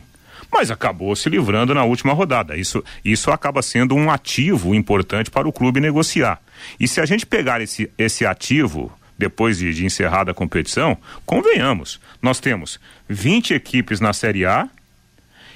mas 0.49 0.71
acabou 0.71 1.13
se 1.13 1.29
livrando 1.29 1.73
na 1.73 1.83
última 1.83 2.13
rodada. 2.13 2.55
Isso, 2.55 2.83
isso 3.03 3.31
acaba 3.31 3.61
sendo 3.61 3.93
um 3.95 4.09
ativo 4.09 4.73
importante 4.73 5.29
para 5.29 5.47
o 5.47 5.51
clube 5.51 5.79
negociar. 5.79 6.41
E 6.79 6.87
se 6.87 7.01
a 7.01 7.05
gente 7.05 7.25
pegar 7.25 7.61
esse, 7.61 7.91
esse 7.97 8.25
ativo 8.25 8.91
depois 9.17 9.57
de, 9.57 9.73
de 9.73 9.85
encerrada 9.85 10.31
a 10.31 10.33
competição, 10.33 10.97
convenhamos, 11.25 11.99
nós 12.21 12.39
temos 12.39 12.79
20 13.09 13.53
equipes 13.53 13.99
na 13.99 14.13
Série 14.13 14.45
A 14.45 14.69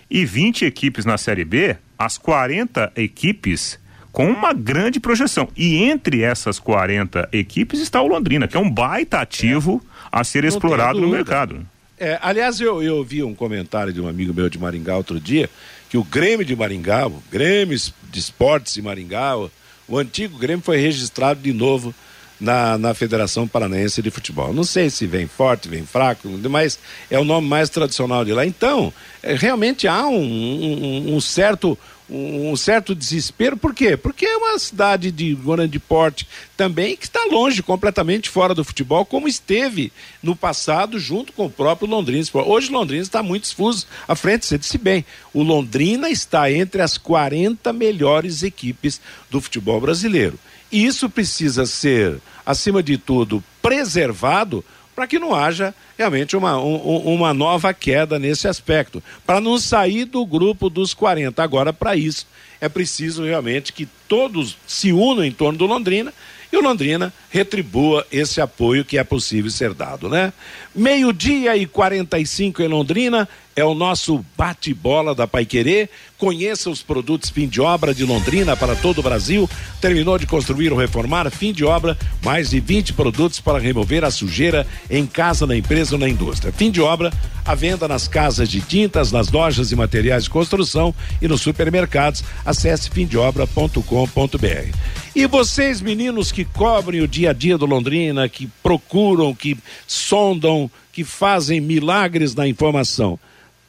e 0.09 0.25
20 0.25 0.65
equipes 0.65 1.05
na 1.05 1.17
Série 1.17 1.45
B, 1.45 1.77
as 1.97 2.17
40 2.17 2.91
equipes 2.95 3.79
com 4.11 4.27
uma 4.29 4.53
grande 4.53 4.99
projeção. 4.99 5.47
E 5.55 5.77
entre 5.77 6.21
essas 6.21 6.59
40 6.59 7.29
equipes 7.31 7.79
está 7.79 8.01
o 8.01 8.07
Londrina, 8.07 8.47
que 8.47 8.57
é 8.57 8.59
um 8.59 8.69
baita 8.69 9.19
ativo 9.19 9.81
é. 9.83 10.07
a 10.11 10.23
ser 10.23 10.43
Não 10.43 10.49
explorado 10.49 10.99
no 10.99 11.07
mercado. 11.07 11.65
É, 11.97 12.17
aliás, 12.21 12.59
eu, 12.59 12.81
eu 12.81 13.03
vi 13.03 13.21
um 13.21 13.35
comentário 13.35 13.93
de 13.93 14.01
um 14.01 14.07
amigo 14.07 14.33
meu 14.33 14.49
de 14.49 14.57
Maringá 14.57 14.97
outro 14.97 15.19
dia, 15.19 15.49
que 15.89 15.97
o 15.97 16.03
Grêmio 16.03 16.43
de 16.45 16.55
Maringá, 16.55 17.07
o 17.07 17.21
Grêmio 17.31 17.77
de 17.77 18.19
Esportes 18.19 18.73
de 18.73 18.81
Maringá, 18.81 19.37
o, 19.37 19.51
o 19.87 19.97
antigo 19.99 20.37
Grêmio 20.37 20.63
foi 20.65 20.77
registrado 20.77 21.39
de 21.41 21.53
novo 21.53 21.93
na, 22.39 22.75
na 22.75 22.93
Federação 22.95 23.47
Paranaense 23.47 24.01
de 24.01 24.09
Futebol. 24.09 24.51
Não 24.51 24.63
sei 24.63 24.89
se 24.89 25.05
vem 25.05 25.27
forte, 25.27 25.69
vem 25.69 25.85
fraco, 25.85 26.27
mas 26.49 26.79
é 27.09 27.19
o 27.19 27.23
nome 27.23 27.47
mais 27.47 27.69
tradicional 27.69 28.25
de 28.25 28.33
lá. 28.33 28.43
Então, 28.47 28.91
é, 29.21 29.35
realmente 29.35 29.87
há 29.87 30.07
um, 30.07 30.15
um, 30.15 31.15
um 31.15 31.21
certo 31.21 31.77
um 32.11 32.55
certo 32.57 32.93
desespero, 32.93 33.55
por 33.55 33.73
quê? 33.73 33.95
Porque 33.95 34.25
é 34.25 34.35
uma 34.35 34.59
cidade 34.59 35.11
de 35.11 35.33
grande 35.33 35.79
porte 35.79 36.27
também 36.57 36.97
que 36.97 37.05
está 37.05 37.25
longe, 37.31 37.63
completamente 37.63 38.29
fora 38.29 38.53
do 38.53 38.65
futebol, 38.65 39.05
como 39.05 39.29
esteve 39.29 39.93
no 40.21 40.35
passado 40.35 40.99
junto 40.99 41.31
com 41.31 41.45
o 41.45 41.49
próprio 41.49 41.89
Londrina. 41.89 42.25
Hoje 42.45 42.69
Londrina 42.69 43.01
está 43.01 43.23
muito 43.23 43.45
esfuso 43.45 43.87
à 44.05 44.15
frente, 44.15 44.45
você 44.45 44.57
disse 44.57 44.77
bem. 44.77 45.05
O 45.33 45.41
Londrina 45.41 46.09
está 46.09 46.51
entre 46.51 46.81
as 46.81 46.97
40 46.97 47.71
melhores 47.71 48.43
equipes 48.43 48.99
do 49.29 49.39
futebol 49.39 49.79
brasileiro. 49.79 50.37
E 50.69 50.85
isso 50.85 51.09
precisa 51.09 51.65
ser, 51.65 52.19
acima 52.45 52.83
de 52.83 52.97
tudo, 52.97 53.43
preservado 53.61 54.63
para 54.95 55.07
que 55.07 55.19
não 55.19 55.33
haja 55.33 55.73
realmente 55.97 56.35
uma, 56.35 56.59
um, 56.61 57.13
uma 57.13 57.33
nova 57.33 57.73
queda 57.73 58.19
nesse 58.19 58.47
aspecto, 58.47 59.01
para 59.25 59.39
não 59.39 59.57
sair 59.57 60.05
do 60.05 60.25
grupo 60.25 60.69
dos 60.69 60.93
40. 60.93 61.41
Agora, 61.41 61.71
para 61.71 61.95
isso, 61.95 62.27
é 62.59 62.67
preciso 62.67 63.23
realmente 63.23 63.73
que 63.73 63.87
todos 64.07 64.57
se 64.67 64.91
unam 64.91 65.23
em 65.23 65.31
torno 65.31 65.57
do 65.57 65.65
Londrina 65.65 66.13
e 66.51 66.57
o 66.57 66.61
Londrina 66.61 67.13
retribua 67.29 68.05
esse 68.11 68.41
apoio 68.41 68.83
que 68.83 68.97
é 68.97 69.03
possível 69.03 69.49
ser 69.49 69.73
dado, 69.73 70.09
né? 70.09 70.33
Meio-dia 70.75 71.55
e 71.55 71.65
45 71.65 72.61
em 72.61 72.67
Londrina 72.67 73.27
é 73.55 73.63
o 73.63 73.73
nosso 73.73 74.23
bate-bola 74.37 75.13
da 75.13 75.27
Paiquerê. 75.27 75.89
Conheça 76.17 76.69
os 76.69 76.81
produtos 76.81 77.29
fim 77.29 77.47
de 77.47 77.59
obra 77.59 77.93
de 77.93 78.05
Londrina 78.05 78.55
para 78.55 78.75
todo 78.75 78.99
o 78.99 79.03
Brasil. 79.03 79.49
Terminou 79.79 80.17
de 80.17 80.27
construir 80.27 80.71
ou 80.71 80.77
reformar, 80.77 81.29
fim 81.31 81.51
de 81.51 81.65
obra, 81.65 81.97
mais 82.23 82.51
de 82.51 82.59
20 82.59 82.93
produtos 82.93 83.39
para 83.39 83.59
remover 83.59 84.03
a 84.03 84.11
sujeira 84.11 84.65
em 84.89 85.05
casa, 85.05 85.47
na 85.47 85.55
empresa 85.55 85.95
ou 85.95 85.99
na 85.99 86.07
indústria. 86.07 86.53
Fim 86.53 86.69
de 86.69 86.79
obra, 86.79 87.11
a 87.43 87.55
venda 87.55 87.87
nas 87.87 88.07
casas 88.07 88.47
de 88.49 88.61
tintas, 88.61 89.11
nas 89.11 89.31
lojas 89.31 89.69
de 89.69 89.75
materiais 89.75 90.25
de 90.25 90.29
construção 90.29 90.93
e 91.21 91.27
nos 91.27 91.41
supermercados. 91.41 92.23
Acesse 92.45 92.89
fimdeobra.com.br. 92.89 94.77
E 95.15 95.25
vocês, 95.25 95.81
meninos 95.81 96.31
que 96.31 96.45
cobrem 96.45 97.01
o 97.01 97.07
dia 97.07 97.31
a 97.31 97.33
dia 97.33 97.57
do 97.57 97.65
Londrina, 97.65 98.29
que 98.29 98.47
procuram, 98.63 99.33
que 99.33 99.57
sondam, 99.87 100.69
que 100.91 101.03
fazem 101.03 101.59
milagres 101.59 102.35
na 102.35 102.47
informação, 102.47 103.19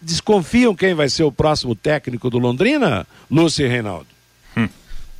desconfiam 0.02 0.74
quem 0.74 0.94
vai 0.94 1.08
ser 1.08 1.22
o 1.22 1.32
próximo 1.32 1.74
técnico 1.74 2.28
do 2.28 2.38
Londrina, 2.38 3.06
Lúcio 3.30 3.64
e 3.64 3.68
Reinaldo? 3.68 4.06
Hum. 4.56 4.68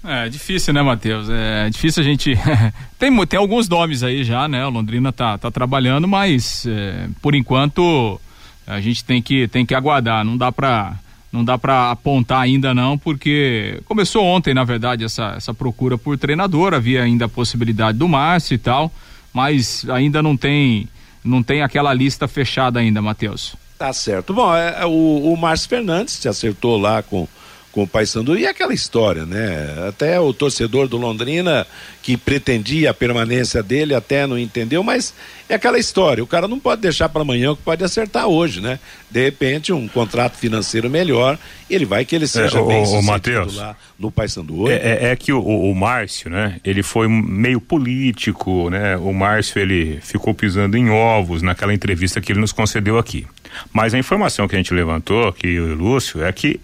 É 0.05 0.29
difícil, 0.29 0.75
né, 0.75 0.83
Matheus? 0.83 1.29
É 1.31 1.71
difícil 1.71 2.03
a 2.03 2.05
gente. 2.05 2.35
tem, 2.99 3.27
tem 3.27 3.39
alguns 3.39 3.69
nomes 3.69 4.03
aí 4.03 4.25
já, 4.25 4.49
né? 4.49 4.67
O 4.67 4.71
Londrina 4.71 5.13
tá, 5.13 5.39
tá 5.39 5.51
trabalhando, 5.51 6.09
mas 6.09 6.67
é, 6.67 7.09
por 7.21 7.35
enquanto 7.35 8.21
a 8.67 8.81
gente 8.81 9.05
tem 9.05 9.23
que, 9.23 9.47
tem 9.49 9.65
que 9.65 9.75
aguardar. 9.75 10.25
Não 10.25 10.37
dá 10.37 10.51
para 10.51 10.97
não 11.33 11.43
dá 11.43 11.57
para 11.57 11.91
apontar 11.91 12.43
ainda 12.43 12.75
não, 12.75 12.99
porque 12.99 13.81
começou 13.87 14.23
ontem, 14.23 14.53
na 14.53 14.65
verdade, 14.65 15.03
essa, 15.03 15.33
essa 15.35 15.55
procura 15.55 15.97
por 15.97 16.19
treinador, 16.19 16.75
havia 16.75 17.03
ainda 17.03 17.25
a 17.25 17.29
possibilidade 17.29 17.97
do 17.97 18.07
Márcio 18.07 18.55
e 18.55 18.59
tal, 18.59 18.93
mas 19.33 19.89
ainda 19.89 20.23
não 20.23 20.37
tem 20.37 20.87
não 21.25 21.43
tem 21.43 21.63
aquela 21.63 21.95
lista 21.95 22.29
fechada 22.29 22.81
ainda, 22.81 23.01
Matheus. 23.01 23.55
Tá 23.83 23.93
certo. 23.93 24.33
Bom, 24.33 24.55
é, 24.55 24.83
é 24.83 24.87
o, 24.87 25.33
o 25.33 25.37
Márcio 25.37 25.69
Fernandes 25.69 26.15
se 26.15 26.29
acertou 26.29 26.79
lá 26.79 27.03
com 27.03 27.27
com 27.73 27.83
o 27.83 27.87
Paysandu 27.87 28.39
e 28.39 28.47
aquela 28.47 28.75
história, 28.75 29.25
né? 29.25 29.89
Até 29.89 30.21
o 30.21 30.33
torcedor 30.33 30.87
do 30.87 30.99
Londrina 30.99 31.67
que 32.03 32.17
pretendia 32.17 32.91
a 32.91 32.95
permanência 32.95 33.63
dele 33.63 33.95
até 33.95 34.27
não 34.27 34.39
entendeu, 34.39 34.83
mas 34.83 35.15
é 35.49 35.55
aquela 35.55 35.79
história, 35.79 36.23
o 36.23 36.27
cara 36.27 36.47
não 36.47 36.61
pode 36.61 36.83
deixar 36.83 37.09
para 37.09 37.23
amanhã 37.23 37.53
o 37.53 37.57
que 37.57 37.63
pode 37.63 37.83
acertar 37.83 38.27
hoje, 38.27 38.61
né? 38.61 38.79
De 39.11 39.23
repente 39.23 39.73
um 39.73 39.89
contrato 39.89 40.37
financeiro 40.37 40.91
melhor, 40.91 41.39
ele 41.71 41.87
vai 41.87 42.05
que 42.05 42.15
ele 42.15 42.27
seja 42.27 42.59
é, 42.59 42.63
bem 42.63 42.85
o, 42.85 42.99
o 42.99 43.03
Mateus, 43.03 43.57
lá 43.57 43.75
no 43.99 44.11
Paysandu. 44.11 44.71
É, 44.71 44.75
é, 44.75 44.99
é, 45.11 45.17
que 45.17 45.33
o, 45.33 45.41
o 45.41 45.75
Márcio, 45.75 46.29
né? 46.29 46.61
Ele 46.63 46.83
foi 46.83 47.09
meio 47.09 47.61
político, 47.61 48.69
né? 48.69 48.97
O 48.99 49.15
Márcio 49.15 49.59
ele 49.59 49.99
ficou 50.03 50.35
pisando 50.35 50.77
em 50.77 50.91
ovos 50.91 51.41
naquela 51.41 51.73
entrevista 51.73 52.21
que 52.21 52.33
ele 52.33 52.41
nos 52.41 52.53
concedeu 52.53 52.99
aqui. 52.99 53.27
Mas 53.73 53.95
a 53.95 53.99
informação 53.99 54.47
que 54.47 54.55
a 54.55 54.59
gente 54.59 54.75
levantou, 54.75 55.33
que 55.33 55.59
o 55.59 55.75
Lúcio, 55.75 56.23
é 56.23 56.33
que 56.33 56.61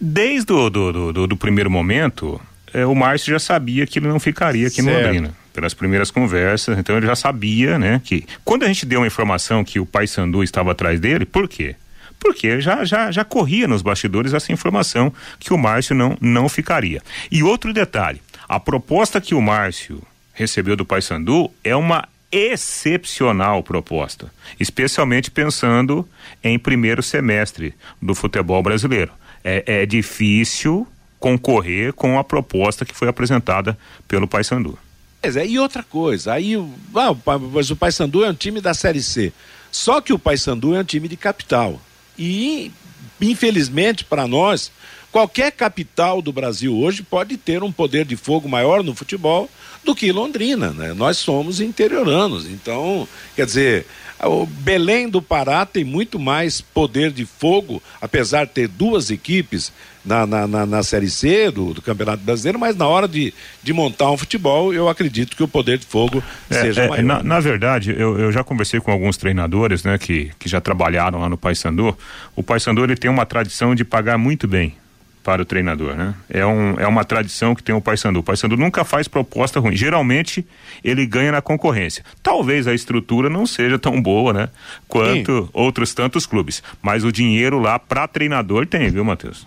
Desde 0.00 0.50
o 0.52 0.70
do, 0.70 0.92
do, 0.92 1.12
do, 1.12 1.26
do 1.26 1.36
primeiro 1.36 1.70
momento, 1.70 2.40
é, 2.72 2.86
o 2.86 2.94
Márcio 2.94 3.32
já 3.32 3.38
sabia 3.38 3.86
que 3.86 3.98
ele 3.98 4.08
não 4.08 4.18
ficaria 4.18 4.66
aqui 4.66 4.82
certo. 4.82 4.88
no 4.88 5.02
Londrina. 5.02 5.34
Pelas 5.52 5.74
primeiras 5.74 6.10
conversas, 6.10 6.78
então 6.78 6.96
ele 6.96 7.06
já 7.06 7.16
sabia, 7.16 7.78
né, 7.78 8.00
que 8.02 8.24
quando 8.44 8.62
a 8.62 8.68
gente 8.68 8.86
deu 8.86 9.00
uma 9.00 9.06
informação 9.06 9.64
que 9.64 9.80
o 9.80 9.84
Pai 9.84 10.06
Sandu 10.06 10.42
estava 10.42 10.70
atrás 10.70 10.98
dele, 11.00 11.26
por 11.26 11.48
quê? 11.48 11.74
Porque 12.18 12.60
já, 12.60 12.84
já, 12.84 13.10
já 13.10 13.24
corria 13.24 13.66
nos 13.66 13.82
bastidores 13.82 14.32
essa 14.32 14.52
informação 14.52 15.12
que 15.38 15.52
o 15.52 15.58
Márcio 15.58 15.94
não, 15.94 16.16
não 16.20 16.48
ficaria. 16.48 17.02
E 17.30 17.42
outro 17.42 17.72
detalhe, 17.72 18.22
a 18.48 18.60
proposta 18.60 19.20
que 19.20 19.34
o 19.34 19.42
Márcio 19.42 20.02
recebeu 20.32 20.76
do 20.76 20.84
Pai 20.84 21.02
Sandu 21.02 21.50
é 21.64 21.74
uma 21.74 22.08
excepcional 22.30 23.62
proposta, 23.62 24.32
especialmente 24.58 25.30
pensando 25.30 26.08
em 26.44 26.58
primeiro 26.58 27.02
semestre 27.02 27.74
do 28.00 28.14
futebol 28.14 28.62
brasileiro 28.62 29.12
é, 29.44 29.82
é 29.82 29.86
difícil 29.86 30.86
concorrer 31.18 31.92
com 31.92 32.18
a 32.18 32.24
proposta 32.24 32.84
que 32.84 32.94
foi 32.94 33.08
apresentada 33.08 33.78
pelo 34.08 34.26
Paysandu. 34.26 34.78
É, 35.22 35.46
e 35.46 35.58
outra 35.58 35.82
coisa, 35.82 36.32
aí 36.32 36.54
ah, 36.94 37.14
mas 37.52 37.70
o 37.70 37.76
Paysandu 37.76 38.24
é 38.24 38.30
um 38.30 38.34
time 38.34 38.60
da 38.60 38.72
Série 38.72 39.02
C. 39.02 39.32
Só 39.70 40.00
que 40.00 40.12
o 40.12 40.18
Paysandu 40.18 40.74
é 40.74 40.80
um 40.80 40.84
time 40.84 41.08
de 41.08 41.16
capital. 41.16 41.80
E 42.18 42.72
infelizmente 43.20 44.04
para 44.04 44.26
nós, 44.26 44.72
Qualquer 45.12 45.50
capital 45.50 46.22
do 46.22 46.32
Brasil 46.32 46.76
hoje 46.76 47.02
pode 47.02 47.36
ter 47.36 47.64
um 47.64 47.72
poder 47.72 48.04
de 48.04 48.16
fogo 48.16 48.48
maior 48.48 48.84
no 48.84 48.94
futebol 48.94 49.50
do 49.82 49.92
que 49.92 50.12
Londrina, 50.12 50.70
né? 50.70 50.94
Nós 50.94 51.16
somos 51.16 51.60
interioranos, 51.60 52.46
então, 52.46 53.08
quer 53.34 53.44
dizer, 53.44 53.86
o 54.22 54.46
Belém 54.46 55.08
do 55.08 55.22
Pará 55.22 55.64
tem 55.64 55.84
muito 55.84 56.18
mais 56.18 56.60
poder 56.60 57.10
de 57.10 57.24
fogo, 57.24 57.82
apesar 58.00 58.44
de 58.44 58.52
ter 58.52 58.68
duas 58.68 59.10
equipes 59.10 59.72
na, 60.04 60.26
na, 60.26 60.46
na, 60.46 60.66
na 60.66 60.82
Série 60.82 61.10
C 61.10 61.50
do, 61.50 61.74
do, 61.74 61.82
Campeonato 61.82 62.22
Brasileiro, 62.22 62.58
mas 62.58 62.76
na 62.76 62.86
hora 62.86 63.06
de, 63.06 63.32
de 63.62 63.72
montar 63.72 64.10
um 64.10 64.16
futebol, 64.16 64.72
eu 64.72 64.88
acredito 64.88 65.36
que 65.36 65.42
o 65.42 65.48
poder 65.48 65.78
de 65.78 65.86
fogo 65.86 66.22
é, 66.50 66.54
seja 66.54 66.84
é, 66.84 66.88
maior. 66.88 67.02
Na, 67.02 67.22
na 67.22 67.40
verdade, 67.40 67.94
eu, 67.96 68.18
eu, 68.18 68.32
já 68.32 68.42
conversei 68.42 68.80
com 68.80 68.90
alguns 68.90 69.16
treinadores 69.16 69.84
né, 69.84 69.98
que, 69.98 70.30
que 70.38 70.48
já 70.48 70.60
trabalharam 70.60 71.20
lá 71.20 71.28
no 71.28 71.36
Paysandu. 71.36 71.96
O 72.34 72.42
Paysandu 72.42 72.82
ele 72.84 72.96
tem 72.96 73.10
uma 73.10 73.26
tradição 73.26 73.74
de 73.74 73.84
pagar 73.84 74.16
muito 74.16 74.48
bem 74.48 74.74
para 75.22 75.42
o 75.42 75.44
treinador, 75.44 75.94
né? 75.94 76.14
É, 76.28 76.44
um, 76.46 76.74
é 76.78 76.86
uma 76.86 77.04
tradição 77.04 77.54
que 77.54 77.62
tem 77.62 77.74
o 77.74 77.80
Paysandu. 77.80 78.20
O 78.20 78.22
Paysandu 78.22 78.56
nunca 78.56 78.84
faz 78.84 79.06
proposta 79.06 79.60
ruim. 79.60 79.76
Geralmente 79.76 80.46
ele 80.82 81.06
ganha 81.06 81.32
na 81.32 81.42
concorrência. 81.42 82.04
Talvez 82.22 82.66
a 82.66 82.74
estrutura 82.74 83.28
não 83.28 83.46
seja 83.46 83.78
tão 83.78 84.00
boa, 84.00 84.32
né? 84.32 84.48
Quanto 84.88 85.42
Sim. 85.42 85.48
outros 85.52 85.92
tantos 85.94 86.26
clubes. 86.26 86.62
Mas 86.80 87.04
o 87.04 87.12
dinheiro 87.12 87.58
lá 87.58 87.78
para 87.78 88.08
treinador 88.08 88.66
tem, 88.66 88.88
viu, 88.90 89.04
Matheus? 89.04 89.46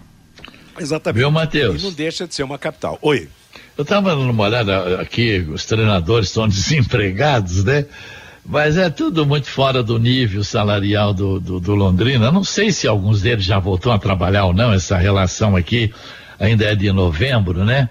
Exatamente. 0.80 1.20
Viu, 1.20 1.32
Matheus? 1.32 1.82
E 1.82 1.86
não 1.86 1.92
deixa 1.92 2.28
de 2.28 2.36
ser 2.36 2.44
uma 2.44 2.58
capital. 2.58 2.98
Oi. 3.02 3.28
Eu 3.78 3.82
estava 3.82 4.16
dando 4.16 4.30
uma 4.30 4.44
olhada 4.44 5.02
aqui, 5.02 5.40
os 5.50 5.66
treinadores 5.66 6.30
estão 6.30 6.48
desempregados, 6.50 7.64
né? 7.64 7.86
Mas 8.46 8.78
é 8.78 8.90
tudo 8.90 9.26
muito 9.26 9.48
fora 9.48 9.82
do 9.82 9.98
nível 9.98 10.44
salarial 10.44 11.14
do, 11.14 11.40
do, 11.40 11.60
do 11.60 11.76
Londrina. 11.76 12.32
Não 12.32 12.44
sei 12.44 12.72
se 12.72 12.88
alguns 12.88 13.22
deles 13.22 13.46
já 13.46 13.58
voltou 13.58 13.92
a 13.92 13.98
trabalhar 13.98 14.46
ou 14.46 14.54
não, 14.54 14.74
essa 14.74 14.98
relação 14.98 15.56
aqui 15.56 15.94
ainda 16.40 16.66
é 16.66 16.76
de 16.76 16.92
novembro, 16.92 17.64
né? 17.64 17.90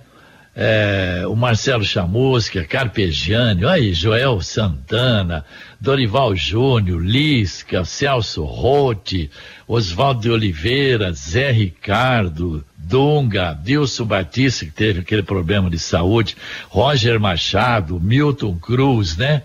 É, 0.55 1.25
o 1.27 1.35
Marcelo 1.35 1.83
Chamusca, 1.83 2.63
Carpegiani, 2.63 3.65
aí, 3.65 3.95
Joel 3.95 4.43
Santana, 4.43 5.47
Dorival 5.81 6.37
Júnior, 6.37 7.03
Lisca, 7.03 7.87
Celso 7.87 8.45
Rotti, 8.45 9.31
Oswaldo 9.67 10.21
de 10.21 10.31
Oliveira, 10.31 11.11
Zé 11.15 11.51
Ricardo, 11.51 12.63
Dunga, 12.77 13.59
Dilson 13.65 14.05
Batista, 14.05 14.67
que 14.67 14.73
teve 14.73 15.01
aquele 15.01 15.23
problema 15.23 15.71
de 15.71 15.79
saúde, 15.79 16.37
Roger 16.69 17.19
Machado, 17.19 17.99
Milton 17.99 18.59
Cruz, 18.59 19.17
né? 19.17 19.43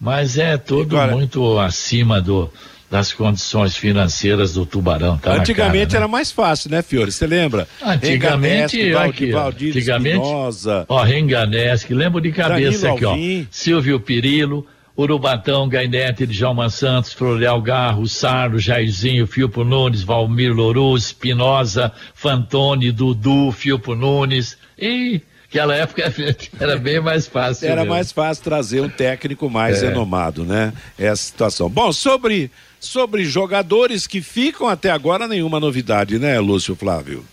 Mas 0.00 0.38
é 0.38 0.56
tudo 0.56 0.96
Agora, 0.96 1.12
muito 1.12 1.58
acima 1.58 2.20
do, 2.20 2.50
das 2.90 3.12
condições 3.12 3.76
financeiras 3.76 4.54
do 4.54 4.64
Tubarão. 4.64 5.18
Tá 5.18 5.34
antigamente 5.34 5.88
cara, 5.88 6.00
né? 6.00 6.04
era 6.04 6.08
mais 6.08 6.30
fácil, 6.32 6.70
né, 6.70 6.82
Fiore? 6.82 7.12
Você 7.12 7.26
lembra? 7.26 7.68
Antigamente, 7.82 8.80
Enganesque, 8.80 9.32
Valdir, 9.32 9.68
antigamente, 9.70 10.16
Espinosa, 10.16 10.86
ó, 10.88 11.02
Renganesque, 11.02 11.92
lembro 11.94 12.20
de 12.20 12.32
cabeça 12.32 12.88
Danilo 12.88 12.94
aqui, 12.94 13.04
Alvim. 13.04 13.42
ó. 13.42 13.46
Silvio 13.50 14.00
Pirilo, 14.00 14.66
Urubatão, 14.96 15.68
Gainete, 15.68 16.26
Djalma 16.26 16.70
Santos, 16.70 17.12
Floreal 17.12 17.62
Garro, 17.62 18.06
Sarro, 18.08 18.58
Jairzinho, 18.58 19.26
Filpo 19.26 19.62
Nunes, 19.62 20.02
Valmir 20.02 20.52
Louruz, 20.52 21.04
Espinosa, 21.06 21.92
Fantoni, 22.14 22.90
Dudu, 22.90 23.52
Filpo 23.52 23.94
Nunes 23.94 24.58
e 24.76 25.20
Aquela 25.48 25.74
época 25.74 26.02
era 26.60 26.76
bem 26.78 27.00
mais 27.00 27.26
fácil. 27.26 27.66
Era 27.66 27.76
mesmo. 27.76 27.94
mais 27.94 28.12
fácil 28.12 28.44
trazer 28.44 28.82
um 28.82 28.88
técnico 28.88 29.48
mais 29.48 29.82
é. 29.82 29.88
renomado, 29.88 30.44
né? 30.44 30.74
Essa 30.98 31.22
situação. 31.22 31.70
Bom, 31.70 31.90
sobre, 31.90 32.50
sobre 32.78 33.24
jogadores 33.24 34.06
que 34.06 34.20
ficam 34.20 34.68
até 34.68 34.90
agora, 34.90 35.26
nenhuma 35.26 35.58
novidade, 35.58 36.18
né, 36.18 36.38
Lúcio 36.38 36.76
Flávio? 36.76 37.24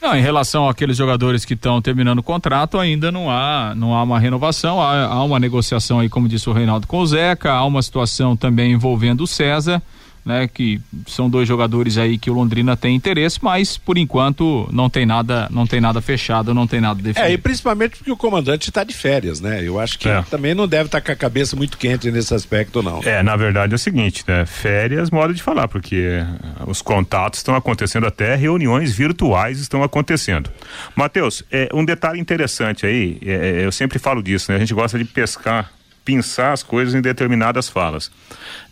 Não, 0.00 0.14
em 0.14 0.20
relação 0.20 0.68
àqueles 0.68 0.96
jogadores 0.98 1.44
que 1.44 1.54
estão 1.54 1.80
terminando 1.80 2.18
o 2.18 2.22
contrato, 2.22 2.78
ainda 2.78 3.10
não 3.10 3.30
há, 3.30 3.74
não 3.74 3.94
há 3.94 4.02
uma 4.02 4.20
renovação, 4.20 4.80
há, 4.80 5.06
há 5.06 5.24
uma 5.24 5.40
negociação 5.40 5.98
aí, 5.98 6.08
como 6.08 6.28
disse 6.28 6.48
o 6.48 6.52
Reinaldo 6.52 6.86
com 6.86 6.98
o 6.98 7.06
Zeca, 7.06 7.50
há 7.50 7.64
uma 7.64 7.82
situação 7.82 8.36
também 8.36 8.72
envolvendo 8.72 9.22
o 9.24 9.26
César 9.26 9.82
né? 10.24 10.48
Que 10.52 10.80
são 11.06 11.28
dois 11.28 11.46
jogadores 11.46 11.98
aí 11.98 12.16
que 12.16 12.30
o 12.30 12.34
Londrina 12.34 12.76
tem 12.76 12.94
interesse, 12.96 13.38
mas 13.42 13.76
por 13.76 13.98
enquanto 13.98 14.68
não 14.72 14.88
tem 14.88 15.04
nada, 15.04 15.48
não 15.50 15.66
tem 15.66 15.80
nada 15.80 16.00
fechado, 16.00 16.54
não 16.54 16.66
tem 16.66 16.80
nada 16.80 17.00
definido. 17.02 17.30
É, 17.30 17.32
e 17.32 17.38
principalmente 17.38 17.96
porque 17.96 18.10
o 18.10 18.16
comandante 18.16 18.68
está 18.68 18.84
de 18.84 18.94
férias, 18.94 19.40
né? 19.40 19.62
Eu 19.62 19.78
acho 19.78 19.98
que 19.98 20.08
é. 20.08 20.22
também 20.22 20.54
não 20.54 20.66
deve 20.66 20.86
estar 20.86 21.00
tá 21.00 21.06
com 21.06 21.12
a 21.12 21.16
cabeça 21.16 21.54
muito 21.56 21.76
quente 21.76 22.10
nesse 22.10 22.34
aspecto, 22.34 22.82
não. 22.82 23.00
É, 23.02 23.22
na 23.22 23.36
verdade 23.36 23.72
é 23.72 23.76
o 23.76 23.78
seguinte, 23.78 24.24
né? 24.26 24.46
Férias, 24.46 25.10
modo 25.10 25.34
de 25.34 25.42
falar, 25.42 25.68
porque 25.68 26.24
os 26.66 26.80
contatos 26.80 27.40
estão 27.40 27.54
acontecendo 27.54 28.06
até 28.06 28.34
reuniões 28.34 28.92
virtuais 28.92 29.58
estão 29.60 29.82
acontecendo. 29.82 30.50
Matheus, 30.96 31.42
é, 31.50 31.68
um 31.72 31.84
detalhe 31.84 32.20
interessante 32.20 32.86
aí, 32.86 33.18
é, 33.24 33.32
é 33.32 33.64
eu 33.64 33.72
sempre 33.72 33.98
falo 33.98 34.22
disso, 34.22 34.50
né? 34.50 34.56
A 34.56 34.60
gente 34.60 34.74
gosta 34.74 34.98
de 34.98 35.04
pescar 35.04 35.70
pensar 36.04 36.52
as 36.52 36.62
coisas 36.62 36.94
em 36.94 37.00
determinadas 37.00 37.68
falas. 37.68 38.10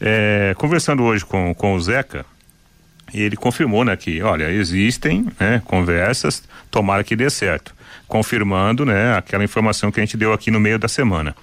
É, 0.01 0.55
conversando 0.59 1.03
hoje 1.03 1.24
com, 1.24 1.55
com 1.55 1.74
o 1.74 1.80
Zeca, 1.80 2.26
ele 3.12 3.37
confirmou 3.37 3.85
né, 3.85 3.97
que, 3.97 4.22
olha, 4.22 4.51
existem 4.51 5.26
né, 5.39 5.62
conversas, 5.64 6.43
tomara 6.70 7.03
que 7.03 7.16
dê 7.16 7.30
certo. 7.30 7.74
Confirmando 8.07 8.85
né, 8.85 9.16
aquela 9.16 9.45
informação 9.45 9.91
que 9.91 10.01
a 10.01 10.05
gente 10.05 10.16
deu 10.16 10.33
aqui 10.33 10.51
no 10.51 10.61
meio 10.61 10.78
da 10.78 10.89
semana. 10.89 11.35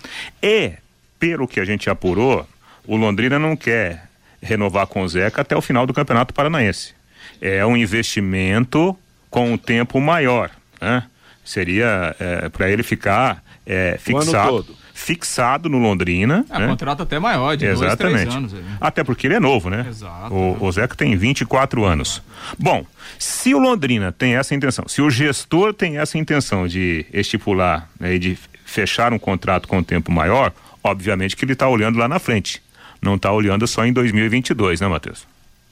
E, 0.41 0.73
pelo 1.19 1.47
que 1.47 1.59
a 1.59 1.65
gente 1.65 1.89
apurou, 1.89 2.47
o 2.85 2.95
Londrina 2.95 3.39
não 3.39 3.55
quer 3.55 4.07
renovar 4.41 4.87
com 4.87 5.01
o 5.01 5.09
Zeca 5.09 5.41
até 5.41 5.55
o 5.55 5.61
final 5.61 5.85
do 5.85 5.93
Campeonato 5.93 6.33
Paranaense. 6.33 6.93
É 7.41 7.65
um 7.65 7.75
investimento 7.75 8.97
com 9.29 9.53
um 9.53 9.57
tempo 9.57 9.99
maior. 9.99 10.51
Né? 10.81 11.03
Seria 11.43 12.15
é, 12.19 12.49
para 12.49 12.69
ele 12.69 12.83
ficar 12.83 13.43
é, 13.65 13.97
fixado 13.99 14.78
fixado 14.99 15.69
no 15.69 15.77
Londrina. 15.77 16.45
É, 16.49 16.59
né? 16.59 16.67
contrato 16.67 17.03
até 17.03 17.17
maior, 17.17 17.55
de 17.55 17.65
Exatamente. 17.65 18.25
dois, 18.25 18.35
anos. 18.35 18.53
Até 18.81 19.03
porque 19.03 19.27
ele 19.27 19.35
é 19.35 19.39
novo, 19.39 19.69
né? 19.69 19.85
Exato. 19.87 20.33
O, 20.33 20.63
o 20.63 20.71
Zeca 20.71 20.93
tem 20.93 21.15
24 21.15 21.85
anos. 21.85 22.21
Bom, 22.57 22.85
se 23.17 23.55
o 23.55 23.59
Londrina 23.59 24.11
tem 24.11 24.35
essa 24.35 24.53
intenção, 24.53 24.85
se 24.87 25.01
o 25.01 25.09
gestor 25.09 25.73
tem 25.73 25.97
essa 25.97 26.17
intenção 26.17 26.67
de 26.67 27.05
estipular 27.13 27.89
né, 27.97 28.15
e 28.15 28.19
de 28.19 28.37
fechar 28.65 29.13
um 29.13 29.17
contrato 29.17 29.67
com 29.67 29.77
um 29.77 29.83
tempo 29.83 30.11
maior, 30.11 30.51
obviamente 30.83 31.35
que 31.35 31.45
ele 31.45 31.53
está 31.53 31.67
olhando 31.67 31.97
lá 31.97 32.07
na 32.07 32.19
frente. 32.19 32.61
Não 33.01 33.15
está 33.15 33.31
olhando 33.31 33.65
só 33.65 33.85
em 33.85 33.93
2022, 33.93 34.81
né, 34.81 34.87
Matheus? 34.87 35.25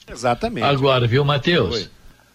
Exatamente. 0.09 0.63
Agora, 0.63 1.05
viu, 1.05 1.25
Matheus? 1.25 1.89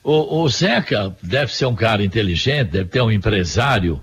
O, 0.04 0.42
o 0.42 0.48
Zeca 0.48 1.16
deve 1.22 1.54
ser 1.54 1.64
um 1.64 1.74
cara 1.74 2.04
inteligente, 2.04 2.70
deve 2.70 2.90
ter 2.90 3.00
um 3.00 3.10
empresário 3.10 3.98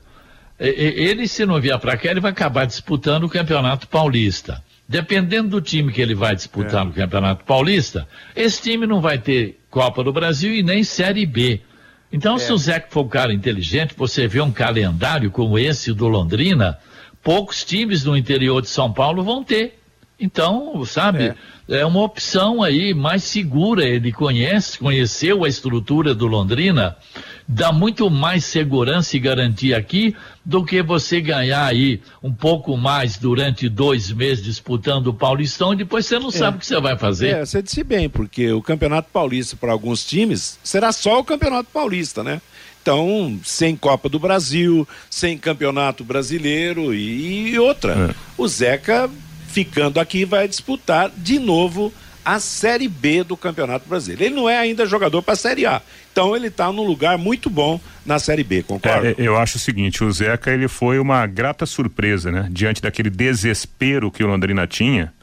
ele, 0.67 1.27
se 1.27 1.45
não 1.45 1.59
vier 1.59 1.79
para 1.79 1.95
cá, 1.97 2.11
ele 2.11 2.19
vai 2.19 2.31
acabar 2.31 2.65
disputando 2.65 3.23
o 3.23 3.29
Campeonato 3.29 3.87
Paulista. 3.87 4.63
Dependendo 4.87 5.49
do 5.49 5.61
time 5.61 5.93
que 5.93 6.01
ele 6.01 6.15
vai 6.15 6.35
disputar 6.35 6.81
é. 6.81 6.85
no 6.85 6.91
Campeonato 6.91 7.45
Paulista, 7.45 8.07
esse 8.35 8.61
time 8.61 8.87
não 8.87 8.99
vai 8.99 9.17
ter 9.17 9.59
Copa 9.69 10.03
do 10.03 10.11
Brasil 10.11 10.53
e 10.53 10.63
nem 10.63 10.83
Série 10.83 11.25
B. 11.25 11.61
Então, 12.11 12.35
é. 12.35 12.39
se 12.39 12.51
o 12.51 12.57
Zé 12.57 12.85
for 12.89 13.05
um 13.05 13.07
cara 13.07 13.31
inteligente, 13.31 13.93
você 13.95 14.27
vê 14.27 14.41
um 14.41 14.51
calendário 14.51 15.29
como 15.29 15.59
esse 15.59 15.93
do 15.93 16.07
Londrina, 16.07 16.77
poucos 17.23 17.63
times 17.63 18.03
no 18.03 18.17
interior 18.17 18.61
de 18.61 18.67
São 18.67 18.91
Paulo 18.91 19.23
vão 19.23 19.43
ter. 19.43 19.79
Então, 20.19 20.83
sabe, 20.85 21.23
é 21.23 21.35
é 21.69 21.85
uma 21.85 22.01
opção 22.01 22.63
aí 22.63 22.93
mais 22.93 23.23
segura. 23.23 23.87
Ele 23.87 24.11
conhece, 24.11 24.79
conheceu 24.79 25.43
a 25.43 25.47
estrutura 25.47 26.15
do 26.15 26.25
Londrina, 26.25 26.97
dá 27.47 27.71
muito 27.71 28.09
mais 28.09 28.43
segurança 28.43 29.15
e 29.15 29.19
garantia 29.19 29.77
aqui 29.77 30.15
do 30.43 30.65
que 30.65 30.81
você 30.81 31.21
ganhar 31.21 31.65
aí 31.65 32.01
um 32.23 32.33
pouco 32.33 32.75
mais 32.75 33.17
durante 33.17 33.69
dois 33.69 34.11
meses 34.11 34.43
disputando 34.43 35.07
o 35.07 35.13
Paulistão 35.13 35.73
e 35.73 35.77
depois 35.77 36.05
você 36.05 36.17
não 36.17 36.29
é. 36.29 36.31
sabe 36.31 36.57
o 36.57 36.59
que 36.59 36.65
você 36.65 36.79
vai 36.81 36.97
fazer. 36.97 37.29
É, 37.29 37.45
você 37.45 37.61
disse 37.61 37.83
bem, 37.83 38.09
porque 38.09 38.51
o 38.51 38.61
Campeonato 38.61 39.09
Paulista 39.11 39.55
para 39.55 39.71
alguns 39.71 40.03
times 40.03 40.59
será 40.63 40.91
só 40.91 41.19
o 41.19 41.23
Campeonato 41.23 41.69
Paulista, 41.71 42.23
né? 42.23 42.41
Então, 42.81 43.37
sem 43.43 43.75
Copa 43.75 44.09
do 44.09 44.17
Brasil, 44.17 44.87
sem 45.09 45.37
Campeonato 45.37 46.03
Brasileiro 46.03 46.93
e, 46.93 47.51
e 47.51 47.59
outra. 47.59 48.09
É. 48.09 48.15
O 48.37 48.47
Zeca 48.47 49.09
ficando 49.49 49.99
aqui, 49.99 50.25
vai 50.25 50.47
disputar 50.47 51.11
de 51.15 51.39
novo 51.39 51.93
a 52.23 52.39
Série 52.39 52.87
B 52.87 53.23
do 53.23 53.35
Campeonato 53.35 53.87
Brasileiro. 53.89 54.23
Ele 54.23 54.35
não 54.35 54.49
é 54.49 54.57
ainda 54.57 54.85
jogador 54.85 55.21
para 55.21 55.33
a 55.33 55.37
Série 55.37 55.65
A. 55.65 55.81
Então 56.11 56.35
ele 56.35 56.47
está 56.47 56.71
num 56.71 56.83
lugar 56.83 57.17
muito 57.17 57.49
bom 57.49 57.79
na 58.05 58.19
Série 58.19 58.43
B, 58.43 58.61
concorda? 58.61 59.09
É, 59.09 59.15
eu 59.17 59.37
acho 59.37 59.57
o 59.57 59.59
seguinte, 59.59 60.03
o 60.03 60.11
Zeca 60.11 60.51
ele 60.51 60.67
foi 60.67 60.99
uma 60.99 61.25
grata 61.25 61.65
surpresa, 61.65 62.31
né? 62.31 62.47
Diante 62.51 62.81
daquele 62.81 63.09
desespero 63.09 64.11
que 64.11 64.23
o 64.23 64.27
Londrina 64.27 64.67
tinha 64.67 65.13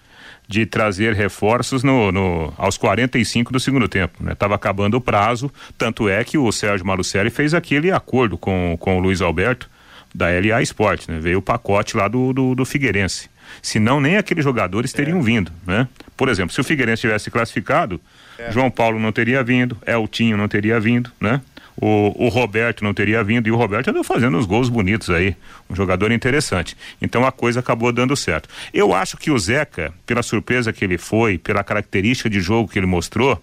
de 0.49 0.65
trazer 0.65 1.13
reforços 1.13 1.83
no, 1.83 2.13
no, 2.13 2.53
aos 2.57 2.77
45 2.77 3.53
do 3.53 3.59
segundo 3.59 3.89
tempo. 3.89 4.23
Né? 4.23 4.35
Tava 4.35 4.55
acabando 4.55 4.97
o 4.97 5.01
prazo, 5.01 5.51
tanto 5.77 6.09
é 6.09 6.23
que 6.23 6.39
o 6.39 6.51
Sérgio 6.53 6.87
Malucelli 6.87 7.31
fez 7.31 7.53
aquele 7.53 7.91
acordo 7.91 8.39
com, 8.39 8.77
com 8.79 8.97
o 8.97 9.01
Luiz 9.01 9.21
Alberto 9.21 9.69
da 10.15 10.27
LA 10.29 10.63
Sport, 10.63 11.09
né? 11.09 11.19
Veio 11.21 11.39
o 11.39 11.43
pacote 11.43 11.97
lá 11.97 12.09
do, 12.09 12.33
do, 12.33 12.55
do 12.55 12.65
Figueirense. 12.65 13.29
Senão 13.63 14.01
nem 14.01 14.17
aqueles 14.17 14.45
jogadores 14.45 14.93
teriam 14.93 15.19
é. 15.19 15.23
vindo, 15.23 15.53
né? 15.67 15.89
Por 16.17 16.29
exemplo, 16.29 16.55
se 16.55 16.61
o 16.61 16.65
Figueirense 16.65 17.03
tivesse 17.03 17.31
classificado, 17.31 18.01
é. 18.39 18.51
João 18.51 18.71
Paulo 18.71 18.99
não 18.99 19.13
teria 19.13 19.43
vindo, 19.43 19.77
Eltinho 19.87 20.37
não 20.37 20.49
teria 20.49 20.79
vindo, 20.81 21.11
né? 21.21 21.41
o, 21.81 22.27
o 22.27 22.29
Roberto 22.29 22.83
não 22.83 22.95
teria 22.95 23.23
vindo 23.23 23.47
e 23.47 23.51
o 23.51 23.57
Roberto 23.57 23.89
andou 23.89 24.03
fazendo 24.03 24.39
uns 24.39 24.47
gols 24.47 24.69
bonitos 24.69 25.11
aí, 25.11 25.37
um 25.69 25.77
jogador 25.77 26.11
interessante. 26.11 26.77
Então 27.01 27.25
a 27.25 27.33
coisa 27.33 27.61
acabou 27.61 27.93
dando 27.93 28.17
certo. 28.17 28.49
Eu 28.73 28.95
acho 28.95 29.17
que 29.17 29.31
o 29.31 29.39
Zeca, 29.39 29.93
pela 30.07 30.23
surpresa 30.23 30.73
que 30.73 30.85
ele 30.85 30.99
foi, 30.99 31.39
pela 31.39 31.63
característica 31.63 32.31
de 32.31 32.41
jogo 32.41 32.69
que 32.69 32.79
ele 32.79 32.87
mostrou, 32.87 33.43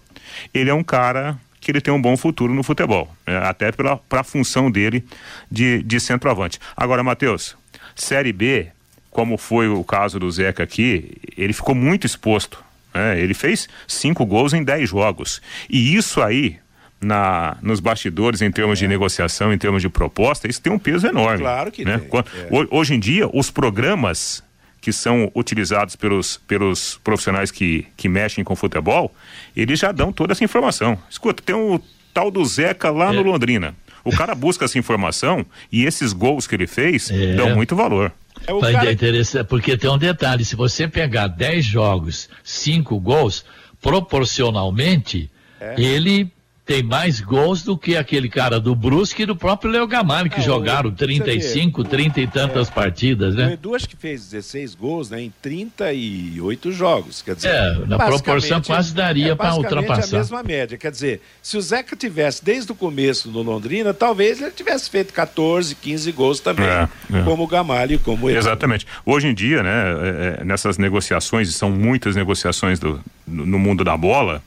ele 0.52 0.70
é 0.70 0.74
um 0.74 0.82
cara 0.82 1.38
que 1.60 1.70
ele 1.70 1.80
tem 1.80 1.94
um 1.94 2.00
bom 2.00 2.16
futuro 2.16 2.52
no 2.52 2.62
futebol, 2.62 3.14
né? 3.26 3.38
até 3.38 3.72
pela 3.72 3.98
a 4.10 4.24
função 4.24 4.70
dele 4.70 5.04
de, 5.50 5.82
de 5.82 5.98
centroavante. 5.98 6.58
Agora, 6.76 7.02
Matheus, 7.02 7.56
Série 7.94 8.32
B, 8.32 8.68
como 9.14 9.38
foi 9.38 9.68
o 9.68 9.84
caso 9.84 10.18
do 10.18 10.28
Zeca 10.28 10.64
aqui, 10.64 11.12
ele 11.38 11.52
ficou 11.52 11.72
muito 11.72 12.04
exposto. 12.04 12.62
Né? 12.92 13.20
Ele 13.20 13.32
fez 13.32 13.68
cinco 13.86 14.26
gols 14.26 14.52
em 14.52 14.64
dez 14.64 14.90
jogos. 14.90 15.40
E 15.70 15.94
isso 15.94 16.20
aí, 16.20 16.56
na, 17.00 17.56
nos 17.62 17.78
bastidores 17.78 18.42
em 18.42 18.50
termos 18.50 18.76
é. 18.76 18.80
de 18.80 18.88
negociação, 18.88 19.52
em 19.52 19.56
termos 19.56 19.80
de 19.80 19.88
proposta, 19.88 20.48
isso 20.50 20.60
tem 20.60 20.72
um 20.72 20.80
peso 20.80 21.06
enorme. 21.06 21.38
Claro 21.38 21.70
que 21.70 21.84
né? 21.84 21.98
tem. 21.98 22.20
É. 22.20 22.66
Hoje 22.72 22.94
em 22.94 22.98
dia, 22.98 23.30
os 23.32 23.52
programas 23.52 24.42
que 24.80 24.92
são 24.92 25.30
utilizados 25.32 25.94
pelos, 25.94 26.36
pelos 26.48 27.00
profissionais 27.04 27.52
que, 27.52 27.86
que 27.96 28.08
mexem 28.08 28.42
com 28.42 28.56
futebol, 28.56 29.14
eles 29.56 29.78
já 29.78 29.92
dão 29.92 30.12
toda 30.12 30.32
essa 30.32 30.42
informação. 30.42 30.98
Escuta, 31.08 31.40
tem 31.40 31.54
o 31.54 31.80
tal 32.12 32.32
do 32.32 32.44
Zeca 32.44 32.90
lá 32.90 33.10
é. 33.10 33.12
no 33.12 33.22
Londrina. 33.22 33.76
O 34.04 34.10
cara 34.10 34.34
busca 34.34 34.64
essa 34.64 34.76
informação 34.76 35.46
e 35.70 35.84
esses 35.84 36.12
gols 36.12 36.48
que 36.48 36.56
ele 36.56 36.66
fez 36.66 37.12
é. 37.12 37.34
dão 37.34 37.54
muito 37.54 37.76
valor. 37.76 38.12
É 38.46 38.52
o 38.52 38.60
cara... 38.60 38.92
interessante, 38.92 39.46
porque 39.46 39.76
tem 39.76 39.90
um 39.90 39.98
detalhe, 39.98 40.44
se 40.44 40.56
você 40.56 40.86
pegar 40.86 41.28
10 41.28 41.64
jogos, 41.64 42.28
5 42.42 42.98
gols, 43.00 43.44
proporcionalmente, 43.80 45.30
é. 45.60 45.74
ele 45.80 46.30
tem 46.66 46.82
mais 46.82 47.20
gols 47.20 47.62
do 47.62 47.76
que 47.76 47.94
aquele 47.94 48.28
cara 48.28 48.58
do 48.58 48.74
Brusque 48.74 49.22
e 49.22 49.26
do 49.26 49.36
próprio 49.36 49.70
Leo 49.70 49.86
Gamalho, 49.86 50.30
que 50.30 50.40
é, 50.40 50.42
jogaram 50.42 50.90
35, 50.90 51.84
30 51.84 52.20
e 52.20 52.26
tantas 52.26 52.68
é, 52.68 52.70
partidas, 52.70 53.34
né? 53.34 53.48
O 53.48 53.52
Edu 53.52 53.74
acho 53.74 53.86
que 53.86 53.96
fez 53.96 54.30
16 54.30 54.74
gols 54.74 55.10
né, 55.10 55.22
em 55.22 55.32
38 55.42 56.72
jogos, 56.72 57.20
quer 57.20 57.34
dizer... 57.34 57.50
É, 57.50 57.86
na 57.86 57.98
proporção 57.98 58.62
quase 58.62 58.94
daria 58.94 59.32
é, 59.32 59.34
para 59.34 59.54
ultrapassar. 59.54 60.16
a 60.16 60.18
mesma 60.20 60.42
média, 60.42 60.78
quer 60.78 60.90
dizer, 60.90 61.20
se 61.42 61.58
o 61.58 61.60
Zeca 61.60 61.94
tivesse 61.94 62.42
desde 62.42 62.72
o 62.72 62.74
começo 62.74 63.30
no 63.30 63.42
Londrina, 63.42 63.92
talvez 63.92 64.40
ele 64.40 64.50
tivesse 64.50 64.88
feito 64.88 65.12
14, 65.12 65.74
15 65.74 66.12
gols 66.12 66.40
também, 66.40 66.64
é, 66.64 66.88
é. 67.12 67.22
como 67.24 67.44
o 67.44 67.46
Gamalho 67.46 67.96
e 67.96 67.98
como 67.98 68.30
ele. 68.30 68.38
Exatamente. 68.38 68.86
Hoje 69.04 69.28
em 69.28 69.34
dia, 69.34 69.62
né, 69.62 69.70
é, 69.70 70.40
é, 70.40 70.44
nessas 70.44 70.78
negociações, 70.78 71.54
são 71.54 71.70
muitas 71.70 72.16
negociações 72.16 72.78
do, 72.78 72.98
no 73.26 73.58
mundo 73.58 73.84
da 73.84 73.96
bola, 73.98 74.42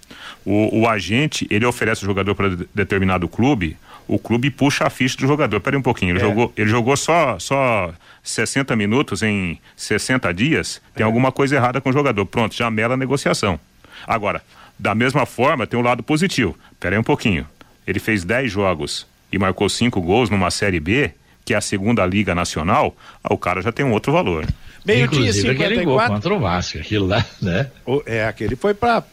o, 0.48 0.80
o 0.80 0.88
agente, 0.88 1.46
ele 1.50 1.66
oferece 1.66 2.04
o 2.04 2.06
jogador 2.06 2.34
para 2.34 2.56
de, 2.56 2.70
determinado 2.74 3.28
clube, 3.28 3.76
o 4.08 4.18
clube 4.18 4.50
puxa 4.50 4.86
a 4.86 4.90
ficha 4.90 5.18
do 5.18 5.28
jogador. 5.28 5.60
Peraí 5.60 5.78
um 5.78 5.82
pouquinho, 5.84 6.12
ele, 6.12 6.20
é. 6.20 6.22
jogou, 6.22 6.54
ele 6.56 6.70
jogou 6.70 6.96
só, 6.96 7.38
só 7.38 7.94
60 8.24 8.74
minutos 8.78 9.22
em 9.22 9.60
60 9.76 10.34
dias, 10.34 10.82
tem 10.96 11.04
é. 11.04 11.06
alguma 11.06 11.34
coisa 11.34 11.58
errada 11.58 11.82
com 11.82 11.90
o 11.90 11.94
jogador. 11.94 12.26
Pronto, 12.26 12.56
já 12.56 12.72
mela 12.72 12.94
a 12.94 12.98
negociação. 12.98 13.60
Agora, 14.08 14.42
da 14.80 14.96
mesma 14.96 15.26
forma, 15.26 15.68
tem 15.68 15.78
um 15.78 15.84
lado 15.84 16.02
positivo. 16.02 16.58
Peraí 16.80 16.98
um 16.98 17.04
pouquinho. 17.04 17.46
Ele 17.86 18.00
fez 18.00 18.24
10 18.24 18.50
jogos 18.50 19.06
e 19.30 19.38
marcou 19.38 19.68
5 19.68 20.00
gols 20.00 20.30
numa 20.30 20.50
Série 20.50 20.80
B, 20.80 21.12
que 21.44 21.54
é 21.54 21.58
a 21.58 21.62
segunda 21.62 22.06
Liga 22.06 22.34
Nacional, 22.34 22.96
ah, 23.22 23.34
o 23.34 23.38
cara 23.38 23.62
já 23.62 23.74
tem 23.74 23.86
um 23.86 23.92
outro 23.92 24.14
valor. 24.14 24.46
Meio-dia 24.88 25.34
54. 25.34 25.84
Gol 25.84 26.00
contra 26.00 26.34
o 26.34 26.40
Vasco, 26.40 26.78
aquilo 26.78 27.08
lá, 27.08 27.26
né? 27.42 27.68
O, 27.86 28.02
é, 28.06 28.26
aquele 28.26 28.56
foi 28.56 28.74
pra, 28.74 29.04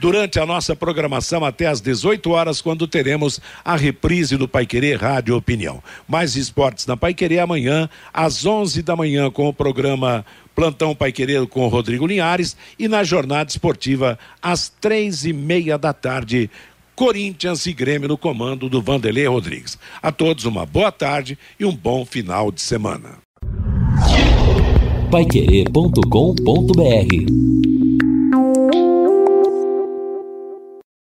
durante 0.00 0.38
a 0.38 0.46
nossa 0.46 0.74
programação 0.76 1.44
até 1.44 1.66
às 1.66 1.80
18 1.80 2.30
horas, 2.30 2.60
quando 2.60 2.86
teremos 2.86 3.40
a 3.64 3.76
reprise 3.76 4.36
do 4.36 4.48
Paiquerê 4.48 4.94
Rádio 4.94 5.36
Opinião. 5.36 5.82
Mais 6.06 6.36
esportes 6.36 6.86
na 6.86 6.96
Paiquerê 6.96 7.38
amanhã, 7.38 7.88
às 8.12 8.46
11 8.46 8.82
da 8.82 8.96
manhã, 8.96 9.30
com 9.30 9.48
o 9.48 9.52
programa 9.52 10.24
Plantão 10.54 10.94
Paiquerê 10.94 11.46
com 11.46 11.64
o 11.64 11.68
Rodrigo 11.68 12.06
Linhares 12.06 12.56
e 12.78 12.88
na 12.88 13.04
jornada 13.04 13.48
esportiva, 13.48 14.18
às 14.42 14.68
três 14.68 15.24
e 15.24 15.32
meia 15.32 15.78
da 15.78 15.92
tarde. 15.92 16.50
Corinthians 16.96 17.64
e 17.66 17.72
Grêmio 17.72 18.08
no 18.08 18.18
comando 18.18 18.68
do 18.68 18.82
Vanderlei 18.82 19.26
Rodrigues. 19.26 19.78
A 20.02 20.10
todos 20.10 20.44
uma 20.44 20.66
boa 20.66 20.90
tarde 20.90 21.38
e 21.60 21.64
um 21.64 21.72
bom 21.72 22.04
final 22.04 22.50
de 22.50 22.60
semana. 22.60 23.18